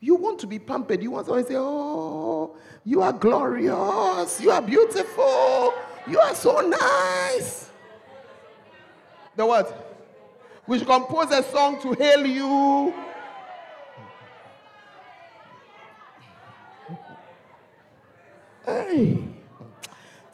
You 0.00 0.16
want 0.16 0.40
to 0.40 0.46
be 0.46 0.58
pampered. 0.58 1.02
You 1.02 1.12
want 1.12 1.26
to 1.26 1.44
say, 1.44 1.54
Oh, 1.56 2.56
you 2.84 3.02
are 3.02 3.12
glorious. 3.12 4.40
You 4.40 4.50
are 4.50 4.62
beautiful. 4.62 5.74
You 6.08 6.18
are 6.18 6.34
so 6.34 6.60
nice. 6.60 7.70
The 9.36 9.46
what? 9.46 9.88
We 10.66 10.78
should 10.78 10.88
compose 10.88 11.30
a 11.30 11.42
song 11.42 11.80
to 11.82 11.92
hail 11.92 12.26
you. 12.26 12.94
Hey. 18.64 19.18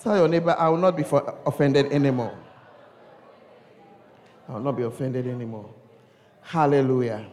Tell 0.00 0.16
your 0.16 0.28
neighbor, 0.28 0.54
I 0.58 0.68
will 0.68 0.78
not 0.78 0.96
be 0.96 1.04
offended 1.46 1.92
anymore. 1.92 2.36
I 4.48 4.52
will 4.52 4.60
not 4.60 4.76
be 4.76 4.84
offended 4.84 5.26
anymore. 5.26 5.68
Hallelujah. 6.48 7.26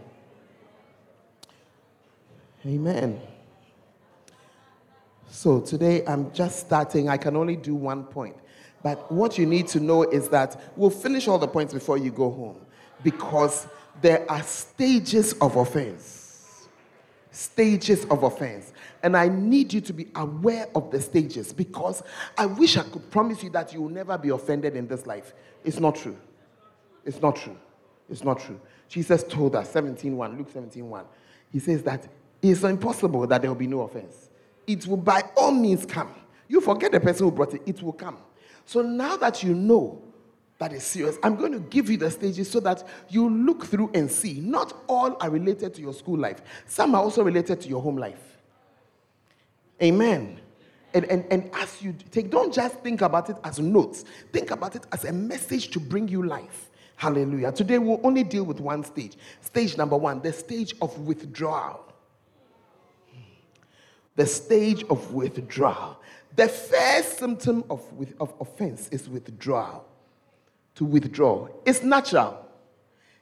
Amen. 2.66 3.22
So 5.30 5.62
today 5.62 6.04
I'm 6.06 6.34
just 6.34 6.60
starting. 6.60 7.08
I 7.08 7.16
can 7.16 7.38
only 7.38 7.56
do 7.56 7.76
one 7.76 8.04
point. 8.04 8.36
But 8.84 9.10
what 9.10 9.38
you 9.38 9.46
need 9.46 9.70
to 9.70 9.80
know 9.80 10.04
is 10.04 10.28
that 10.30 10.62
we'll 10.76 10.90
finish 10.90 11.30
all 11.30 11.38
the 11.38 11.48
points 11.48 11.74
before 11.74 11.98
you 11.98 12.12
go 12.12 12.30
home 12.30 12.58
because 13.06 13.68
there 14.02 14.30
are 14.30 14.44
stages 14.44 15.32
of 15.40 15.56
offense. 15.56 16.68
Stages 17.32 18.04
of 18.08 18.24
offense. 18.24 18.74
And 19.02 19.16
I 19.16 19.30
need 19.30 19.72
you 19.72 19.80
to 19.80 19.94
be 19.94 20.08
aware 20.16 20.68
of 20.76 20.92
the 20.92 21.00
stages 21.00 21.54
because 21.54 22.04
I 22.38 22.48
wish 22.48 22.76
I 22.76 22.84
could 22.84 23.10
promise 23.12 23.44
you 23.44 23.50
that 23.52 23.72
you 23.72 23.82
will 23.82 23.90
never 23.92 24.18
be 24.18 24.28
offended 24.28 24.76
in 24.76 24.88
this 24.88 25.08
life. 25.08 25.34
It's 25.64 25.80
not 25.80 25.96
true. 25.96 26.18
It's 27.06 27.22
not 27.22 27.38
true. 27.38 27.56
It's 28.10 28.26
not 28.26 28.42
true. 28.42 28.60
Jesus 28.88 29.24
told 29.24 29.56
us, 29.56 29.72
17.1, 29.74 30.38
Luke 30.38 30.54
17.1, 30.54 31.06
he 31.52 31.60
says 31.60 31.84
that 31.84 32.08
it's 32.42 32.64
impossible 32.64 33.26
that 33.28 33.42
there 33.42 33.50
will 33.50 33.56
be 33.56 33.68
no 33.68 33.82
offense. 33.82 34.30
It 34.68 34.86
will 34.88 34.98
by 34.98 35.24
all 35.36 35.52
means 35.52 35.86
come. 35.86 36.14
You 36.48 36.62
forget 36.62 36.92
the 36.92 37.00
person 37.00 37.26
who 37.26 37.32
brought 37.32 37.54
it, 37.54 37.62
it 37.66 37.82
will 37.82 37.94
come. 37.94 38.18
So 38.66 38.82
now 38.82 39.18
that 39.18 39.44
you 39.44 39.54
know 39.54 40.02
that 40.58 40.72
is 40.74 40.84
serious, 40.84 41.18
I'm 41.24 41.36
going 41.36 41.52
to 41.52 41.60
give 41.60 41.90
you 41.90 41.98
the 41.98 42.10
stages 42.10 42.50
so 42.50 42.60
that 42.62 42.88
you 43.10 43.30
look 43.30 43.66
through 43.66 43.92
and 43.94 44.10
see. 44.10 44.40
Not 44.40 44.74
all 44.88 45.18
are 45.20 45.30
related 45.30 45.74
to 45.76 45.82
your 45.82 45.94
school 45.94 46.18
life, 46.18 46.42
some 46.66 46.96
are 46.96 47.02
also 47.02 47.24
related 47.24 47.62
to 47.62 47.70
your 47.70 47.82
home 47.82 47.98
life. 47.98 48.38
Amen. 49.82 50.40
And, 50.94 51.04
and, 51.06 51.26
and 51.30 51.50
as 51.54 51.82
you 51.82 51.94
take, 52.12 52.32
don't 52.32 52.54
just 52.54 52.80
think 52.80 53.02
about 53.02 53.30
it 53.30 53.36
as 53.44 53.60
notes, 53.60 54.06
think 54.32 54.52
about 54.52 54.76
it 54.78 54.86
as 54.94 55.04
a 55.04 55.12
message 55.12 55.70
to 55.72 55.80
bring 55.80 56.08
you 56.08 56.24
life. 56.24 56.65
Hallelujah. 56.96 57.52
Today 57.52 57.78
we'll 57.78 58.00
only 58.04 58.24
deal 58.24 58.44
with 58.44 58.60
one 58.60 58.84
stage. 58.84 59.18
Stage 59.42 59.78
number 59.78 59.98
one, 59.98 60.22
the 60.22 60.32
stage 60.32 60.74
of 60.82 60.98
withdrawal. 61.00 61.82
The 64.16 64.26
stage 64.26 64.84
of 64.90 65.14
withdrawal. 65.14 66.00
The 66.36 66.48
first 66.48 67.20
symptom 67.20 67.64
of, 67.70 67.84
of 68.20 68.34
offense 68.40 68.88
is 68.90 69.10
withdrawal. 69.10 69.86
To 70.76 70.86
withdraw. 70.86 71.48
It's 71.66 71.84
natural. 71.84 72.46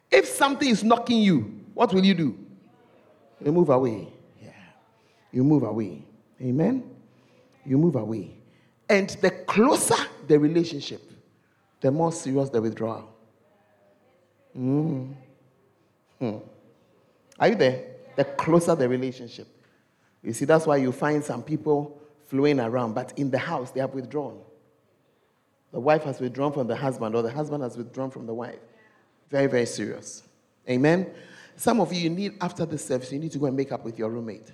If 0.10 0.28
something 0.28 0.70
is 0.70 0.84
knocking 0.84 1.22
you, 1.22 1.60
what 1.74 1.94
will 1.94 2.06
you 2.06 2.14
do? 2.14 2.38
You 3.44 3.52
move 3.52 3.70
away. 3.70 4.08
Yeah. 4.42 4.52
You 5.32 5.44
move 5.44 5.64
away. 5.64 6.04
Amen. 6.42 6.90
You 7.66 7.78
move 7.78 7.96
away. 7.96 8.36
And 8.90 9.10
the 9.22 9.32
closer 9.32 9.96
the 10.28 10.38
relationship, 10.38 11.02
the 11.82 11.92
more 11.92 12.12
serious 12.12 12.50
the 12.50 12.62
withdrawal. 12.62 13.12
Mm. 14.58 15.14
Hmm. 16.20 16.38
Are 17.39 17.47
you 17.47 17.56
there? 17.56 17.86
The 18.16 18.26
closer 18.26 18.76
the 18.76 18.88
relationship. 18.88 19.47
You 20.22 20.34
see, 20.34 20.45
that's 20.45 20.66
why 20.66 20.78
you 20.78 20.91
find 20.91 21.24
some 21.24 21.43
people 21.43 21.99
flowing 22.28 22.60
around, 22.60 22.93
but 22.93 23.14
in 23.18 23.30
the 23.30 23.38
house 23.38 23.72
they 23.72 23.80
have 23.80 23.93
withdrawn. 23.93 24.39
The 25.72 25.80
wife 25.80 26.04
has 26.04 26.20
withdrawn 26.20 26.54
from 26.54 26.68
the 26.68 26.76
husband, 26.76 27.16
or 27.16 27.24
the 27.24 27.32
husband 27.32 27.64
has 27.64 27.76
withdrawn 27.76 28.12
from 28.12 28.28
the 28.28 28.34
wife. 28.34 28.60
Very, 29.30 29.47
very 29.47 29.66
serious. 29.66 30.24
Amen. 30.70 31.12
Some 31.56 31.82
of 31.82 31.91
you, 31.91 32.01
you 32.01 32.10
need, 32.10 32.34
after 32.39 32.66
the 32.66 32.78
service, 32.78 33.12
you 33.12 33.20
need 33.20 33.32
to 33.32 33.39
go 33.39 33.47
and 33.47 33.58
make 33.58 33.72
up 33.72 33.84
with 33.84 33.97
your 33.97 34.10
roommate. 34.10 34.51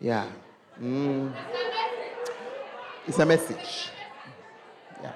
Yeah. 0.00 0.26
Mm. 0.80 1.32
It's 3.06 3.18
a 3.18 3.26
message. 3.26 3.90
Yeah. 5.02 5.12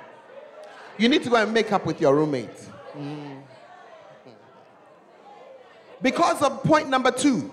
You 0.98 1.08
need 1.08 1.22
to 1.22 1.30
go 1.30 1.36
and 1.36 1.52
make 1.52 1.70
up 1.72 1.86
with 1.86 2.00
your 2.00 2.14
roommate. 2.14 2.56
Mm. 2.96 3.42
Because 6.02 6.42
of 6.42 6.62
point 6.62 6.88
number 6.88 7.10
two. 7.10 7.52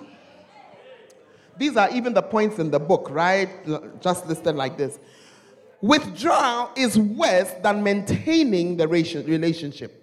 These 1.58 1.78
are 1.78 1.90
even 1.92 2.14
the 2.14 2.22
points 2.22 2.60
in 2.60 2.72
the 2.72 2.80
book, 2.80 3.10
right? 3.12 3.50
Just 4.02 4.26
listed 4.28 4.56
like 4.56 4.78
this. 4.78 5.00
Withdrawal 5.82 6.72
is 6.76 6.98
worse 6.98 7.52
than 7.62 7.84
maintaining 7.84 8.78
the 8.78 8.88
relationship. 8.88 10.00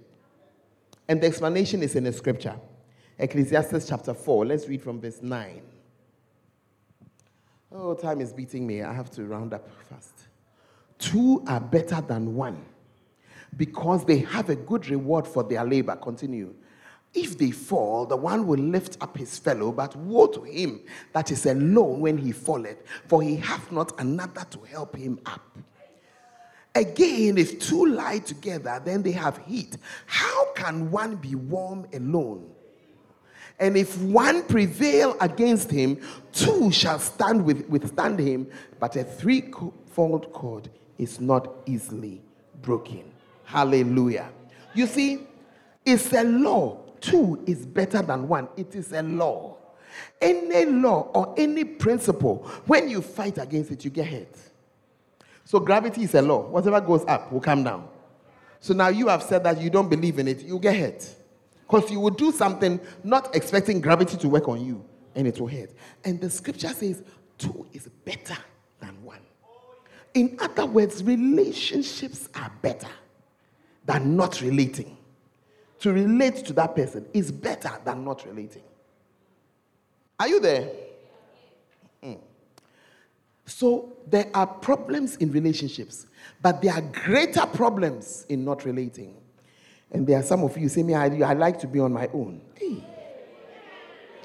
And 1.08 1.20
the 1.20 1.26
explanation 1.26 1.82
is 1.82 1.96
in 1.96 2.04
the 2.04 2.12
scripture. 2.12 2.54
Ecclesiastes 3.18 3.88
chapter 3.88 4.14
4. 4.14 4.46
Let's 4.46 4.68
read 4.68 4.82
from 4.82 5.00
verse 5.00 5.20
9. 5.22 5.62
Oh, 7.72 7.94
time 7.94 8.20
is 8.20 8.32
beating 8.32 8.66
me. 8.66 8.82
I 8.82 8.92
have 8.92 9.10
to 9.12 9.24
round 9.24 9.54
up 9.54 9.68
fast. 9.88 10.14
Two 10.98 11.42
are 11.46 11.60
better 11.60 12.00
than 12.00 12.34
one 12.34 12.64
because 13.56 14.04
they 14.04 14.18
have 14.18 14.50
a 14.50 14.56
good 14.56 14.88
reward 14.88 15.26
for 15.26 15.42
their 15.42 15.64
labor. 15.64 15.96
Continue. 15.96 16.54
If 17.12 17.38
they 17.38 17.50
fall, 17.50 18.06
the 18.06 18.16
one 18.16 18.46
will 18.46 18.60
lift 18.60 18.96
up 19.00 19.16
his 19.16 19.36
fellow, 19.38 19.72
but 19.72 19.96
woe 19.96 20.28
to 20.28 20.42
him 20.42 20.80
that 21.12 21.30
is 21.32 21.44
alone 21.44 22.00
when 22.00 22.16
he 22.16 22.30
falleth, 22.30 22.78
for 23.08 23.20
he 23.20 23.36
hath 23.36 23.72
not 23.72 23.98
another 24.00 24.46
to 24.50 24.60
help 24.60 24.94
him 24.94 25.18
up. 25.26 25.58
Again, 26.74 27.36
if 27.36 27.58
two 27.58 27.86
lie 27.86 28.18
together, 28.18 28.80
then 28.84 29.02
they 29.02 29.10
have 29.10 29.38
heat. 29.38 29.76
How 30.06 30.52
can 30.52 30.90
one 30.92 31.16
be 31.16 31.34
warm 31.34 31.86
alone? 31.92 32.48
And 33.58 33.76
if 33.76 34.00
one 34.00 34.44
prevail 34.44 35.16
against 35.20 35.70
him, 35.70 36.00
two 36.32 36.70
shall 36.70 37.00
stand 37.00 37.44
with, 37.44 37.68
withstand 37.68 38.20
him, 38.20 38.46
but 38.78 38.94
a 38.94 39.02
threefold 39.02 40.32
cord 40.32 40.70
is 40.96 41.20
not 41.20 41.52
easily 41.66 42.22
broken. 42.62 43.02
Hallelujah. 43.44 44.30
You 44.74 44.86
see, 44.86 45.26
it's 45.84 46.12
a 46.12 46.22
law 46.22 46.89
two 47.00 47.42
is 47.46 47.66
better 47.66 48.02
than 48.02 48.28
one. 48.28 48.48
It 48.56 48.74
is 48.74 48.92
a 48.92 49.02
law. 49.02 49.56
Any 50.20 50.66
law 50.66 51.10
or 51.14 51.34
any 51.36 51.64
principle, 51.64 52.48
when 52.66 52.88
you 52.88 53.02
fight 53.02 53.38
against 53.38 53.70
it, 53.70 53.84
you 53.84 53.90
get 53.90 54.06
hurt. 54.06 54.36
So 55.44 55.58
gravity 55.58 56.04
is 56.04 56.14
a 56.14 56.22
law. 56.22 56.48
Whatever 56.48 56.80
goes 56.80 57.04
up 57.06 57.32
will 57.32 57.40
come 57.40 57.64
down. 57.64 57.88
So 58.60 58.74
now 58.74 58.88
you 58.88 59.08
have 59.08 59.22
said 59.22 59.42
that 59.44 59.60
you 59.60 59.70
don't 59.70 59.88
believe 59.88 60.18
in 60.18 60.28
it, 60.28 60.42
you 60.42 60.58
get 60.58 60.76
hurt. 60.76 61.16
Because 61.66 61.90
you 61.90 62.00
will 62.00 62.10
do 62.10 62.30
something 62.30 62.80
not 63.02 63.34
expecting 63.34 63.80
gravity 63.80 64.16
to 64.18 64.28
work 64.28 64.48
on 64.48 64.64
you, 64.64 64.84
and 65.14 65.26
it 65.26 65.40
will 65.40 65.48
hurt. 65.48 65.70
And 66.04 66.20
the 66.20 66.28
scripture 66.28 66.68
says 66.68 67.02
two 67.38 67.66
is 67.72 67.88
better 68.04 68.36
than 68.80 69.02
one. 69.02 69.20
In 70.14 70.36
other 70.40 70.66
words, 70.66 71.02
relationships 71.02 72.28
are 72.34 72.52
better 72.60 72.88
than 73.86 74.16
not 74.16 74.40
relating 74.40 74.96
to 75.80 75.92
relate 75.92 76.36
to 76.46 76.52
that 76.52 76.76
person 76.76 77.06
is 77.12 77.32
better 77.32 77.72
than 77.84 78.04
not 78.04 78.24
relating. 78.26 78.62
Are 80.18 80.28
you 80.28 80.38
there? 80.38 80.70
Mm. 82.02 82.18
So 83.46 83.96
there 84.06 84.30
are 84.34 84.46
problems 84.46 85.16
in 85.16 85.32
relationships, 85.32 86.06
but 86.42 86.60
there 86.60 86.74
are 86.74 86.82
greater 86.82 87.46
problems 87.46 88.26
in 88.28 88.44
not 88.44 88.64
relating. 88.66 89.16
And 89.90 90.06
there 90.06 90.20
are 90.20 90.22
some 90.22 90.44
of 90.44 90.56
you 90.56 90.68
say, 90.68 90.82
Me, 90.82 90.94
I, 90.94 91.06
I 91.06 91.32
like 91.32 91.58
to 91.60 91.66
be 91.66 91.80
on 91.80 91.92
my 91.92 92.08
own. 92.12 92.42
Hey. 92.54 92.84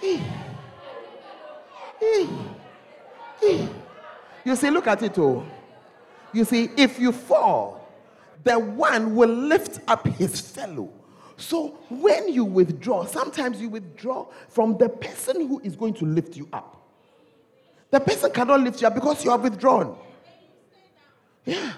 Hey. 0.01 0.21
Hey. 3.39 3.69
You 4.43 4.55
see, 4.55 4.69
look 4.69 4.87
at 4.87 5.01
it 5.01 5.17
all. 5.17 5.45
You 6.33 6.43
see, 6.43 6.69
if 6.75 6.99
you 6.99 7.13
fall, 7.13 7.89
the 8.43 8.59
one 8.59 9.15
will 9.15 9.29
lift 9.29 9.79
up 9.87 10.05
his 10.05 10.39
fellow 10.41 10.91
so 11.37 11.77
when 11.89 12.31
you 12.31 12.45
withdraw, 12.45 13.05
sometimes 13.05 13.59
you 13.59 13.69
withdraw 13.69 14.27
from 14.49 14.77
the 14.77 14.89
person 14.89 15.47
who 15.47 15.59
is 15.59 15.75
going 15.75 15.93
to 15.95 16.05
lift 16.05 16.37
you 16.37 16.47
up. 16.53 16.81
The 17.91 17.99
person 17.99 18.31
cannot 18.31 18.61
lift 18.61 18.81
you 18.81 18.87
up 18.87 18.95
because 18.95 19.23
you 19.23 19.31
are 19.31 19.37
withdrawn. 19.37 19.97
Yeah. 21.45 21.73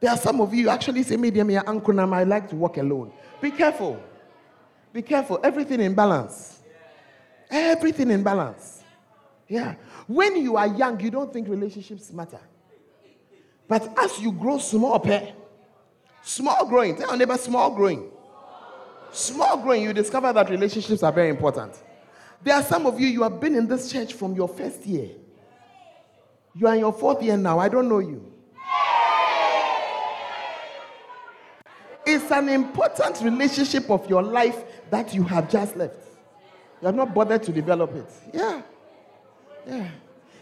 There 0.00 0.10
are 0.10 0.18
some 0.18 0.40
of 0.40 0.52
you 0.52 0.68
actually 0.68 1.02
say, 1.02 1.16
Medium, 1.16 1.50
your 1.50 1.68
uncle, 1.68 1.98
I 1.98 2.24
like 2.24 2.48
to 2.50 2.56
walk 2.56 2.76
alone. 2.76 3.12
Be 3.40 3.50
careful. 3.50 4.02
Be 4.92 5.02
careful. 5.02 5.40
Everything 5.42 5.80
in 5.80 5.94
balance. 5.94 6.60
Everything 7.50 8.10
in 8.10 8.22
balance. 8.22 8.82
Yeah. 9.48 9.76
When 10.06 10.36
you 10.36 10.56
are 10.56 10.66
young, 10.66 11.00
you 11.00 11.10
don't 11.10 11.32
think 11.32 11.48
relationships 11.48 12.12
matter. 12.12 12.40
But 13.68 13.92
as 13.98 14.18
you 14.18 14.32
grow 14.32 14.58
small, 14.58 14.98
pair, 14.98 15.32
small 16.22 16.66
growing, 16.66 16.96
tell 16.96 17.08
your 17.08 17.16
neighbor, 17.16 17.38
small 17.38 17.74
growing. 17.74 18.10
Small 19.14 19.58
growing, 19.58 19.84
you 19.84 19.92
discover 19.92 20.32
that 20.32 20.50
relationships 20.50 21.04
are 21.04 21.12
very 21.12 21.28
important. 21.28 21.72
There 22.42 22.52
are 22.52 22.64
some 22.64 22.84
of 22.84 22.98
you, 22.98 23.06
you 23.06 23.22
have 23.22 23.38
been 23.40 23.54
in 23.54 23.68
this 23.68 23.90
church 23.90 24.12
from 24.12 24.34
your 24.34 24.48
first 24.48 24.84
year. 24.84 25.10
You 26.52 26.66
are 26.66 26.74
in 26.74 26.80
your 26.80 26.92
fourth 26.92 27.22
year 27.22 27.36
now. 27.36 27.60
I 27.60 27.68
don't 27.68 27.88
know 27.88 28.00
you. 28.00 28.32
It's 32.04 32.28
an 32.32 32.48
important 32.48 33.20
relationship 33.22 33.88
of 33.88 34.10
your 34.10 34.22
life 34.22 34.64
that 34.90 35.14
you 35.14 35.22
have 35.22 35.48
just 35.48 35.76
left. 35.76 36.08
You 36.80 36.86
have 36.86 36.96
not 36.96 37.14
bothered 37.14 37.44
to 37.44 37.52
develop 37.52 37.94
it. 37.94 38.10
Yeah. 38.32 38.62
Yeah. 39.64 39.90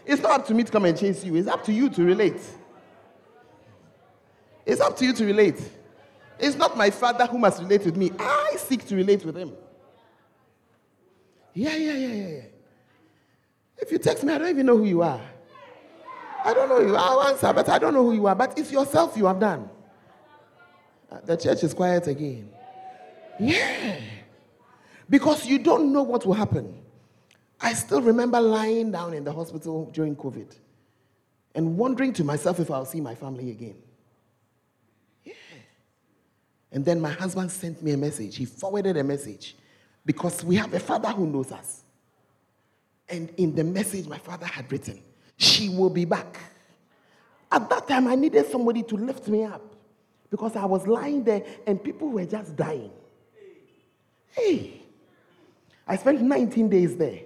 It's 0.03 0.21
not 0.21 0.31
up 0.31 0.47
to 0.47 0.53
me 0.55 0.63
to 0.63 0.71
come 0.71 0.85
and 0.85 0.97
chase 0.97 1.23
you, 1.23 1.35
it's 1.35 1.47
up 1.47 1.63
to 1.65 1.71
you 1.71 1.91
to 1.91 2.03
relate. 2.03 2.41
It's 4.65 4.81
up 4.81 4.97
to 4.97 5.05
you 5.05 5.13
to 5.13 5.25
relate. 5.25 5.61
It's 6.43 6.57
not 6.57 6.75
my 6.75 6.89
father 6.89 7.25
who 7.25 7.37
must 7.37 7.61
relate 7.61 7.85
with 7.85 7.95
me. 7.95 8.11
I 8.19 8.55
seek 8.57 8.85
to 8.87 8.95
relate 8.97 9.23
with 9.23 9.37
him. 9.37 9.53
Yeah, 11.53 11.73
yeah, 11.77 11.93
yeah, 11.93 12.07
yeah, 12.07 12.27
yeah. 12.27 12.41
If 13.77 13.89
you 13.93 13.97
text 13.97 14.25
me, 14.25 14.33
I 14.33 14.39
don't 14.39 14.49
even 14.49 14.65
know 14.65 14.77
who 14.77 14.83
you 14.83 15.03
are. 15.03 15.21
I 16.43 16.53
don't 16.53 16.67
know 16.67 16.79
you. 16.79 16.97
I'll 16.97 17.23
answer, 17.23 17.53
but 17.53 17.69
I 17.69 17.79
don't 17.79 17.93
know 17.93 18.03
who 18.03 18.11
you 18.11 18.27
are. 18.27 18.35
But 18.35 18.59
it's 18.59 18.73
yourself 18.73 19.15
you 19.15 19.25
have 19.25 19.39
done. 19.39 19.69
Uh, 21.09 21.19
the 21.23 21.37
church 21.37 21.63
is 21.63 21.73
quiet 21.73 22.07
again. 22.07 22.49
Yeah. 23.39 24.01
Because 25.09 25.45
you 25.45 25.59
don't 25.59 25.93
know 25.93 26.03
what 26.03 26.25
will 26.25 26.33
happen. 26.33 26.77
I 27.61 27.71
still 27.71 28.01
remember 28.01 28.41
lying 28.41 28.91
down 28.91 29.13
in 29.13 29.23
the 29.23 29.31
hospital 29.31 29.89
during 29.93 30.17
COVID 30.17 30.53
and 31.55 31.77
wondering 31.77 32.11
to 32.13 32.25
myself 32.25 32.59
if 32.59 32.69
I'll 32.69 32.83
see 32.83 32.99
my 32.99 33.15
family 33.15 33.49
again. 33.51 33.75
And 36.73 36.83
then 36.83 36.99
my 36.99 37.11
husband 37.11 37.51
sent 37.51 37.81
me 37.83 37.91
a 37.91 37.97
message. 37.97 38.35
He 38.35 38.45
forwarded 38.45 38.97
a 38.97 39.03
message 39.03 39.55
because 40.05 40.43
we 40.43 40.55
have 40.55 40.73
a 40.73 40.79
father 40.79 41.09
who 41.09 41.27
knows 41.27 41.51
us. 41.51 41.83
And 43.07 43.29
in 43.37 43.53
the 43.53 43.63
message, 43.63 44.07
my 44.07 44.17
father 44.17 44.47
had 44.47 44.69
written, 44.71 44.99
She 45.37 45.69
will 45.69 45.91
be 45.91 46.03
back. 46.03 46.39
At 47.51 47.69
that 47.69 47.87
time, 47.87 48.07
I 48.07 48.15
needed 48.15 48.47
somebody 48.49 48.81
to 48.83 48.95
lift 48.97 49.27
me 49.27 49.43
up 49.43 49.61
because 50.31 50.55
I 50.55 50.65
was 50.65 50.87
lying 50.87 51.23
there 51.23 51.43
and 51.67 51.81
people 51.81 52.09
were 52.09 52.25
just 52.25 52.55
dying. 52.55 52.89
Hey, 54.31 54.81
I 55.87 55.95
spent 55.95 56.21
19 56.21 56.69
days 56.69 56.97
there. 56.97 57.19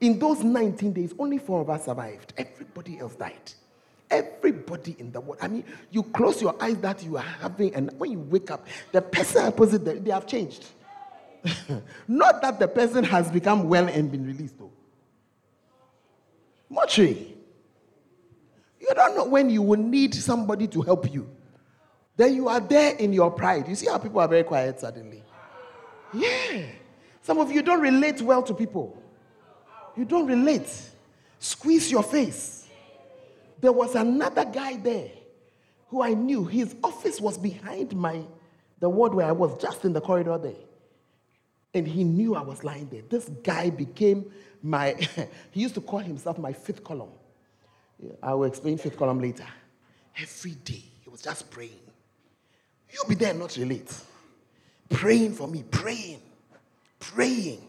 In 0.00 0.18
those 0.18 0.42
19 0.42 0.92
days, 0.94 1.12
only 1.18 1.36
four 1.36 1.60
of 1.60 1.68
us 1.68 1.84
survived, 1.84 2.32
everybody 2.38 2.98
else 2.98 3.14
died. 3.14 3.52
Everybody 4.10 4.96
in 4.98 5.10
the 5.10 5.20
world. 5.20 5.38
I 5.42 5.48
mean, 5.48 5.64
you 5.90 6.02
close 6.02 6.40
your 6.40 6.54
eyes 6.62 6.76
that 6.78 7.02
you 7.02 7.16
are 7.16 7.22
having, 7.22 7.74
and 7.74 7.90
when 7.98 8.12
you 8.12 8.20
wake 8.20 8.50
up, 8.50 8.66
the 8.92 9.02
person 9.02 9.46
opposite, 9.46 9.84
they, 9.84 9.98
they 9.98 10.10
have 10.10 10.26
changed. 10.26 10.64
Not 12.08 12.40
that 12.42 12.58
the 12.58 12.68
person 12.68 13.04
has 13.04 13.30
become 13.30 13.68
well 13.68 13.88
and 13.88 14.10
been 14.10 14.26
released, 14.26 14.58
though. 14.58 14.70
Mochi. 16.68 17.36
You 18.80 18.94
don't 18.94 19.16
know 19.16 19.24
when 19.24 19.50
you 19.50 19.62
will 19.62 19.80
need 19.80 20.14
somebody 20.14 20.68
to 20.68 20.82
help 20.82 21.12
you. 21.12 21.28
Then 22.16 22.34
you 22.34 22.48
are 22.48 22.60
there 22.60 22.94
in 22.96 23.12
your 23.12 23.30
pride. 23.30 23.68
You 23.68 23.74
see 23.74 23.86
how 23.86 23.98
people 23.98 24.20
are 24.20 24.28
very 24.28 24.44
quiet 24.44 24.80
suddenly? 24.80 25.22
Yeah. 26.14 26.62
Some 27.22 27.38
of 27.38 27.50
you 27.50 27.62
don't 27.62 27.80
relate 27.80 28.22
well 28.22 28.42
to 28.42 28.54
people. 28.54 29.02
You 29.96 30.04
don't 30.04 30.26
relate. 30.26 30.70
Squeeze 31.38 31.90
your 31.90 32.02
face. 32.02 32.55
There 33.60 33.72
was 33.72 33.94
another 33.94 34.44
guy 34.44 34.76
there 34.76 35.10
who 35.88 36.02
I 36.02 36.14
knew. 36.14 36.44
His 36.44 36.74
office 36.82 37.20
was 37.20 37.38
behind 37.38 37.94
my 37.94 38.22
the 38.78 38.88
ward 38.88 39.14
where 39.14 39.26
I 39.26 39.32
was, 39.32 39.60
just 39.60 39.84
in 39.84 39.92
the 39.92 40.00
corridor 40.00 40.38
there. 40.38 40.52
And 41.74 41.86
he 41.86 42.04
knew 42.04 42.34
I 42.34 42.42
was 42.42 42.64
lying 42.64 42.88
there. 42.88 43.02
This 43.08 43.28
guy 43.42 43.70
became 43.70 44.30
my, 44.62 44.94
he 45.50 45.60
used 45.60 45.74
to 45.74 45.80
call 45.80 46.00
himself 46.00 46.38
my 46.38 46.52
fifth 46.52 46.84
column. 46.84 47.10
I 48.22 48.34
will 48.34 48.44
explain 48.44 48.76
fifth 48.78 48.96
column 48.96 49.20
later. 49.20 49.46
Every 50.18 50.52
day, 50.52 50.84
he 51.02 51.08
was 51.08 51.22
just 51.22 51.50
praying. 51.50 51.72
You'll 52.92 53.08
be 53.08 53.14
there 53.14 53.34
not 53.34 53.56
relate. 53.56 53.92
Praying 54.88 55.34
for 55.34 55.48
me, 55.48 55.64
praying, 55.70 56.22
praying. 56.98 57.66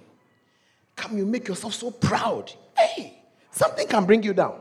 Come, 0.95 1.17
you 1.17 1.25
make 1.25 1.47
yourself 1.47 1.73
so 1.73 1.91
proud. 1.91 2.51
Hey, 2.77 3.21
something 3.51 3.88
can 3.88 4.05
bring 4.05 4.23
you 4.23 4.33
down. 4.33 4.59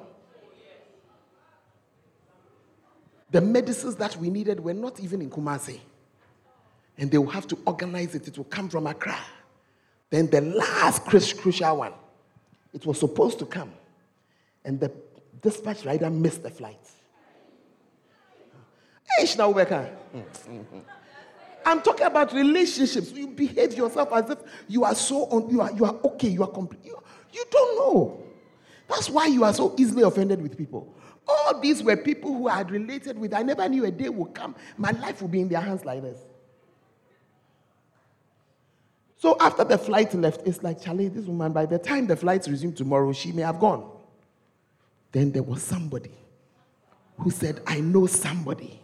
The 3.30 3.40
medicines 3.40 3.96
that 3.96 4.16
we 4.16 4.30
needed 4.30 4.60
were 4.60 4.74
not 4.74 5.00
even 5.00 5.20
in 5.20 5.30
Kumasi. 5.30 5.80
And 6.98 7.10
they 7.10 7.18
will 7.18 7.30
have 7.30 7.46
to 7.48 7.58
organize 7.66 8.14
it. 8.14 8.28
It 8.28 8.38
will 8.38 8.44
come 8.44 8.68
from 8.68 8.86
Accra. 8.86 9.18
Then 10.10 10.30
the 10.30 10.40
last 10.40 11.04
crucial 11.04 11.76
one, 11.78 11.92
it 12.72 12.86
was 12.86 13.00
supposed 13.00 13.38
to 13.40 13.46
come. 13.46 13.72
And 14.64 14.78
the 14.78 14.92
dispatch 15.42 15.84
rider 15.84 16.08
missed 16.08 16.42
the 16.42 16.50
flight. 16.50 16.78
I'm 21.64 21.82
talking 21.82 22.06
about 22.06 22.32
relationships. 22.32 23.10
You 23.12 23.28
behave 23.28 23.74
yourself 23.74 24.12
as 24.12 24.30
if 24.30 24.38
you 24.68 24.84
are 24.84 24.94
so 24.94 25.24
on, 25.24 25.50
you 25.50 25.60
are 25.60 25.72
you 25.72 25.84
are 25.84 25.96
okay, 26.04 26.28
you 26.28 26.42
are 26.42 26.48
complete. 26.48 26.84
You, 26.84 26.96
you 27.32 27.44
don't 27.50 27.78
know. 27.78 28.22
That's 28.88 29.10
why 29.10 29.26
you 29.26 29.42
are 29.42 29.52
so 29.52 29.74
easily 29.76 30.02
offended 30.02 30.40
with 30.40 30.56
people. 30.56 30.94
All 31.28 31.60
these 31.60 31.82
were 31.82 31.96
people 31.96 32.32
who 32.32 32.48
I 32.48 32.58
had 32.58 32.70
related 32.70 33.18
with. 33.18 33.34
I 33.34 33.42
never 33.42 33.68
knew 33.68 33.84
a 33.84 33.90
day 33.90 34.08
would 34.08 34.34
come. 34.34 34.54
My 34.76 34.90
life 34.92 35.22
would 35.22 35.32
be 35.32 35.40
in 35.40 35.48
their 35.48 35.60
hands 35.60 35.84
like 35.84 36.02
this. 36.02 36.18
So 39.18 39.36
after 39.40 39.64
the 39.64 39.78
flight 39.78 40.14
left, 40.14 40.46
it's 40.46 40.62
like, 40.62 40.80
Charlie, 40.80 41.08
this 41.08 41.24
woman, 41.24 41.52
by 41.52 41.66
the 41.66 41.78
time 41.78 42.06
the 42.06 42.16
flight 42.16 42.46
resumed 42.46 42.76
tomorrow, 42.76 43.12
she 43.12 43.32
may 43.32 43.42
have 43.42 43.58
gone. 43.58 43.90
Then 45.10 45.32
there 45.32 45.42
was 45.42 45.62
somebody 45.62 46.12
who 47.18 47.30
said, 47.30 47.60
I 47.66 47.80
know 47.80 48.06
somebody. 48.06 48.80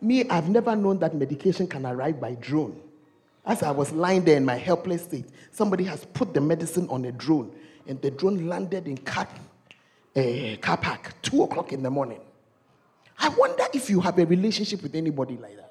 Me, 0.00 0.28
I've 0.28 0.48
never 0.48 0.74
known 0.74 0.98
that 1.00 1.14
medication 1.14 1.66
can 1.66 1.86
arrive 1.86 2.20
by 2.20 2.34
drone. 2.34 2.80
As 3.44 3.62
I 3.62 3.70
was 3.70 3.92
lying 3.92 4.24
there 4.24 4.36
in 4.36 4.44
my 4.44 4.56
helpless 4.56 5.04
state, 5.04 5.26
somebody 5.52 5.84
has 5.84 6.04
put 6.06 6.34
the 6.34 6.40
medicine 6.40 6.88
on 6.88 7.04
a 7.04 7.12
drone, 7.12 7.54
and 7.86 8.00
the 8.02 8.10
drone 8.10 8.48
landed 8.48 8.88
in 8.88 8.96
car, 8.98 9.28
uh, 10.16 10.56
car 10.60 10.76
park, 10.78 11.14
2 11.22 11.42
o'clock 11.42 11.72
in 11.72 11.82
the 11.82 11.90
morning. 11.90 12.20
I 13.18 13.28
wonder 13.30 13.64
if 13.72 13.90
you 13.90 14.00
have 14.00 14.18
a 14.18 14.26
relationship 14.26 14.82
with 14.82 14.94
anybody 14.94 15.36
like 15.36 15.56
that. 15.56 15.66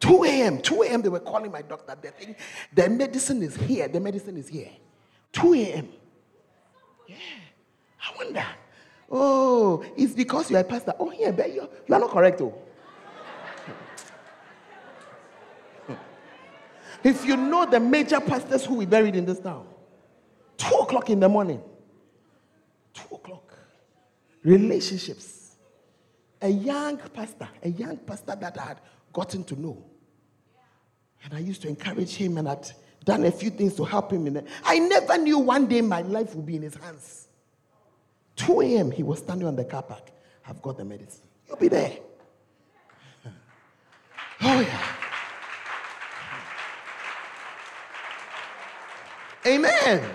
2 0.00 0.24
a.m., 0.24 0.60
2 0.60 0.82
a.m., 0.82 1.02
they 1.02 1.08
were 1.08 1.20
calling 1.20 1.50
my 1.50 1.62
doctor. 1.62 1.96
They 2.00 2.10
think 2.10 2.38
the 2.72 2.88
medicine 2.88 3.42
is 3.42 3.56
here, 3.56 3.88
the 3.88 4.00
medicine 4.00 4.36
is 4.36 4.48
here. 4.48 4.70
2 5.32 5.54
a.m. 5.54 5.88
Yeah. 7.06 7.16
I 8.00 8.16
wonder. 8.16 8.44
Oh, 9.10 9.84
it's 9.96 10.12
because 10.12 10.50
you're 10.50 10.60
a 10.60 10.64
pastor. 10.64 10.94
Oh, 10.98 11.12
yeah, 11.12 11.30
but 11.30 11.52
you 11.52 11.68
you 11.88 11.94
are 11.94 11.98
not 11.98 12.10
correct, 12.10 12.38
though. 12.38 12.54
if 17.02 17.24
you 17.24 17.36
know 17.36 17.66
the 17.66 17.80
major 17.80 18.20
pastors 18.20 18.64
who 18.64 18.74
we 18.74 18.86
buried 18.86 19.16
in 19.16 19.24
this 19.24 19.40
town, 19.40 19.66
2 20.58 20.74
o'clock 20.76 21.10
in 21.10 21.20
the 21.20 21.28
morning, 21.28 21.60
2 21.60 21.64
o'clock, 21.64 21.67
relationships. 24.42 25.56
A 26.40 26.48
young 26.48 26.98
pastor, 26.98 27.48
a 27.62 27.68
young 27.68 27.96
pastor 27.96 28.36
that 28.36 28.58
I 28.58 28.64
had 28.64 28.80
gotten 29.12 29.44
to 29.44 29.60
know. 29.60 29.84
And 31.24 31.34
I 31.34 31.38
used 31.38 31.62
to 31.62 31.68
encourage 31.68 32.14
him 32.14 32.38
and 32.38 32.48
I'd 32.48 32.70
done 33.04 33.24
a 33.24 33.30
few 33.32 33.50
things 33.50 33.74
to 33.76 33.84
help 33.84 34.12
him. 34.12 34.26
In 34.26 34.36
it. 34.36 34.46
I 34.64 34.78
never 34.78 35.18
knew 35.18 35.38
one 35.38 35.66
day 35.66 35.80
my 35.80 36.02
life 36.02 36.34
would 36.34 36.46
be 36.46 36.56
in 36.56 36.62
his 36.62 36.74
hands. 36.74 37.28
2 38.36 38.60
a.m., 38.60 38.90
he 38.90 39.02
was 39.02 39.18
standing 39.18 39.48
on 39.48 39.56
the 39.56 39.64
car 39.64 39.82
park. 39.82 40.10
I've 40.46 40.62
got 40.62 40.76
the 40.76 40.84
medicine. 40.84 41.26
You'll 41.46 41.56
be 41.56 41.68
there. 41.68 41.98
Oh, 44.40 44.60
yeah. 44.60 44.92
Amen. 49.44 50.08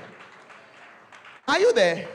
Are 1.46 1.60
you 1.60 1.74
there? 1.74 2.08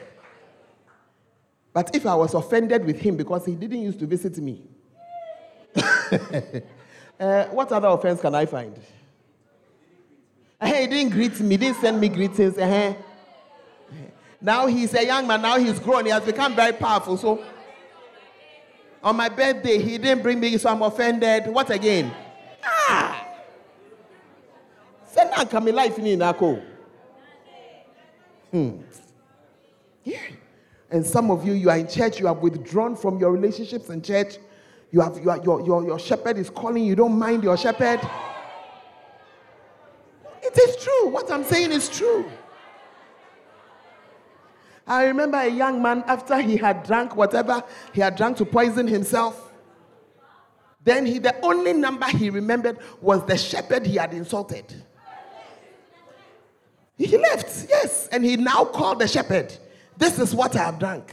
But 1.73 1.95
if 1.95 2.07
I 2.07 2.15
was 2.15 2.35
offended 2.35 2.85
with 2.85 3.01
him 3.01 3.17
because 3.17 3.45
he 3.47 3.55
didn't 3.55 3.83
used 3.83 3.99
to 4.01 4.07
visit 4.07 4.37
me, 4.39 4.63
uh, 5.77 7.45
what 7.47 7.71
other 7.73 7.89
offense 7.89 8.21
can 8.21 8.35
I 8.35 8.47
find? 8.47 8.79
Hey, 10.61 10.83
he 10.83 10.87
didn't 10.89 11.13
greet 11.13 11.39
me, 11.41 11.57
didn't 11.57 11.81
send 11.81 12.01
me 12.01 12.09
greetings. 12.09 12.59
Uh-huh. 12.59 12.95
Now 14.41 14.67
he's 14.67 14.95
a 14.95 15.05
young 15.05 15.27
man, 15.27 15.43
now 15.43 15.59
he's 15.59 15.79
grown, 15.79 16.05
he 16.05 16.11
has 16.11 16.25
become 16.25 16.55
very 16.55 16.73
powerful. 16.73 17.17
So 17.17 17.45
on 19.03 19.17
my 19.17 19.29
birthday, 19.29 19.79
he 19.79 19.99
didn't 19.99 20.23
bring 20.23 20.41
me, 20.41 20.57
so 20.59 20.71
I'm 20.71 20.83
offended. 20.83 21.47
What 21.49 21.71
again? 21.71 22.13
Ah! 22.65 23.27
Send 25.07 25.31
that 25.33 25.51
come 25.51 25.67
life 25.67 25.99
in 25.99 26.19
Nako. 26.19 26.63
Hmm. 28.51 28.71
Yeah. 30.05 30.19
And 30.91 31.05
some 31.05 31.31
of 31.31 31.47
you, 31.47 31.53
you 31.53 31.69
are 31.71 31.77
in 31.77 31.89
church, 31.89 32.19
you 32.19 32.27
have 32.27 32.39
withdrawn 32.39 32.97
from 32.97 33.19
your 33.19 33.31
relationships 33.31 33.91
in 33.91 34.01
church. 34.01 34.39
You 34.91 35.01
have 35.01 35.19
you 35.23 35.31
are, 35.31 35.43
your, 35.43 35.65
your, 35.65 35.85
your 35.85 35.99
shepherd 35.99 36.39
is 36.39 36.49
calling, 36.49 36.85
you 36.85 36.97
don't 36.97 37.19
mind 37.19 37.45
your 37.45 37.57
shepherd. 37.57 38.01
It 40.43 40.57
is 40.57 40.83
true. 40.83 41.09
What 41.09 41.31
I'm 41.31 41.45
saying 41.45 41.73
is 41.73 41.91
true. 41.91 42.25
I 44.87 45.05
remember 45.05 45.37
a 45.37 45.49
young 45.49 45.83
man 45.83 46.03
after 46.07 46.41
he 46.41 46.57
had 46.57 46.85
drank 46.85 47.15
whatever 47.15 47.63
he 47.93 48.01
had 48.01 48.17
drank 48.17 48.39
to 48.39 48.47
poison 48.47 48.87
himself. 48.87 49.53
Then 50.83 51.05
he 51.05 51.19
the 51.19 51.39
only 51.45 51.75
number 51.75 52.07
he 52.07 52.31
remembered 52.31 52.79
was 53.03 53.27
the 53.27 53.37
shepherd 53.37 53.85
he 53.85 53.97
had 53.97 54.15
insulted. 54.15 54.65
He 56.97 57.19
left, 57.19 57.67
yes, 57.69 58.09
and 58.09 58.25
he 58.25 58.37
now 58.37 58.65
called 58.65 59.01
the 59.01 59.07
shepherd. 59.07 59.55
This 59.99 60.19
is 60.19 60.35
what 60.35 60.57
I 60.57 60.65
have 60.65 60.79
drank. 60.79 61.13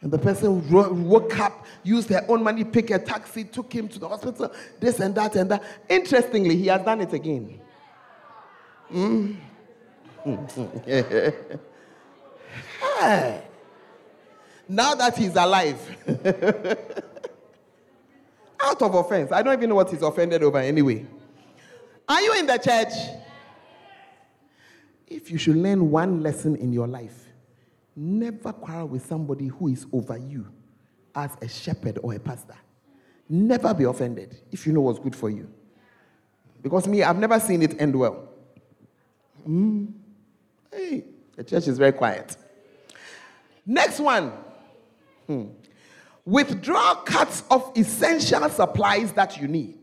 And 0.00 0.12
the 0.12 0.18
person 0.18 0.70
woke 0.70 1.38
up, 1.40 1.66
used 1.82 2.08
their 2.08 2.24
own 2.30 2.44
money, 2.44 2.62
picked 2.62 2.90
a 2.90 3.00
taxi, 3.00 3.42
took 3.42 3.72
him 3.72 3.88
to 3.88 3.98
the 3.98 4.08
hospital, 4.08 4.52
this 4.78 5.00
and 5.00 5.12
that 5.16 5.34
and 5.34 5.50
that. 5.50 5.64
Interestingly, 5.88 6.56
he 6.56 6.68
has 6.68 6.82
done 6.84 7.00
it 7.00 7.12
again. 7.12 7.60
Mm. 8.92 9.36
hey. 13.00 13.42
Now 14.68 14.94
that 14.94 15.16
he's 15.16 15.34
alive, 15.34 15.80
out 18.62 18.82
of 18.82 18.94
offense, 18.94 19.32
I 19.32 19.42
don't 19.42 19.54
even 19.54 19.70
know 19.70 19.74
what 19.76 19.90
he's 19.90 20.02
offended 20.02 20.44
over 20.44 20.58
anyway. 20.58 21.06
Are 22.08 22.20
you 22.20 22.38
in 22.38 22.46
the 22.46 22.58
church? 22.58 22.92
If 25.08 25.30
you 25.30 25.38
should 25.38 25.56
learn 25.56 25.90
one 25.90 26.22
lesson 26.22 26.54
in 26.56 26.72
your 26.72 26.86
life, 26.86 27.27
Never 28.00 28.52
quarrel 28.52 28.86
with 28.86 29.04
somebody 29.04 29.48
who 29.48 29.66
is 29.66 29.84
over 29.92 30.16
you 30.16 30.46
as 31.16 31.32
a 31.42 31.48
shepherd 31.48 31.98
or 32.00 32.14
a 32.14 32.20
pastor. 32.20 32.54
Never 33.28 33.74
be 33.74 33.82
offended 33.82 34.40
if 34.52 34.68
you 34.68 34.72
know 34.72 34.82
what's 34.82 35.00
good 35.00 35.16
for 35.16 35.28
you. 35.28 35.50
Because 36.62 36.86
me, 36.86 37.02
I've 37.02 37.18
never 37.18 37.40
seen 37.40 37.60
it 37.60 37.80
end 37.80 37.96
well. 37.96 38.28
Mm. 39.44 39.94
Hey, 40.72 41.06
the 41.34 41.42
church 41.42 41.66
is 41.66 41.76
very 41.76 41.90
quiet. 41.90 42.36
Next 43.66 43.98
one. 43.98 44.32
Hmm. 45.26 45.46
Withdraw 46.24 46.94
cuts 47.02 47.42
of 47.50 47.72
essential 47.76 48.48
supplies 48.48 49.10
that 49.14 49.38
you 49.38 49.48
need. 49.48 49.80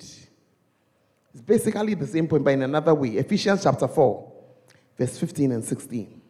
It's 1.33 1.41
basically 1.45 1.95
the 1.95 2.07
same 2.07 2.29
point, 2.29 2.45
but 2.45 2.53
in 2.53 2.61
another 2.61 2.93
way. 2.93 3.09
Ephesians 3.09 3.63
chapter 3.63 3.89
4, 3.89 4.31
verse 4.97 5.17
15 5.17 5.51
and 5.51 5.65
16. 5.65 6.21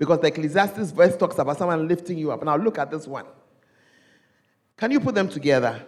Because 0.00 0.18
the 0.20 0.28
Ecclesiastes 0.28 0.92
verse 0.92 1.14
talks 1.14 1.36
about 1.36 1.58
someone 1.58 1.86
lifting 1.86 2.16
you 2.16 2.32
up. 2.32 2.42
Now 2.42 2.56
look 2.56 2.78
at 2.78 2.90
this 2.90 3.06
one. 3.06 3.26
Can 4.78 4.92
you 4.92 4.98
put 4.98 5.14
them 5.14 5.28
together? 5.28 5.82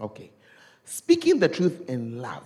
Okay. 0.00 0.32
Speaking 0.84 1.38
the 1.38 1.48
truth 1.48 1.88
in 1.88 2.20
love. 2.20 2.42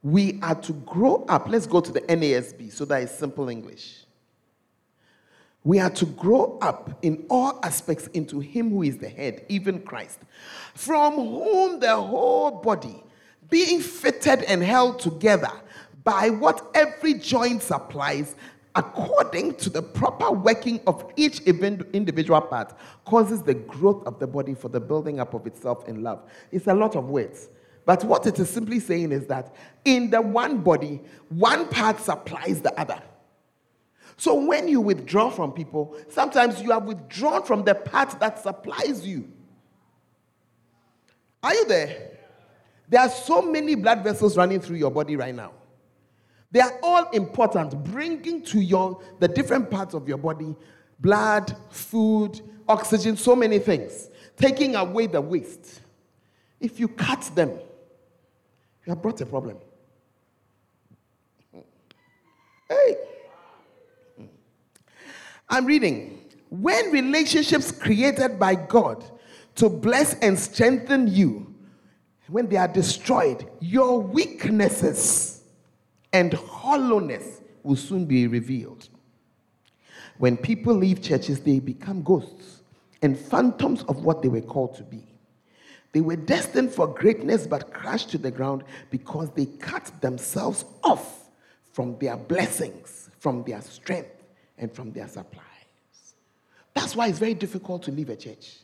We 0.00 0.38
are 0.42 0.54
to 0.54 0.72
grow 0.72 1.24
up. 1.28 1.48
Let's 1.48 1.66
go 1.66 1.80
to 1.80 1.90
the 1.90 2.02
NASB 2.02 2.70
so 2.70 2.84
that 2.84 3.02
is 3.02 3.10
simple 3.10 3.48
English. 3.48 4.04
We 5.64 5.80
are 5.80 5.90
to 5.90 6.06
grow 6.06 6.56
up 6.62 7.00
in 7.02 7.26
all 7.28 7.58
aspects 7.64 8.06
into 8.14 8.38
Him 8.38 8.70
who 8.70 8.84
is 8.84 8.98
the 8.98 9.08
head, 9.08 9.44
even 9.48 9.82
Christ, 9.82 10.20
from 10.74 11.14
whom 11.14 11.80
the 11.80 11.96
whole 11.96 12.52
body, 12.52 13.02
being 13.50 13.80
fitted 13.80 14.44
and 14.44 14.62
held 14.62 15.00
together 15.00 15.50
by 16.04 16.30
what 16.30 16.70
every 16.74 17.14
joint 17.14 17.60
supplies, 17.60 18.36
according 18.78 19.56
to 19.56 19.68
the 19.68 19.82
proper 19.82 20.30
working 20.30 20.80
of 20.86 21.12
each 21.16 21.40
individual 21.40 22.40
part, 22.40 22.78
causes 23.04 23.42
the 23.42 23.54
growth 23.54 24.06
of 24.06 24.20
the 24.20 24.26
body 24.26 24.54
for 24.54 24.68
the 24.68 24.78
building 24.78 25.18
up 25.18 25.34
of 25.34 25.46
itself 25.48 25.86
in 25.88 26.02
love. 26.02 26.22
It's 26.52 26.68
a 26.68 26.74
lot 26.74 26.94
of 26.94 27.08
words. 27.08 27.48
But 27.84 28.04
what 28.04 28.26
it 28.26 28.38
is 28.38 28.48
simply 28.48 28.78
saying 28.78 29.10
is 29.10 29.26
that 29.26 29.54
in 29.84 30.10
the 30.10 30.22
one 30.22 30.58
body, 30.58 31.00
one 31.28 31.68
part 31.68 31.98
supplies 31.98 32.60
the 32.60 32.78
other. 32.78 33.02
So 34.16 34.34
when 34.34 34.68
you 34.68 34.80
withdraw 34.80 35.30
from 35.30 35.52
people, 35.52 35.96
sometimes 36.08 36.62
you 36.62 36.70
have 36.70 36.84
withdrawn 36.84 37.42
from 37.42 37.64
the 37.64 37.74
part 37.74 38.20
that 38.20 38.40
supplies 38.40 39.04
you. 39.04 39.28
Are 41.42 41.54
you 41.54 41.64
there? 41.66 42.10
There 42.88 43.00
are 43.00 43.08
so 43.08 43.42
many 43.42 43.74
blood 43.74 44.04
vessels 44.04 44.36
running 44.36 44.60
through 44.60 44.76
your 44.76 44.90
body 44.90 45.16
right 45.16 45.34
now. 45.34 45.52
They 46.50 46.60
are 46.60 46.72
all 46.82 47.10
important, 47.10 47.84
bringing 47.84 48.42
to 48.44 48.60
your 48.60 49.02
the 49.18 49.28
different 49.28 49.70
parts 49.70 49.94
of 49.94 50.08
your 50.08 50.18
body 50.18 50.56
blood, 51.00 51.56
food, 51.70 52.40
oxygen, 52.68 53.16
so 53.16 53.36
many 53.36 53.58
things, 53.58 54.10
taking 54.36 54.74
away 54.74 55.06
the 55.06 55.20
waste. 55.20 55.80
If 56.60 56.80
you 56.80 56.88
cut 56.88 57.30
them, 57.34 57.50
you 57.50 58.90
have 58.90 59.00
brought 59.00 59.20
a 59.20 59.26
problem. 59.26 59.58
Hey. 62.68 62.96
I'm 65.48 65.66
reading. 65.66 66.24
When 66.50 66.90
relationships 66.90 67.70
created 67.70 68.38
by 68.38 68.54
God 68.54 69.04
to 69.56 69.68
bless 69.68 70.14
and 70.14 70.38
strengthen 70.38 71.08
you, 71.08 71.54
when 72.26 72.48
they 72.48 72.56
are 72.56 72.68
destroyed, 72.68 73.48
your 73.60 74.00
weaknesses 74.00 75.37
and 76.12 76.32
hollowness 76.32 77.40
will 77.62 77.76
soon 77.76 78.06
be 78.06 78.26
revealed. 78.26 78.88
When 80.18 80.36
people 80.36 80.74
leave 80.74 81.02
churches, 81.02 81.40
they 81.40 81.60
become 81.60 82.02
ghosts 82.02 82.62
and 83.02 83.18
phantoms 83.18 83.82
of 83.84 84.04
what 84.04 84.22
they 84.22 84.28
were 84.28 84.40
called 84.40 84.74
to 84.76 84.82
be. 84.82 85.04
They 85.92 86.00
were 86.00 86.16
destined 86.16 86.72
for 86.72 86.86
greatness 86.86 87.46
but 87.46 87.72
crashed 87.72 88.10
to 88.10 88.18
the 88.18 88.30
ground 88.30 88.64
because 88.90 89.30
they 89.30 89.46
cut 89.46 89.90
themselves 90.00 90.64
off 90.82 91.28
from 91.72 91.98
their 91.98 92.16
blessings, 92.16 93.10
from 93.18 93.44
their 93.44 93.62
strength, 93.62 94.24
and 94.58 94.72
from 94.72 94.92
their 94.92 95.08
supplies. 95.08 95.44
That's 96.74 96.94
why 96.96 97.08
it's 97.08 97.18
very 97.18 97.34
difficult 97.34 97.84
to 97.84 97.92
leave 97.92 98.10
a 98.10 98.16
church. 98.16 98.56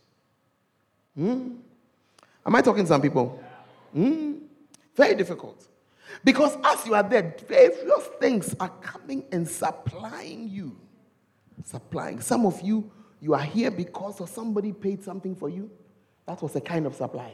Hmm? 1.16 1.56
Am 2.44 2.54
I 2.54 2.60
talking 2.60 2.84
to 2.84 2.88
some 2.88 3.00
people? 3.00 3.40
Hmm? 3.92 4.34
Very 4.96 5.14
difficult. 5.14 5.66
Because 6.22 6.56
as 6.64 6.86
you 6.86 6.94
are 6.94 7.02
there, 7.02 7.34
various 7.48 8.06
things 8.20 8.54
are 8.60 8.68
coming 8.68 9.24
and 9.32 9.48
supplying 9.48 10.48
you. 10.48 10.76
Supplying. 11.64 12.20
Some 12.20 12.46
of 12.46 12.60
you, 12.60 12.90
you 13.20 13.34
are 13.34 13.42
here 13.42 13.70
because 13.70 14.20
of 14.20 14.28
somebody 14.28 14.72
paid 14.72 15.02
something 15.02 15.34
for 15.34 15.48
you. 15.48 15.70
That 16.26 16.42
was 16.42 16.54
a 16.56 16.60
kind 16.60 16.86
of 16.86 16.94
supply. 16.94 17.32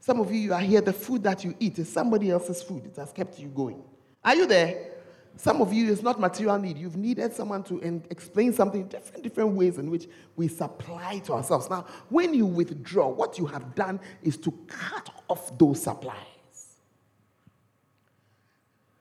Some 0.00 0.20
of 0.20 0.32
you, 0.32 0.38
you 0.38 0.54
are 0.54 0.60
here, 0.60 0.80
the 0.80 0.92
food 0.92 1.22
that 1.24 1.44
you 1.44 1.54
eat 1.58 1.78
is 1.78 1.92
somebody 1.92 2.30
else's 2.30 2.62
food. 2.62 2.86
It 2.86 2.96
has 2.96 3.12
kept 3.12 3.38
you 3.38 3.48
going. 3.48 3.82
Are 4.24 4.34
you 4.34 4.46
there? 4.46 4.92
Some 5.36 5.60
of 5.60 5.72
you, 5.72 5.92
it's 5.92 6.02
not 6.02 6.18
material 6.18 6.58
need. 6.58 6.78
You've 6.78 6.96
needed 6.96 7.32
someone 7.32 7.62
to 7.64 8.02
explain 8.10 8.52
something 8.52 8.88
different, 8.88 9.22
different 9.22 9.50
ways 9.50 9.78
in 9.78 9.88
which 9.90 10.08
we 10.34 10.48
supply 10.48 11.18
to 11.20 11.34
ourselves. 11.34 11.70
Now, 11.70 11.86
when 12.08 12.34
you 12.34 12.44
withdraw, 12.44 13.08
what 13.08 13.38
you 13.38 13.46
have 13.46 13.74
done 13.74 14.00
is 14.22 14.36
to 14.38 14.50
cut 14.66 15.10
off 15.28 15.56
those 15.56 15.82
supplies. 15.82 16.16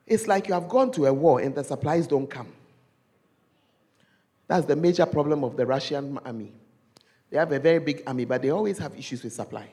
It's 0.07 0.25
like 0.25 0.47
you 0.47 0.53
have 0.53 0.69
gone 0.69 0.89
to 0.93 1.05
a 1.05 1.13
war 1.13 1.41
and 1.41 1.53
the 1.53 1.63
supplies 1.63 2.07
don't 2.07 2.27
come. 2.27 2.47
That's 4.47 4.65
the 4.65 4.75
major 4.75 5.05
problem 5.05 5.43
of 5.43 5.57
the 5.57 5.65
Russian 5.65 6.17
army. 6.19 6.53
They 7.29 7.37
have 7.37 7.51
a 7.51 7.59
very 7.59 7.79
big 7.79 8.03
army, 8.07 8.23
but 8.23 8.41
they 8.41 8.49
always 8.49 8.77
have 8.77 8.97
issues 8.97 9.21
with 9.21 9.33
supply. 9.33 9.69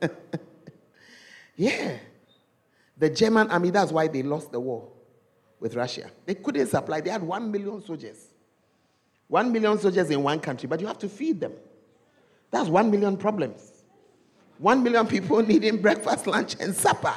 yeah. 1.56 1.96
The 2.96 3.10
German 3.10 3.50
army, 3.50 3.70
that's 3.70 3.90
why 3.90 4.06
they 4.06 4.22
lost 4.22 4.52
the 4.52 4.60
war 4.60 4.86
with 5.58 5.74
Russia. 5.74 6.08
They 6.24 6.36
couldn't 6.36 6.68
supply, 6.68 7.00
they 7.00 7.10
had 7.10 7.24
one 7.24 7.50
million 7.50 7.82
soldiers. 7.82 8.28
One 9.26 9.50
million 9.50 9.76
soldiers 9.78 10.08
in 10.10 10.22
one 10.22 10.38
country, 10.38 10.68
but 10.68 10.80
you 10.80 10.86
have 10.86 10.98
to 10.98 11.08
feed 11.08 11.40
them. 11.40 11.52
That's 12.52 12.68
one 12.68 12.90
million 12.90 13.16
problems. 13.16 13.84
One 14.58 14.82
million 14.84 15.06
people 15.06 15.42
needing 15.46 15.82
breakfast, 15.82 16.28
lunch, 16.28 16.54
and 16.60 16.74
supper. 16.74 17.14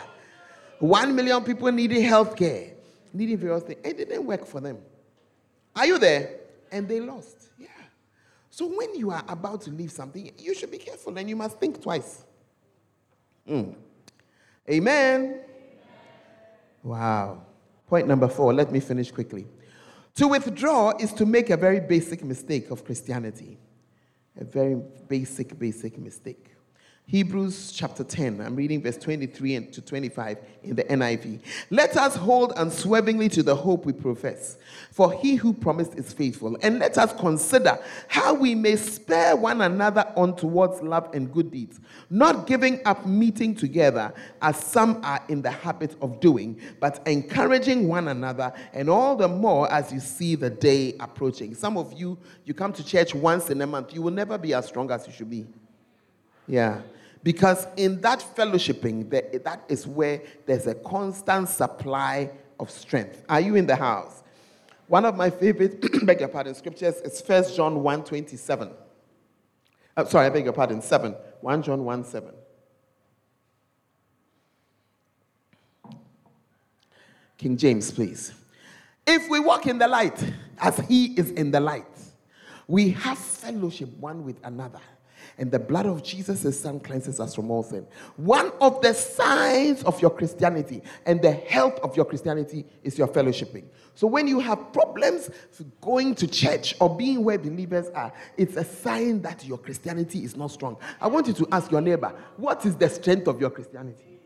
One 0.84 1.16
million 1.16 1.42
people 1.46 1.72
needing 1.72 2.04
health 2.04 2.36
care, 2.36 2.74
needing 3.14 3.38
various 3.38 3.64
things. 3.64 3.80
It 3.86 3.96
didn't 3.96 4.26
work 4.26 4.46
for 4.46 4.60
them. 4.60 4.80
Are 5.74 5.86
you 5.86 5.98
there? 5.98 6.42
And 6.74 6.90
they 6.90 7.00
lost. 7.00 7.52
Yeah. 7.58 7.68
So 8.50 8.66
when 8.68 8.94
you 8.94 9.10
are 9.12 9.24
about 9.30 9.62
to 9.62 9.70
leave 9.70 9.94
something, 9.94 10.34
you 10.38 10.54
should 10.54 10.72
be 10.72 10.80
careful 10.80 11.18
and 11.18 11.30
you 11.30 11.38
must 11.38 11.58
think 11.58 11.82
twice. 11.82 12.26
Mm. 13.50 13.76
Amen. 14.70 15.40
Wow. 16.84 17.44
Point 17.88 18.06
number 18.06 18.28
four. 18.28 18.54
Let 18.54 18.70
me 18.70 18.82
finish 18.82 19.10
quickly. 19.10 19.48
To 20.16 20.28
withdraw 20.28 20.92
is 21.00 21.14
to 21.14 21.26
make 21.26 21.50
a 21.50 21.56
very 21.56 21.80
basic 21.80 22.26
mistake 22.26 22.72
of 22.72 22.84
Christianity. 22.84 23.58
A 24.38 24.44
very 24.44 24.76
basic, 25.08 25.58
basic 25.58 25.98
mistake. 25.98 26.53
Hebrews 27.06 27.74
chapter 27.74 28.04
10, 28.04 28.40
I'm 28.40 28.56
reading 28.56 28.82
verse 28.82 28.98
23 28.98 29.56
and 29.56 29.74
to 29.74 29.82
25 29.82 30.38
in 30.64 30.76
the 30.76 30.86
NIV. 30.86 31.42
Let 31.70 31.98
us 31.98 32.16
hold 32.16 32.54
unswervingly 32.56 33.28
to 33.30 33.44
the 33.44 33.56
hope 33.56 33.86
we 33.86 33.92
profess, 33.92 34.58
for 34.90 35.12
he 35.12 35.36
who 35.36 35.54
promised 35.54 35.96
is 35.96 36.14
faithful. 36.14 36.58
And 36.64 36.80
let 36.80 36.98
us 36.98 37.14
consider 37.20 37.78
how 38.08 38.34
we 38.34 38.56
may 38.56 38.78
spare 38.78 39.36
one 39.36 39.62
another 39.62 40.12
on 40.16 40.38
towards 40.38 40.82
love 40.82 41.14
and 41.14 41.32
good 41.32 41.52
deeds, 41.52 41.82
not 42.10 42.48
giving 42.48 42.80
up 42.86 43.06
meeting 43.06 43.54
together 43.54 44.14
as 44.42 44.58
some 44.58 45.02
are 45.04 45.22
in 45.28 45.42
the 45.42 45.52
habit 45.52 45.98
of 46.02 46.22
doing, 46.22 46.60
but 46.80 47.06
encouraging 47.06 47.90
one 47.90 48.08
another, 48.08 48.54
and 48.72 48.90
all 48.90 49.18
the 49.18 49.28
more 49.28 49.70
as 49.72 49.92
you 49.92 50.00
see 50.00 50.36
the 50.36 50.50
day 50.50 50.96
approaching. 51.02 51.54
Some 51.54 51.78
of 51.78 51.92
you, 51.94 52.18
you 52.46 52.54
come 52.54 52.72
to 52.72 52.84
church 52.84 53.14
once 53.14 53.50
in 53.50 53.62
a 53.62 53.68
month, 53.68 53.94
you 53.94 54.02
will 54.02 54.12
never 54.12 54.38
be 54.38 54.54
as 54.54 54.66
strong 54.68 54.90
as 54.90 55.06
you 55.06 55.12
should 55.12 55.30
be. 55.30 55.46
Yeah. 56.48 56.82
Because 57.24 57.68
in 57.78 58.02
that 58.02 58.20
fellowshipping, 58.36 59.10
that 59.44 59.64
is 59.70 59.88
where 59.88 60.22
there's 60.46 60.68
a 60.68 60.76
constant 60.76 61.48
supply 61.50 62.30
of 62.60 62.70
strength. 62.70 63.24
Are 63.30 63.40
you 63.40 63.56
in 63.56 63.66
the 63.66 63.76
house? 63.76 64.24
One 64.88 65.06
of 65.06 65.16
my 65.16 65.30
favorite, 65.30 65.82
beg 66.06 66.20
your 66.20 66.30
pardon, 66.30 66.54
scriptures 66.54 66.96
is 66.98 67.22
1 67.26 67.56
John 67.56 67.82
1 67.82 68.04
27. 68.04 68.72
Uh, 69.96 70.06
sorry, 70.06 70.26
I 70.26 70.30
beg 70.30 70.44
your 70.44 70.54
pardon, 70.54 70.82
7. 70.82 71.16
1 71.42 71.64
John 71.64 71.86
1 71.86 72.04
7. 72.04 72.32
King 77.38 77.58
James, 77.58 77.92
please. 77.92 78.34
If 79.06 79.30
we 79.30 79.40
walk 79.40 79.68
in 79.68 79.78
the 79.78 79.88
light 79.88 80.24
as 80.60 80.78
he 80.88 81.08
is 81.18 81.32
in 81.32 81.52
the 81.52 81.60
light, 81.60 81.86
we 82.68 82.92
have 82.92 83.18
fellowship 83.18 83.90
one 84.00 84.24
with 84.24 84.38
another 84.44 84.80
and 85.38 85.52
the 85.52 85.60
blood 85.60 85.86
of 85.86 86.04
Jesus, 86.04 86.44
his 86.44 86.60
son, 86.60 86.80
cleanses 86.80 87.20
us 87.20 87.34
from 87.34 87.50
all 87.50 87.64
sin. 87.64 87.88
One 88.18 88.52
of 88.62 88.82
the 88.82 88.94
signs 88.94 89.84
of 89.84 90.00
your 90.02 90.12
Christianity 90.12 90.82
and 91.06 91.22
the 91.22 91.32
health 91.32 91.80
of 91.80 91.96
your 91.96 92.06
Christianity 92.06 92.66
is 92.84 92.98
your 92.98 93.08
fellowshipping. 93.08 93.64
So 93.96 94.08
when 94.08 94.28
you 94.28 94.40
have 94.40 94.72
problems 94.74 95.30
going 95.82 96.16
to 96.16 96.28
church 96.28 96.76
or 96.80 96.96
being 96.96 97.24
where 97.24 97.38
believers 97.38 97.90
are, 97.90 98.14
it's 98.38 98.56
a 98.56 98.64
sign 98.64 99.22
that 99.24 99.46
your 99.46 99.58
Christianity 99.58 100.24
is 100.24 100.36
not 100.36 100.52
strong. 100.52 100.78
I 101.02 101.08
want 101.08 101.28
you 101.28 101.34
to 101.34 101.48
ask 101.52 101.72
your 101.72 101.82
neighbor, 101.82 102.14
what 102.38 102.66
is 102.66 102.76
the 102.76 102.90
strength 102.90 103.28
of 103.28 103.40
your 103.42 103.50
Christianity? 103.50 104.20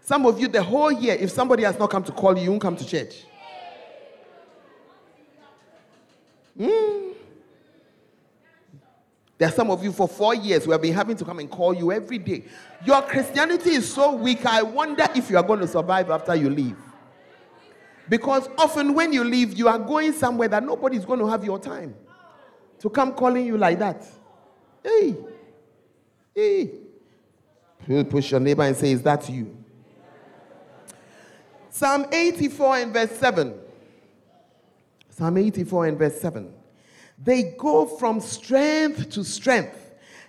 Some 0.00 0.26
of 0.26 0.40
you, 0.40 0.48
the 0.48 0.62
whole 0.62 0.90
year, 0.90 1.14
if 1.14 1.30
somebody 1.30 1.62
has 1.62 1.78
not 1.78 1.90
come 1.90 2.02
to 2.02 2.10
call 2.10 2.36
you, 2.36 2.44
you 2.44 2.50
won't 2.50 2.62
come 2.62 2.76
to 2.76 2.84
church. 2.84 3.22
Hmm. 6.58 7.09
There 9.40 9.48
are 9.48 9.52
some 9.52 9.70
of 9.70 9.82
you 9.82 9.90
for 9.90 10.06
four 10.06 10.34
years 10.34 10.66
who 10.66 10.72
have 10.72 10.82
been 10.82 10.92
having 10.92 11.16
to 11.16 11.24
come 11.24 11.38
and 11.38 11.50
call 11.50 11.72
you 11.72 11.90
every 11.90 12.18
day. 12.18 12.44
Your 12.84 13.00
Christianity 13.00 13.70
is 13.70 13.90
so 13.90 14.12
weak, 14.14 14.44
I 14.44 14.60
wonder 14.60 15.08
if 15.16 15.30
you 15.30 15.38
are 15.38 15.42
going 15.42 15.60
to 15.60 15.66
survive 15.66 16.10
after 16.10 16.36
you 16.36 16.50
leave. 16.50 16.76
Because 18.06 18.50
often 18.58 18.92
when 18.92 19.14
you 19.14 19.24
leave, 19.24 19.56
you 19.56 19.66
are 19.66 19.78
going 19.78 20.12
somewhere 20.12 20.48
that 20.48 20.62
nobody 20.62 20.98
is 20.98 21.06
going 21.06 21.20
to 21.20 21.26
have 21.26 21.42
your 21.42 21.58
time 21.58 21.94
to 22.80 22.90
come 22.90 23.14
calling 23.14 23.46
you 23.46 23.56
like 23.56 23.78
that. 23.78 24.06
Hey, 24.84 25.16
hey. 26.34 26.70
Push 28.10 28.32
your 28.32 28.40
neighbor 28.40 28.64
and 28.64 28.76
say, 28.76 28.92
Is 28.92 29.00
that 29.04 29.26
you? 29.30 29.56
Psalm 31.70 32.04
84 32.12 32.76
and 32.76 32.92
verse 32.92 33.12
7. 33.12 33.54
Psalm 35.08 35.38
84 35.38 35.86
and 35.86 35.98
verse 35.98 36.20
7. 36.20 36.59
They 37.22 37.54
go 37.58 37.86
from 37.86 38.20
strength 38.20 39.10
to 39.10 39.24
strength. 39.24 39.76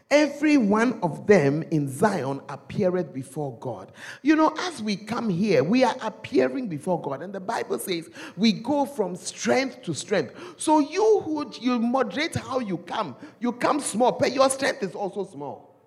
Every 0.10 0.58
one 0.58 1.00
of 1.02 1.26
them 1.26 1.64
in 1.72 1.88
Zion 1.88 2.42
appeareth 2.50 3.14
before 3.14 3.58
God. 3.60 3.94
You 4.22 4.36
know, 4.36 4.54
as 4.60 4.84
we 4.84 4.98
come 4.98 5.30
here, 5.30 5.64
we 5.64 5.86
are 5.86 5.96
appearing 6.02 6.68
before 6.68 7.02
God. 7.02 7.22
And 7.22 7.32
the 7.32 7.40
Bible 7.40 7.80
says 7.80 8.10
we 8.36 8.52
go 8.52 8.86
from 8.86 9.16
strength 9.16 9.84
to 9.84 9.94
strength. 9.94 10.36
So 10.58 10.80
you 10.80 11.22
who 11.22 11.50
you 11.62 11.80
moderate 11.80 12.36
how 12.36 12.60
you 12.60 12.78
come, 12.78 13.16
you 13.40 13.54
come 13.54 13.80
small, 13.80 14.12
but 14.12 14.34
your 14.34 14.50
strength 14.50 14.84
is 14.84 14.96
also 14.96 15.24
small. 15.24 15.78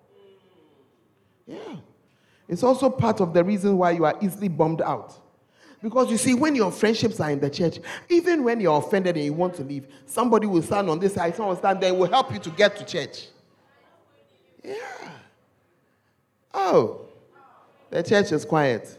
Yeah. 1.45 1.75
It's 2.47 2.63
also 2.63 2.89
part 2.89 3.21
of 3.21 3.31
the 3.31 3.43
reason 3.43 3.77
why 3.77 3.91
you 3.91 4.05
are 4.05 4.17
easily 4.21 4.47
bombed 4.47 4.81
out. 4.81 5.19
Because 5.81 6.09
you 6.09 6.17
see, 6.17 6.33
when 6.33 6.55
your 6.55 6.71
friendships 6.71 7.19
are 7.19 7.29
in 7.29 7.39
the 7.39 7.49
church, 7.49 7.79
even 8.09 8.43
when 8.43 8.59
you're 8.59 8.77
offended 8.77 9.15
and 9.15 9.25
you 9.25 9.33
want 9.33 9.53
to 9.55 9.63
leave, 9.63 9.87
somebody 10.05 10.47
will 10.47 10.61
stand 10.61 10.89
on 10.89 10.99
this 10.99 11.13
side, 11.13 11.35
someone 11.35 11.55
will 11.55 11.59
stand 11.59 11.81
there, 11.81 11.93
will 11.93 12.09
help 12.09 12.33
you 12.33 12.39
to 12.39 12.49
get 12.49 12.75
to 12.77 12.85
church. 12.85 13.27
Yeah. 14.63 14.75
Oh, 16.53 17.01
the 17.89 18.01
church 18.01 18.31
is 18.31 18.45
quiet. 18.45 18.97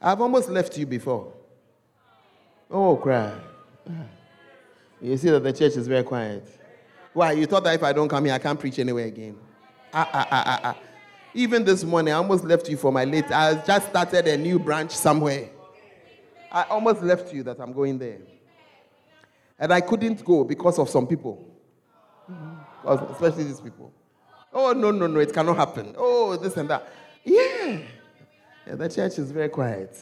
I've 0.00 0.20
almost 0.20 0.48
left 0.48 0.78
you 0.78 0.86
before. 0.86 1.32
Oh, 2.70 2.96
cry. 2.96 3.32
You 5.00 5.16
see 5.16 5.30
that 5.30 5.42
the 5.42 5.52
church 5.52 5.76
is 5.76 5.86
very 5.86 6.02
quiet. 6.02 6.46
Why? 7.12 7.32
You 7.32 7.46
thought 7.46 7.64
that 7.64 7.74
if 7.74 7.82
I 7.82 7.92
don't 7.92 8.08
come 8.08 8.24
here, 8.24 8.34
I 8.34 8.38
can't 8.38 8.58
preach 8.58 8.78
anywhere 8.78 9.06
again. 9.06 9.36
Ah, 9.92 10.08
ah, 10.12 10.28
ah, 10.30 10.44
ah, 10.46 10.60
ah. 10.64 10.76
Even 11.36 11.64
this 11.64 11.84
morning, 11.84 12.14
I 12.14 12.16
almost 12.16 12.44
left 12.44 12.66
you 12.66 12.78
for 12.78 12.90
my 12.90 13.04
late. 13.04 13.30
I 13.30 13.62
just 13.62 13.90
started 13.90 14.26
a 14.26 14.38
new 14.38 14.58
branch 14.58 14.90
somewhere. 14.90 15.50
I 16.50 16.62
almost 16.62 17.02
left 17.02 17.30
you 17.34 17.42
that 17.42 17.60
I'm 17.60 17.74
going 17.74 17.98
there. 17.98 18.20
And 19.58 19.70
I 19.70 19.82
couldn't 19.82 20.24
go 20.24 20.44
because 20.44 20.78
of 20.78 20.88
some 20.88 21.06
people. 21.06 21.46
Mm-hmm. 22.30 23.12
Especially 23.12 23.44
these 23.44 23.60
people. 23.60 23.92
Oh, 24.50 24.72
no, 24.72 24.90
no, 24.90 25.06
no, 25.06 25.20
it 25.20 25.30
cannot 25.34 25.58
happen. 25.58 25.94
Oh, 25.98 26.36
this 26.36 26.56
and 26.56 26.70
that. 26.70 26.88
Yeah. 27.22 27.80
yeah 28.66 28.74
the 28.74 28.88
church 28.88 29.18
is 29.18 29.30
very 29.30 29.50
quiet. 29.50 29.94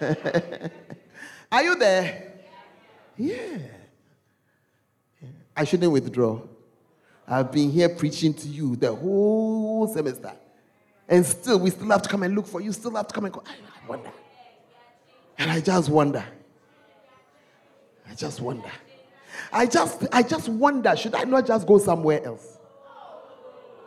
Are 1.50 1.64
you 1.64 1.74
there? 1.74 2.32
Yeah. 3.16 3.58
I 5.56 5.64
shouldn't 5.64 5.90
withdraw. 5.90 6.42
I've 7.26 7.50
been 7.50 7.72
here 7.72 7.88
preaching 7.88 8.32
to 8.34 8.46
you 8.46 8.76
the 8.76 8.94
whole 8.94 9.88
semester. 9.88 10.32
And 11.08 11.24
still, 11.24 11.58
we 11.58 11.70
still 11.70 11.90
have 11.90 12.02
to 12.02 12.08
come 12.08 12.22
and 12.22 12.34
look 12.34 12.46
for 12.46 12.60
you, 12.60 12.72
still 12.72 12.94
have 12.94 13.08
to 13.08 13.14
come 13.14 13.24
and 13.26 13.34
go. 13.34 13.42
I 13.46 13.88
wonder. 13.88 14.10
And 15.38 15.50
I 15.50 15.60
just 15.60 15.88
wonder. 15.88 16.24
I 18.08 18.14
just 18.14 18.40
wonder. 18.40 18.70
I 19.52 19.66
just, 19.66 20.06
I 20.12 20.22
just 20.22 20.48
wonder, 20.48 20.94
should 20.96 21.14
I 21.14 21.24
not 21.24 21.46
just 21.46 21.66
go 21.66 21.78
somewhere 21.78 22.24
else? 22.24 22.58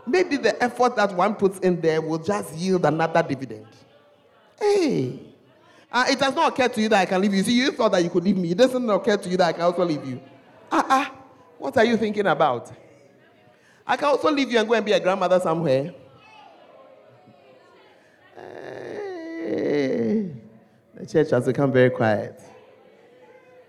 Maybe 0.05 0.37
the 0.37 0.61
effort 0.63 0.95
that 0.95 1.13
one 1.13 1.35
puts 1.35 1.59
in 1.59 1.81
there 1.81 2.01
will 2.01 2.19
just 2.19 2.53
yield 2.53 2.85
another 2.85 3.21
dividend. 3.23 3.67
Hey. 4.59 5.19
Uh, 5.91 6.05
it 6.09 6.19
has 6.19 6.33
not 6.35 6.53
occurred 6.53 6.73
to 6.73 6.81
you 6.81 6.89
that 6.89 6.99
I 6.99 7.05
can 7.05 7.21
leave 7.21 7.33
you. 7.33 7.43
See, 7.43 7.57
you 7.57 7.71
thought 7.71 7.91
that 7.93 8.03
you 8.03 8.09
could 8.09 8.23
leave 8.23 8.37
me. 8.37 8.51
It 8.51 8.57
doesn't 8.57 8.89
occur 8.89 9.17
to 9.17 9.29
you 9.29 9.37
that 9.37 9.47
I 9.47 9.53
can 9.53 9.61
also 9.61 9.85
leave 9.85 10.05
you. 10.05 10.21
Ah, 10.71 10.79
uh, 10.79 10.83
ah. 10.89 11.11
Uh, 11.11 11.15
what 11.57 11.77
are 11.77 11.85
you 11.85 11.97
thinking 11.97 12.27
about? 12.27 12.71
I 13.85 13.95
can 13.95 14.09
also 14.09 14.31
leave 14.31 14.51
you 14.51 14.59
and 14.59 14.67
go 14.67 14.75
and 14.75 14.85
be 14.85 14.91
a 14.91 14.99
grandmother 14.99 15.39
somewhere. 15.39 15.93
The 19.47 21.05
church 21.07 21.29
has 21.31 21.45
become 21.45 21.71
very 21.71 21.89
quiet. 21.89 22.41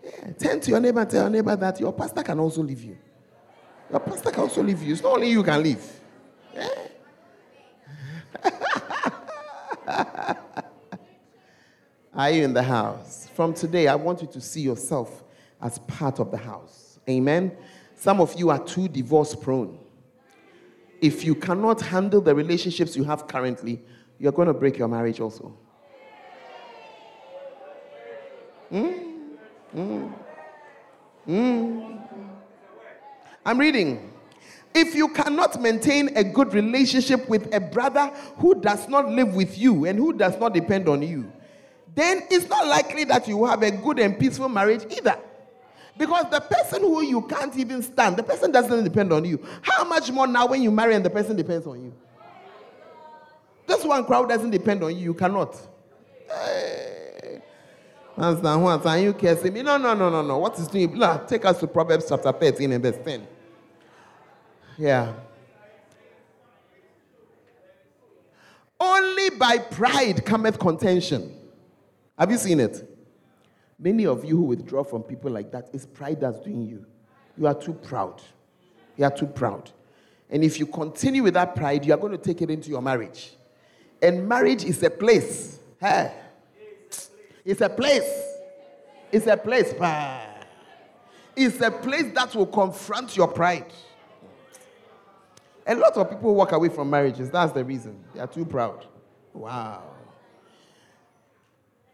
Yeah. 0.02 0.32
Turn 0.38 0.60
to 0.60 0.70
your 0.70 0.80
neighbor 0.80 1.00
and 1.00 1.10
tell 1.10 1.22
your 1.22 1.30
neighbor 1.30 1.54
that 1.56 1.78
your 1.78 1.92
pastor 1.92 2.22
can 2.22 2.40
also 2.40 2.62
leave 2.62 2.82
you. 2.82 2.96
Your 3.90 4.00
pastor 4.00 4.30
can 4.30 4.40
also 4.40 4.62
leave 4.62 4.82
you. 4.82 4.92
It's 4.92 5.02
not 5.02 5.14
only 5.14 5.30
you 5.30 5.42
can 5.42 5.62
leave. 5.62 5.84
Yeah. 6.54 6.68
Are 12.14 12.30
you 12.30 12.44
in 12.44 12.52
the 12.54 12.62
house? 12.62 13.28
From 13.34 13.54
today, 13.54 13.86
I 13.86 13.94
want 13.94 14.22
you 14.22 14.28
to 14.28 14.40
see 14.40 14.62
yourself 14.62 15.22
as 15.60 15.78
part 15.80 16.18
of 16.18 16.30
the 16.30 16.36
house. 16.36 16.98
Amen. 17.08 17.56
Some 17.94 18.20
of 18.20 18.34
you 18.38 18.50
are 18.50 18.62
too 18.64 18.88
divorce 18.88 19.34
prone. 19.34 19.78
If 21.00 21.24
you 21.24 21.34
cannot 21.34 21.80
handle 21.80 22.20
the 22.20 22.34
relationships 22.34 22.96
you 22.96 23.04
have 23.04 23.28
currently, 23.28 23.80
you're 24.18 24.32
going 24.32 24.48
to 24.48 24.54
break 24.54 24.78
your 24.78 24.88
marriage 24.88 25.20
also. 25.20 25.56
Mm, 28.72 29.36
mm, 29.74 30.12
mm. 31.26 32.08
I'm 33.44 33.58
reading. 33.58 34.12
If 34.74 34.94
you 34.94 35.08
cannot 35.08 35.60
maintain 35.60 36.16
a 36.16 36.22
good 36.22 36.52
relationship 36.52 37.28
with 37.28 37.52
a 37.54 37.60
brother 37.60 38.08
who 38.36 38.60
does 38.60 38.88
not 38.88 39.08
live 39.08 39.34
with 39.34 39.58
you 39.58 39.86
and 39.86 39.98
who 39.98 40.12
does 40.12 40.38
not 40.38 40.52
depend 40.52 40.88
on 40.88 41.02
you, 41.02 41.32
then 41.94 42.22
it's 42.30 42.48
not 42.48 42.66
likely 42.66 43.04
that 43.04 43.26
you 43.26 43.38
will 43.38 43.48
have 43.48 43.62
a 43.62 43.70
good 43.70 43.98
and 43.98 44.18
peaceful 44.18 44.48
marriage 44.48 44.84
either. 44.96 45.18
Because 45.96 46.26
the 46.30 46.40
person 46.40 46.82
who 46.82 47.02
you 47.02 47.22
can't 47.22 47.56
even 47.56 47.82
stand, 47.82 48.16
the 48.16 48.22
person 48.22 48.52
doesn't 48.52 48.84
depend 48.84 49.12
on 49.12 49.24
you. 49.24 49.44
How 49.62 49.82
much 49.84 50.10
more 50.12 50.26
now 50.28 50.46
when 50.46 50.62
you 50.62 50.70
marry 50.70 50.94
and 50.94 51.04
the 51.04 51.10
person 51.10 51.34
depends 51.34 51.66
on 51.66 51.82
you? 51.82 51.92
This 53.66 53.84
one 53.84 54.04
crowd 54.04 54.28
doesn't 54.28 54.50
depend 54.50 54.84
on 54.84 54.94
you. 54.94 55.04
You 55.06 55.14
cannot. 55.14 55.56
Hey. 56.28 56.87
Understand 58.18 58.64
what? 58.64 58.84
Are 58.84 58.98
you 58.98 59.12
cursing 59.12 59.52
me? 59.52 59.62
No, 59.62 59.76
no, 59.76 59.94
no, 59.94 60.10
no, 60.10 60.22
no. 60.22 60.38
What 60.38 60.58
is 60.58 60.66
doing? 60.66 60.96
Look, 60.96 61.28
take 61.28 61.44
us 61.44 61.60
to 61.60 61.68
Proverbs 61.68 62.06
chapter 62.08 62.32
13 62.32 62.72
and 62.72 62.82
verse 62.82 62.98
10. 63.04 63.26
Yeah. 64.76 65.12
Only 68.80 69.30
by 69.30 69.58
pride 69.58 70.24
cometh 70.24 70.58
contention. 70.58 71.32
Have 72.18 72.32
you 72.32 72.38
seen 72.38 72.58
it? 72.58 72.88
Many 73.78 74.06
of 74.06 74.24
you 74.24 74.36
who 74.36 74.42
withdraw 74.42 74.82
from 74.82 75.04
people 75.04 75.30
like 75.30 75.52
that, 75.52 75.70
it's 75.72 75.86
pride 75.86 76.20
that's 76.20 76.40
doing 76.40 76.66
you. 76.66 76.84
You 77.36 77.46
are 77.46 77.54
too 77.54 77.72
proud. 77.72 78.20
You 78.96 79.04
are 79.04 79.12
too 79.12 79.26
proud. 79.26 79.70
And 80.28 80.42
if 80.42 80.58
you 80.58 80.66
continue 80.66 81.22
with 81.22 81.34
that 81.34 81.54
pride, 81.54 81.86
you 81.86 81.94
are 81.94 81.96
going 81.96 82.12
to 82.12 82.18
take 82.18 82.42
it 82.42 82.50
into 82.50 82.68
your 82.68 82.82
marriage. 82.82 83.30
And 84.02 84.28
marriage 84.28 84.64
is 84.64 84.82
a 84.82 84.90
place. 84.90 85.60
Hey. 85.80 86.12
It's 87.48 87.62
a 87.62 87.68
place. 87.70 88.24
It's 89.10 89.26
a 89.26 89.34
place. 89.34 89.72
It's 91.34 91.60
a 91.62 91.70
place 91.70 92.12
that 92.12 92.34
will 92.34 92.46
confront 92.46 93.16
your 93.16 93.26
pride. 93.28 93.72
A 95.66 95.74
lot 95.74 95.96
of 95.96 96.10
people 96.10 96.34
walk 96.34 96.52
away 96.52 96.68
from 96.68 96.90
marriages. 96.90 97.30
That's 97.30 97.52
the 97.52 97.64
reason. 97.64 98.04
They 98.12 98.20
are 98.20 98.26
too 98.26 98.44
proud. 98.44 98.84
Wow. 99.32 99.82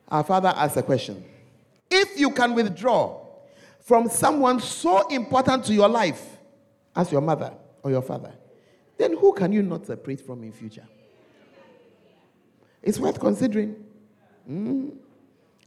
Our 0.09 0.25
father 0.25 0.53
asked 0.57 0.77
a 0.77 0.83
question 0.83 1.25
if 1.89 2.19
you 2.19 2.33
can 2.33 2.55
withdraw 2.57 3.25
from 3.79 4.09
someone 4.09 4.59
so 4.59 5.07
important 5.07 5.67
to 5.67 5.73
your 5.73 5.89
life 5.89 6.37
as 6.97 7.13
your 7.13 7.21
mother 7.21 7.55
or 7.85 7.93
your 7.93 8.03
father, 8.03 8.33
then 8.99 9.17
who 9.17 9.33
can 9.33 9.53
you 9.53 9.63
not 9.63 9.87
separate 9.87 10.21
from 10.21 10.43
in 10.43 10.51
future? 10.51 10.89
It's 12.83 12.99
worth 12.99 13.21
considering. 13.21 13.77
Mm, 14.51 14.97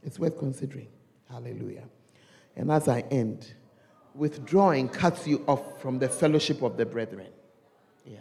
it's 0.04 0.18
worth 0.18 0.38
considering. 0.38 0.88
Hallelujah. 1.30 1.84
And 2.56 2.70
as 2.70 2.88
I 2.88 3.00
end, 3.10 3.52
withdrawing 4.14 4.88
cuts 4.88 5.26
you 5.26 5.44
off 5.46 5.80
from 5.80 5.98
the 5.98 6.08
fellowship 6.08 6.62
of 6.62 6.76
the 6.76 6.86
brethren. 6.86 7.28
Yeah. 8.04 8.18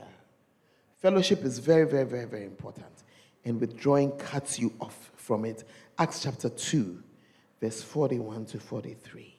Fellowship 1.01 1.43
is 1.43 1.59
very, 1.59 1.85
very, 1.85 2.05
very, 2.05 2.25
very 2.25 2.45
important. 2.45 3.03
And 3.45 3.59
withdrawing 3.59 4.11
cuts 4.11 4.59
you 4.59 4.73
off 4.81 5.11
from 5.15 5.45
it. 5.45 5.63
Acts 5.97 6.21
chapter 6.21 6.49
2, 6.49 7.01
verse 7.61 7.81
41 7.81 8.45
to 8.47 8.59
43. 8.59 9.36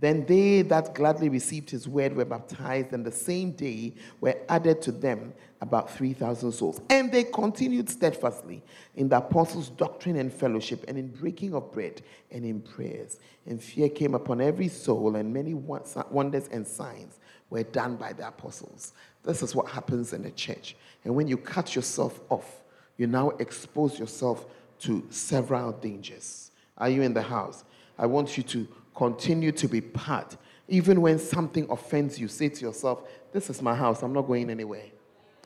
Then 0.00 0.24
they 0.24 0.62
that 0.62 0.94
gladly 0.94 1.28
received 1.28 1.68
his 1.68 1.86
word 1.86 2.16
were 2.16 2.24
baptized, 2.24 2.94
and 2.94 3.04
the 3.04 3.12
same 3.12 3.52
day 3.52 3.94
were 4.20 4.34
added 4.48 4.80
to 4.82 4.92
them 4.92 5.34
about 5.60 5.90
3,000 5.90 6.52
souls. 6.52 6.80
And 6.88 7.12
they 7.12 7.24
continued 7.24 7.90
steadfastly 7.90 8.62
in 8.96 9.10
the 9.10 9.18
apostles' 9.18 9.68
doctrine 9.68 10.16
and 10.16 10.32
fellowship, 10.32 10.86
and 10.88 10.96
in 10.96 11.08
breaking 11.08 11.54
of 11.54 11.70
bread 11.70 12.00
and 12.30 12.46
in 12.46 12.62
prayers. 12.62 13.18
And 13.44 13.62
fear 13.62 13.90
came 13.90 14.14
upon 14.14 14.40
every 14.40 14.68
soul, 14.68 15.16
and 15.16 15.34
many 15.34 15.52
wonders 15.52 16.48
and 16.50 16.66
signs 16.66 17.18
were 17.50 17.64
done 17.64 17.96
by 17.96 18.14
the 18.14 18.26
apostles. 18.26 18.94
This 19.22 19.42
is 19.42 19.54
what 19.54 19.68
happens 19.68 20.14
in 20.14 20.22
the 20.22 20.30
church. 20.30 20.76
And 21.04 21.14
when 21.14 21.28
you 21.28 21.36
cut 21.36 21.74
yourself 21.74 22.20
off, 22.30 22.62
you 22.96 23.06
now 23.06 23.30
expose 23.30 23.98
yourself 23.98 24.46
to 24.78 25.06
several 25.10 25.72
dangers. 25.72 26.52
Are 26.78 26.88
you 26.88 27.02
in 27.02 27.12
the 27.12 27.20
house? 27.20 27.64
I 27.98 28.06
want 28.06 28.38
you 28.38 28.42
to 28.44 28.66
continue 29.00 29.50
to 29.50 29.66
be 29.66 29.80
part. 29.80 30.36
Even 30.68 31.00
when 31.00 31.18
something 31.18 31.66
offends 31.70 32.18
you, 32.18 32.28
say 32.28 32.50
to 32.50 32.60
yourself, 32.60 33.08
This 33.32 33.48
is 33.48 33.62
my 33.62 33.74
house. 33.74 34.02
I'm 34.02 34.12
not 34.12 34.26
going 34.26 34.50
anywhere. 34.50 34.84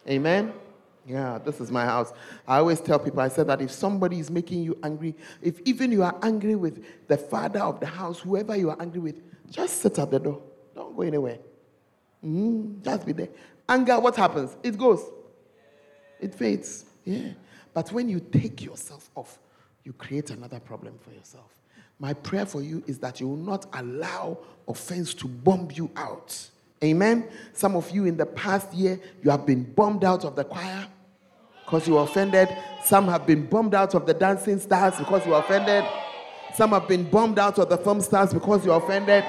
Amen? 0.09 0.53
Yeah, 1.07 1.39
this 1.39 1.61
is 1.61 1.71
my 1.71 1.85
house. 1.85 2.13
I 2.49 2.59
always 2.59 2.81
tell 2.81 2.99
people, 2.99 3.21
I 3.21 3.29
said 3.29 3.47
that 3.47 3.63
if 3.63 3.71
somebody 3.71 4.19
is 4.19 4.29
making 4.29 4.65
you 4.65 4.77
angry, 4.83 5.15
if 5.41 5.61
even 5.61 5.93
you 5.93 6.03
are 6.03 6.19
angry 6.23 6.57
with 6.57 6.85
the 7.07 7.17
father 7.17 7.61
of 7.61 7.79
the 7.79 7.87
house, 7.87 8.19
whoever 8.19 8.57
you 8.57 8.71
are 8.71 8.77
angry 8.81 9.01
with, 9.01 9.23
just 9.51 9.81
sit 9.83 10.01
at 10.01 10.11
the 10.11 10.19
door. 10.19 10.43
Don't 10.75 10.97
go 10.97 11.03
anywhere. 11.03 11.39
Mm, 12.25 12.83
just 12.83 13.07
be 13.07 13.13
there. 13.13 13.29
Anger, 13.69 14.01
what 14.01 14.17
happens? 14.17 14.57
It 14.65 14.77
goes. 14.77 15.05
It 16.19 16.35
fades. 16.35 16.87
Yeah. 17.05 17.29
But 17.73 17.93
when 17.93 18.09
you 18.09 18.19
take 18.19 18.65
yourself 18.65 19.11
off, 19.15 19.39
you 19.85 19.93
create 19.93 20.31
another 20.31 20.59
problem 20.59 20.99
for 20.99 21.13
yourself. 21.13 21.53
My 21.99 22.13
prayer 22.13 22.47
for 22.47 22.63
you 22.63 22.83
is 22.87 22.99
that 22.99 23.21
you 23.21 23.29
will 23.29 23.37
not 23.37 23.67
allow 23.73 24.39
offense 24.67 25.15
to 25.15 25.29
bomb 25.29 25.69
you 25.73 25.91
out. 25.97 26.51
Amen. 26.83 27.29
Some 27.53 27.77
of 27.77 27.91
you 27.91 28.05
in 28.05 28.17
the 28.17 28.27
past 28.27 28.73
year, 28.75 29.01
you 29.23 29.31
have 29.31 29.47
been 29.47 29.63
bombed 29.63 30.05
out 30.05 30.25
of 30.25 30.37
the 30.37 30.45
choir 30.45 30.87
because 31.65 31.87
you 31.87 31.95
were 31.95 32.03
offended. 32.03 32.49
Some 32.85 33.07
have 33.09 33.27
been 33.27 33.47
bombed 33.47 33.75
out 33.75 33.95
of 33.95 34.07
the 34.07 34.15
dancing 34.15 34.59
stars 34.59 34.97
because 34.99 35.25
you 35.25 35.33
were 35.33 35.39
offended. 35.39 35.85
Some 36.55 36.71
have 36.71 36.87
been 36.87 37.09
bombed 37.09 37.39
out 37.39 37.59
of 37.59 37.69
the 37.69 37.79
film 37.79 38.01
stars 38.01 38.35
because 38.35 38.65
you 38.65 38.71
were 38.71 38.77
offended. 38.77 39.25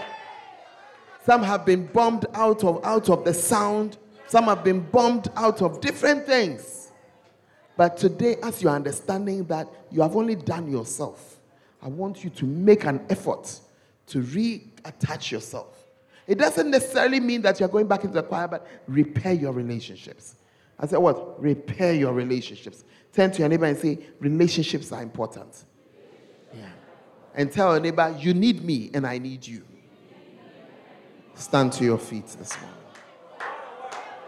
Some 1.25 1.43
have 1.43 1.65
been 1.65 1.87
bombed 1.87 2.25
out 2.33 2.63
of 2.63 2.85
out 2.85 3.09
of 3.09 3.23
the 3.25 3.33
sound. 3.33 3.97
Some 4.27 4.45
have 4.45 4.63
been 4.63 4.81
bombed 4.81 5.29
out 5.35 5.61
of 5.61 5.81
different 5.81 6.25
things. 6.25 6.91
But 7.77 7.97
today, 7.97 8.37
as 8.43 8.61
you're 8.61 8.71
understanding 8.71 9.45
that 9.45 9.67
you 9.91 10.01
have 10.01 10.15
only 10.15 10.35
done 10.35 10.71
yourself, 10.71 11.34
I 11.81 11.87
want 11.87 12.23
you 12.23 12.29
to 12.31 12.45
make 12.45 12.85
an 12.85 13.05
effort 13.09 13.59
to 14.07 14.21
reattach 14.21 15.31
yourself. 15.31 15.85
It 16.27 16.37
doesn't 16.37 16.69
necessarily 16.69 17.19
mean 17.19 17.41
that 17.43 17.59
you're 17.59 17.69
going 17.69 17.87
back 17.87 18.03
into 18.03 18.15
the 18.15 18.23
choir, 18.23 18.47
but 18.47 18.67
repair 18.87 19.33
your 19.33 19.51
relationships. 19.51 20.35
I 20.79 20.87
said, 20.87 20.97
what? 20.97 21.41
Repair 21.41 21.93
your 21.93 22.13
relationships. 22.13 22.83
Turn 23.13 23.31
to 23.31 23.39
your 23.39 23.49
neighbor 23.49 23.65
and 23.65 23.77
say, 23.77 23.99
relationships 24.19 24.91
are 24.91 25.01
important. 25.01 25.63
Yeah. 26.53 26.65
And 27.33 27.51
tell 27.51 27.73
your 27.73 27.79
neighbor, 27.79 28.15
you 28.19 28.33
need 28.33 28.63
me 28.63 28.89
and 28.93 29.05
I 29.05 29.19
need 29.19 29.45
you. 29.45 29.63
Stand 31.35 31.73
to 31.73 31.83
your 31.83 31.97
feet 31.97 32.27
this 32.27 32.57
morning. 32.59 32.79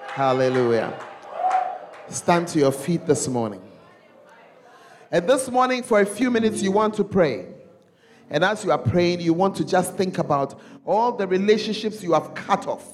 Hallelujah. 0.07 0.93
Stand 2.09 2.47
to 2.49 2.59
your 2.59 2.71
feet 2.71 3.05
this 3.05 3.27
morning. 3.27 3.61
And 5.12 5.28
this 5.28 5.49
morning, 5.49 5.84
for 5.84 6.01
a 6.01 6.05
few 6.05 6.30
minutes, 6.30 6.62
you 6.62 6.72
want 6.72 6.93
to 6.95 7.03
pray. 7.03 7.45
And 8.30 8.43
as 8.43 8.66
you 8.66 8.72
are 8.72 8.78
praying, 8.78 9.22
you 9.22 9.34
want 9.34 9.55
to 9.55 9.66
just 9.66 9.93
think 9.95 10.18
about 10.18 10.60
all 10.86 11.14
the 11.14 11.26
relationships 11.26 12.03
you 12.03 12.14
have 12.14 12.34
cut 12.34 12.68
off. 12.68 12.86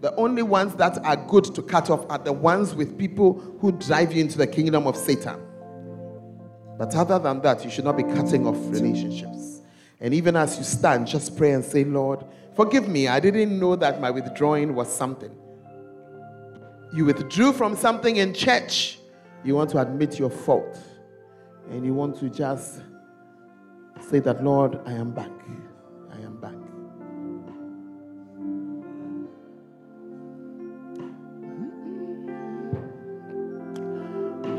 The 0.00 0.14
only 0.14 0.42
ones 0.42 0.76
that 0.76 1.04
are 1.04 1.16
good 1.16 1.44
to 1.56 1.62
cut 1.62 1.90
off 1.90 2.06
are 2.08 2.18
the 2.18 2.32
ones 2.32 2.72
with 2.72 2.96
people 2.96 3.40
who 3.60 3.72
drive 3.72 4.12
you 4.12 4.20
into 4.20 4.38
the 4.38 4.46
kingdom 4.46 4.86
of 4.86 4.96
Satan. 4.96 5.40
But 6.78 6.94
other 6.94 7.18
than 7.18 7.40
that, 7.42 7.64
you 7.64 7.70
should 7.70 7.84
not 7.84 7.96
be 7.96 8.04
cutting 8.04 8.46
off 8.46 8.56
relationships. 8.68 9.62
And 10.00 10.14
even 10.14 10.36
as 10.36 10.56
you 10.56 10.62
stand, 10.62 11.08
just 11.08 11.36
pray 11.36 11.50
and 11.50 11.64
say, 11.64 11.82
Lord, 11.82 12.24
forgive 12.54 12.86
me. 12.86 13.08
I 13.08 13.18
didn't 13.18 13.58
know 13.58 13.74
that 13.74 14.00
my 14.00 14.12
withdrawing 14.12 14.76
was 14.76 14.88
something. 14.88 15.32
You 16.92 17.04
withdrew 17.06 17.52
from 17.52 17.74
something 17.74 18.16
in 18.16 18.32
church. 18.32 19.00
You 19.42 19.56
want 19.56 19.70
to 19.70 19.80
admit 19.80 20.16
your 20.20 20.30
fault. 20.30 20.78
And 21.70 21.84
you 21.84 21.94
want 21.94 22.18
to 22.20 22.30
just 22.30 22.80
say 24.00 24.20
that, 24.20 24.42
Lord, 24.42 24.80
I 24.86 24.92
am 24.92 25.10
back. 25.12 25.30
I 26.10 26.20
am 26.20 26.40
back. 26.40 26.54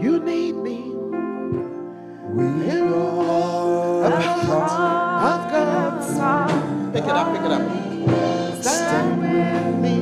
You 0.02 0.20
need 0.20 0.54
me. 0.56 0.96
We 2.36 2.72
are 2.72 4.06
a 4.06 4.46
part 4.46 5.24
of 5.24 5.52
God. 5.52 6.94
Pick 6.94 7.04
it 7.04 7.10
up, 7.10 7.36
pick 7.36 7.46
it 7.46 7.52
up. 7.52 8.64
Stand 8.64 9.22
with 9.22 9.76
me. 9.82 9.99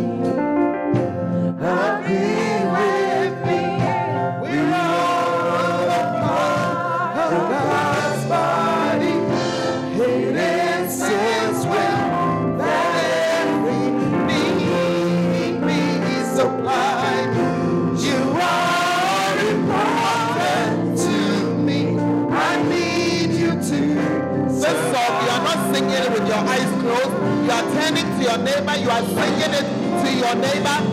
Your 30.28 30.36
neighbor. 30.36 30.87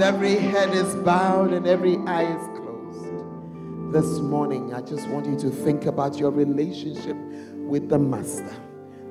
Every 0.00 0.36
head 0.36 0.70
is 0.74 0.94
bowed 0.96 1.52
and 1.52 1.66
every 1.66 1.96
eye 1.98 2.24
is 2.24 2.46
closed. 2.58 3.92
This 3.92 4.18
morning, 4.20 4.74
I 4.74 4.80
just 4.80 5.08
want 5.08 5.26
you 5.26 5.38
to 5.38 5.50
think 5.50 5.86
about 5.86 6.18
your 6.18 6.30
relationship 6.30 7.16
with 7.56 7.88
the 7.88 7.98
Master. 7.98 8.54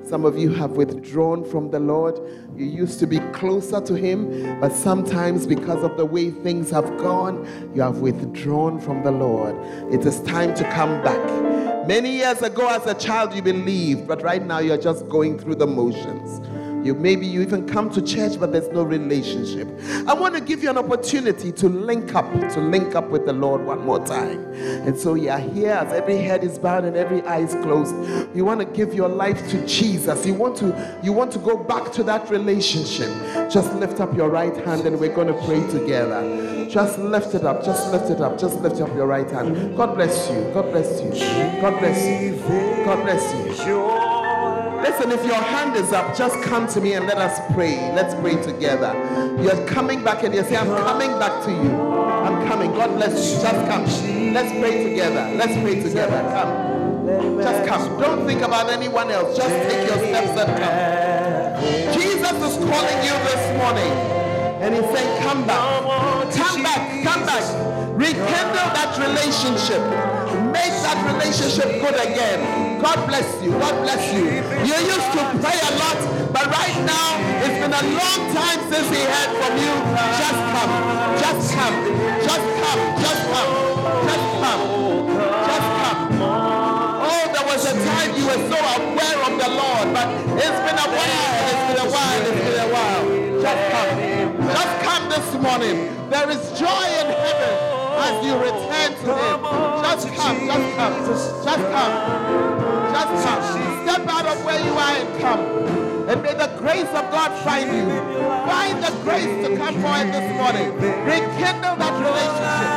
Some 0.02 0.26
of 0.26 0.36
you 0.36 0.50
have 0.50 0.72
withdrawn 0.72 1.44
from 1.44 1.70
the 1.70 1.80
Lord. 1.80 2.18
You 2.54 2.66
used 2.66 2.98
to 3.00 3.06
be 3.06 3.18
closer 3.32 3.80
to 3.80 3.94
Him, 3.94 4.60
but 4.60 4.72
sometimes 4.72 5.46
because 5.46 5.82
of 5.82 5.96
the 5.96 6.04
way 6.04 6.30
things 6.30 6.70
have 6.70 6.98
gone, 6.98 7.46
you 7.74 7.80
have 7.80 7.98
withdrawn 7.98 8.78
from 8.78 9.02
the 9.02 9.10
Lord. 9.10 9.54
It 9.92 10.04
is 10.04 10.20
time 10.22 10.54
to 10.56 10.64
come 10.70 11.02
back. 11.02 11.86
Many 11.86 12.16
years 12.16 12.42
ago, 12.42 12.68
as 12.68 12.86
a 12.86 12.94
child, 12.94 13.34
you 13.34 13.42
believed, 13.42 14.06
but 14.06 14.22
right 14.22 14.44
now 14.44 14.58
you're 14.58 14.76
just 14.76 15.08
going 15.08 15.38
through 15.38 15.56
the 15.56 15.66
motions. 15.66 16.40
You 16.84 16.94
maybe 16.94 17.26
you 17.26 17.40
even 17.40 17.66
come 17.66 17.88
to 17.90 18.02
church, 18.02 18.38
but 18.38 18.52
there's 18.52 18.68
no 18.68 18.82
relationship. 18.82 19.66
I 20.06 20.12
want 20.12 20.34
to 20.34 20.40
give 20.42 20.62
you 20.62 20.68
an 20.68 20.76
opportunity 20.76 21.50
to 21.52 21.68
link 21.68 22.14
up, 22.14 22.30
to 22.52 22.60
link 22.60 22.94
up 22.94 23.08
with 23.08 23.24
the 23.24 23.32
Lord 23.32 23.64
one 23.64 23.84
more 23.84 24.04
time. 24.04 24.52
And 24.52 24.98
so 24.98 25.14
you 25.14 25.30
are 25.30 25.38
here 25.38 25.72
as 25.72 25.92
every 25.94 26.18
head 26.18 26.44
is 26.44 26.58
bowed 26.58 26.84
and 26.84 26.94
every 26.94 27.22
eye 27.22 27.40
is 27.40 27.54
closed. 27.54 27.94
You 28.36 28.44
want 28.44 28.60
to 28.60 28.66
give 28.66 28.92
your 28.92 29.08
life 29.08 29.48
to 29.50 29.66
Jesus. 29.66 30.26
You 30.26 30.34
want 30.34 30.56
to 30.58 31.00
you 31.02 31.12
want 31.12 31.32
to 31.32 31.38
go 31.38 31.56
back 31.56 31.90
to 31.92 32.02
that 32.04 32.28
relationship. 32.28 33.08
Just 33.50 33.72
lift 33.76 34.00
up 34.00 34.14
your 34.14 34.28
right 34.28 34.56
hand 34.64 34.82
and 34.86 35.00
we're 35.00 35.14
going 35.14 35.28
to 35.28 35.46
pray 35.46 35.66
together. 35.70 36.68
Just 36.68 36.98
lift 36.98 37.34
it 37.34 37.44
up. 37.44 37.64
Just 37.64 37.92
lift 37.92 38.10
it 38.10 38.20
up. 38.20 38.38
Just 38.38 38.60
lift 38.60 38.80
up 38.80 38.94
your 38.94 39.06
right 39.06 39.30
hand. 39.30 39.76
God 39.76 39.94
bless 39.94 40.30
you. 40.30 40.50
God 40.52 40.70
bless 40.70 41.00
you. 41.00 41.10
God 41.62 41.78
bless 41.78 42.22
you. 42.22 42.84
God 42.84 43.02
bless 43.02 43.66
you. 43.66 44.13
Listen, 44.84 45.12
if 45.12 45.24
your 45.24 45.34
hand 45.40 45.76
is 45.76 45.94
up, 45.94 46.14
just 46.14 46.42
come 46.42 46.68
to 46.68 46.78
me 46.78 46.92
and 46.92 47.06
let 47.06 47.16
us 47.16 47.40
pray. 47.54 47.74
Let's 47.94 48.14
pray 48.16 48.34
together. 48.42 48.92
You're 49.40 49.66
coming 49.66 50.04
back 50.04 50.22
and 50.24 50.34
you 50.34 50.42
say, 50.42 50.58
I'm 50.58 50.68
uh-huh. 50.70 50.84
coming 50.84 51.18
back 51.18 51.42
to 51.46 51.50
you. 51.50 51.74
I'm 51.80 52.46
coming. 52.46 52.70
God 52.72 52.94
bless 52.96 53.16
you. 53.16 53.40
Just 53.40 53.66
come. 53.66 53.84
Let's 54.34 54.52
pray 54.60 54.84
together. 54.84 55.34
Let's 55.36 55.54
pray 55.62 55.82
together. 55.82 56.20
Come. 56.20 57.40
Just 57.40 57.66
come. 57.66 57.98
Don't 57.98 58.26
think 58.26 58.42
about 58.42 58.68
anyone 58.68 59.10
else. 59.10 59.34
Just 59.34 59.48
take 59.48 59.88
your 59.88 59.96
steps 60.04 60.38
and 60.38 60.52
come. 60.60 61.94
Jesus 61.94 62.36
is 62.44 62.56
calling 62.68 63.00
you 63.08 63.16
this 63.24 63.56
morning. 63.56 63.92
And 64.60 64.74
he's 64.74 64.84
saying, 64.84 65.22
Come 65.22 65.46
back. 65.46 66.30
Come 66.34 66.62
back. 66.62 67.04
Come 67.04 67.24
back. 67.24 67.73
Rekindle 68.04 68.68
that 68.76 68.92
relationship. 69.00 69.80
Make 70.52 70.76
that 70.84 71.00
relationship 71.08 71.80
good 71.80 71.96
again. 71.96 72.76
God 72.76 73.00
bless 73.08 73.24
you. 73.40 73.48
God 73.56 73.80
bless 73.80 74.12
you. 74.12 74.44
You 74.60 74.76
used 74.76 75.10
to 75.16 75.22
pray 75.40 75.56
a 75.56 75.72
lot, 75.80 75.96
but 76.28 76.44
right 76.52 76.76
now 76.84 77.16
it's 77.40 77.56
been 77.56 77.72
a 77.72 77.84
long 77.96 78.20
time 78.36 78.60
since 78.68 78.92
he 78.92 79.00
heard 79.08 79.32
from 79.40 79.56
you. 79.56 79.72
Just 80.20 80.36
come. 80.52 80.72
Just 81.16 81.44
come. 81.56 81.76
Just 82.28 82.48
come. 82.60 82.80
Just 83.00 83.24
come. 83.32 83.50
Just 84.04 84.28
come. 84.36 84.62
Just 85.48 85.68
come. 85.80 86.00
Oh, 87.08 87.24
there 87.32 87.46
was 87.48 87.64
a 87.64 87.72
time 87.72 88.10
you 88.20 88.28
were 88.28 88.42
so 88.52 88.58
aware 88.84 89.18
of 89.24 89.32
the 89.40 89.48
Lord, 89.48 89.86
but 89.96 90.12
it's 90.44 90.60
been 90.60 90.76
a 90.76 90.88
while. 90.92 91.32
It's 91.48 91.64
been 91.72 91.80
a 91.80 91.88
while. 91.88 92.20
It's 92.20 92.42
been 92.52 92.60
a 92.60 92.68
while. 92.68 93.04
Just 93.40 93.62
come. 93.72 93.92
Just 94.52 94.74
come 94.84 95.04
this 95.08 95.28
morning. 95.40 95.88
There 96.12 96.28
is 96.28 96.52
joy 96.52 96.84
in 97.00 97.08
heaven 97.08 97.83
as 97.98 98.24
you 98.26 98.34
return 98.38 98.90
to 99.04 99.10
Him. 99.14 99.38
Just 99.82 100.08
come. 100.14 100.38
Just 100.46 100.68
come. 100.76 100.94
Just 101.44 101.64
come. 101.74 101.94
Just 102.92 103.12
come. 103.24 103.42
Step 103.84 104.08
out 104.08 104.26
of 104.26 104.44
where 104.44 104.60
you 104.64 104.72
are 104.72 104.94
and 104.96 105.20
come. 105.20 105.40
And 106.08 106.22
may 106.22 106.34
the 106.34 106.48
grace 106.58 106.88
of 106.88 107.08
God 107.10 107.32
find 107.44 107.68
you. 107.70 107.88
Find 108.46 108.82
the 108.82 108.92
grace 109.02 109.46
to 109.46 109.56
come 109.56 109.80
forward 109.80 110.12
this 110.12 110.28
morning. 110.36 110.68
Rekindle 111.08 111.76
that 111.80 111.96
relationship. 111.96 112.70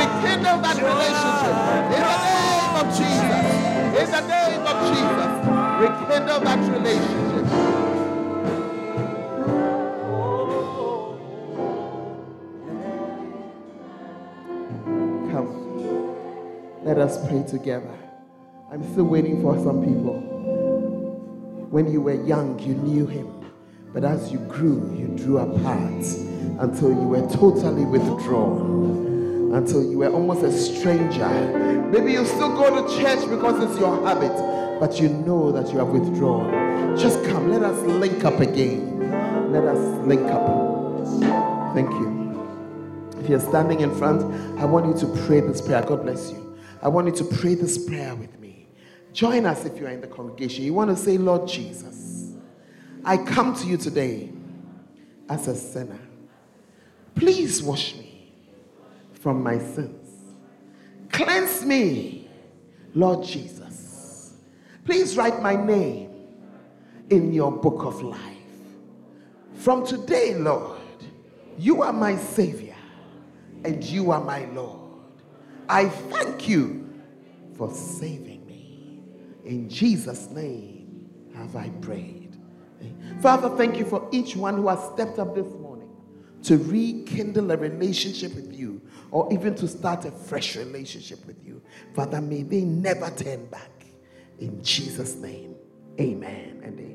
Rekindle 0.00 0.58
that 0.64 0.78
relationship. 0.80 1.54
In 1.92 2.00
the 2.08 2.16
name 2.24 2.74
of 2.80 2.86
Jesus. 2.96 3.44
In 4.00 4.08
the 4.10 4.22
name 4.32 4.64
of 4.64 4.76
Jesus. 4.88 5.32
Rekindle 5.84 6.40
that 6.40 6.60
relationship. 6.72 7.33
Let 16.84 16.98
us 16.98 17.26
pray 17.26 17.42
together. 17.44 17.98
I'm 18.70 18.82
still 18.92 19.04
waiting 19.04 19.40
for 19.40 19.56
some 19.64 19.82
people. 19.82 20.20
When 21.70 21.90
you 21.90 22.02
were 22.02 22.22
young, 22.26 22.58
you 22.58 22.74
knew 22.74 23.06
him. 23.06 23.50
But 23.94 24.04
as 24.04 24.30
you 24.30 24.38
grew, 24.40 24.94
you 24.94 25.06
drew 25.16 25.38
apart 25.38 26.04
until 26.60 26.90
you 26.90 27.08
were 27.08 27.26
totally 27.30 27.86
withdrawn, 27.86 29.54
until 29.54 29.82
you 29.82 29.96
were 29.96 30.10
almost 30.10 30.42
a 30.42 30.52
stranger. 30.52 31.26
Maybe 31.90 32.12
you 32.12 32.26
still 32.26 32.54
go 32.54 32.86
to 32.86 32.96
church 33.00 33.30
because 33.30 33.64
it's 33.64 33.80
your 33.80 34.06
habit, 34.06 34.36
but 34.78 35.00
you 35.00 35.08
know 35.08 35.52
that 35.52 35.72
you 35.72 35.78
have 35.78 35.88
withdrawn. 35.88 36.98
Just 36.98 37.24
come, 37.24 37.50
let 37.50 37.62
us 37.62 37.80
link 37.80 38.26
up 38.26 38.40
again. 38.40 39.10
Let 39.50 39.64
us 39.64 40.06
link 40.06 40.30
up. 40.30 41.74
Thank 41.74 41.88
you. 41.92 43.16
If 43.22 43.30
you're 43.30 43.40
standing 43.40 43.80
in 43.80 43.94
front, 43.96 44.20
I 44.60 44.66
want 44.66 44.84
you 44.84 45.00
to 45.00 45.22
pray 45.24 45.40
this 45.40 45.62
prayer. 45.62 45.80
God 45.80 46.02
bless 46.02 46.30
you. 46.30 46.43
I 46.84 46.88
want 46.88 47.06
you 47.06 47.14
to 47.14 47.36
pray 47.36 47.54
this 47.54 47.78
prayer 47.88 48.14
with 48.14 48.38
me. 48.38 48.68
Join 49.14 49.46
us 49.46 49.64
if 49.64 49.78
you 49.78 49.86
are 49.86 49.90
in 49.90 50.02
the 50.02 50.06
congregation. 50.06 50.64
You 50.64 50.74
want 50.74 50.90
to 50.90 50.96
say, 50.96 51.16
Lord 51.16 51.48
Jesus, 51.48 52.34
I 53.02 53.16
come 53.16 53.54
to 53.56 53.66
you 53.66 53.78
today 53.78 54.30
as 55.30 55.48
a 55.48 55.56
sinner. 55.56 55.98
Please 57.14 57.62
wash 57.62 57.94
me 57.94 58.34
from 59.14 59.42
my 59.42 59.58
sins. 59.58 60.34
Cleanse 61.10 61.64
me, 61.64 62.28
Lord 62.94 63.24
Jesus. 63.24 64.34
Please 64.84 65.16
write 65.16 65.40
my 65.40 65.56
name 65.56 66.10
in 67.08 67.32
your 67.32 67.50
book 67.50 67.82
of 67.84 68.02
life. 68.02 68.20
From 69.54 69.86
today, 69.86 70.34
Lord, 70.34 70.80
you 71.56 71.80
are 71.80 71.94
my 71.94 72.16
Savior 72.16 72.76
and 73.64 73.82
you 73.82 74.10
are 74.10 74.22
my 74.22 74.44
Lord. 74.46 74.83
I 75.68 75.88
thank 75.88 76.48
you 76.48 76.88
for 77.56 77.70
saving 77.72 78.46
me. 78.46 79.00
In 79.44 79.68
Jesus' 79.68 80.30
name 80.30 81.08
have 81.34 81.56
I 81.56 81.70
prayed. 81.80 82.36
Father, 83.20 83.56
thank 83.56 83.78
you 83.78 83.84
for 83.84 84.08
each 84.12 84.36
one 84.36 84.56
who 84.56 84.68
has 84.68 84.82
stepped 84.92 85.18
up 85.18 85.34
this 85.34 85.52
morning 85.54 85.90
to 86.42 86.58
rekindle 86.58 87.50
a 87.50 87.56
relationship 87.56 88.34
with 88.34 88.52
you 88.54 88.82
or 89.10 89.32
even 89.32 89.54
to 89.54 89.66
start 89.66 90.04
a 90.04 90.10
fresh 90.10 90.56
relationship 90.56 91.24
with 91.26 91.42
you. 91.44 91.62
Father, 91.94 92.20
may 92.20 92.42
they 92.42 92.60
never 92.60 93.10
turn 93.10 93.46
back. 93.46 93.70
In 94.38 94.62
Jesus' 94.62 95.14
name, 95.14 95.54
amen 95.98 96.60
and 96.62 96.78
amen. 96.78 96.94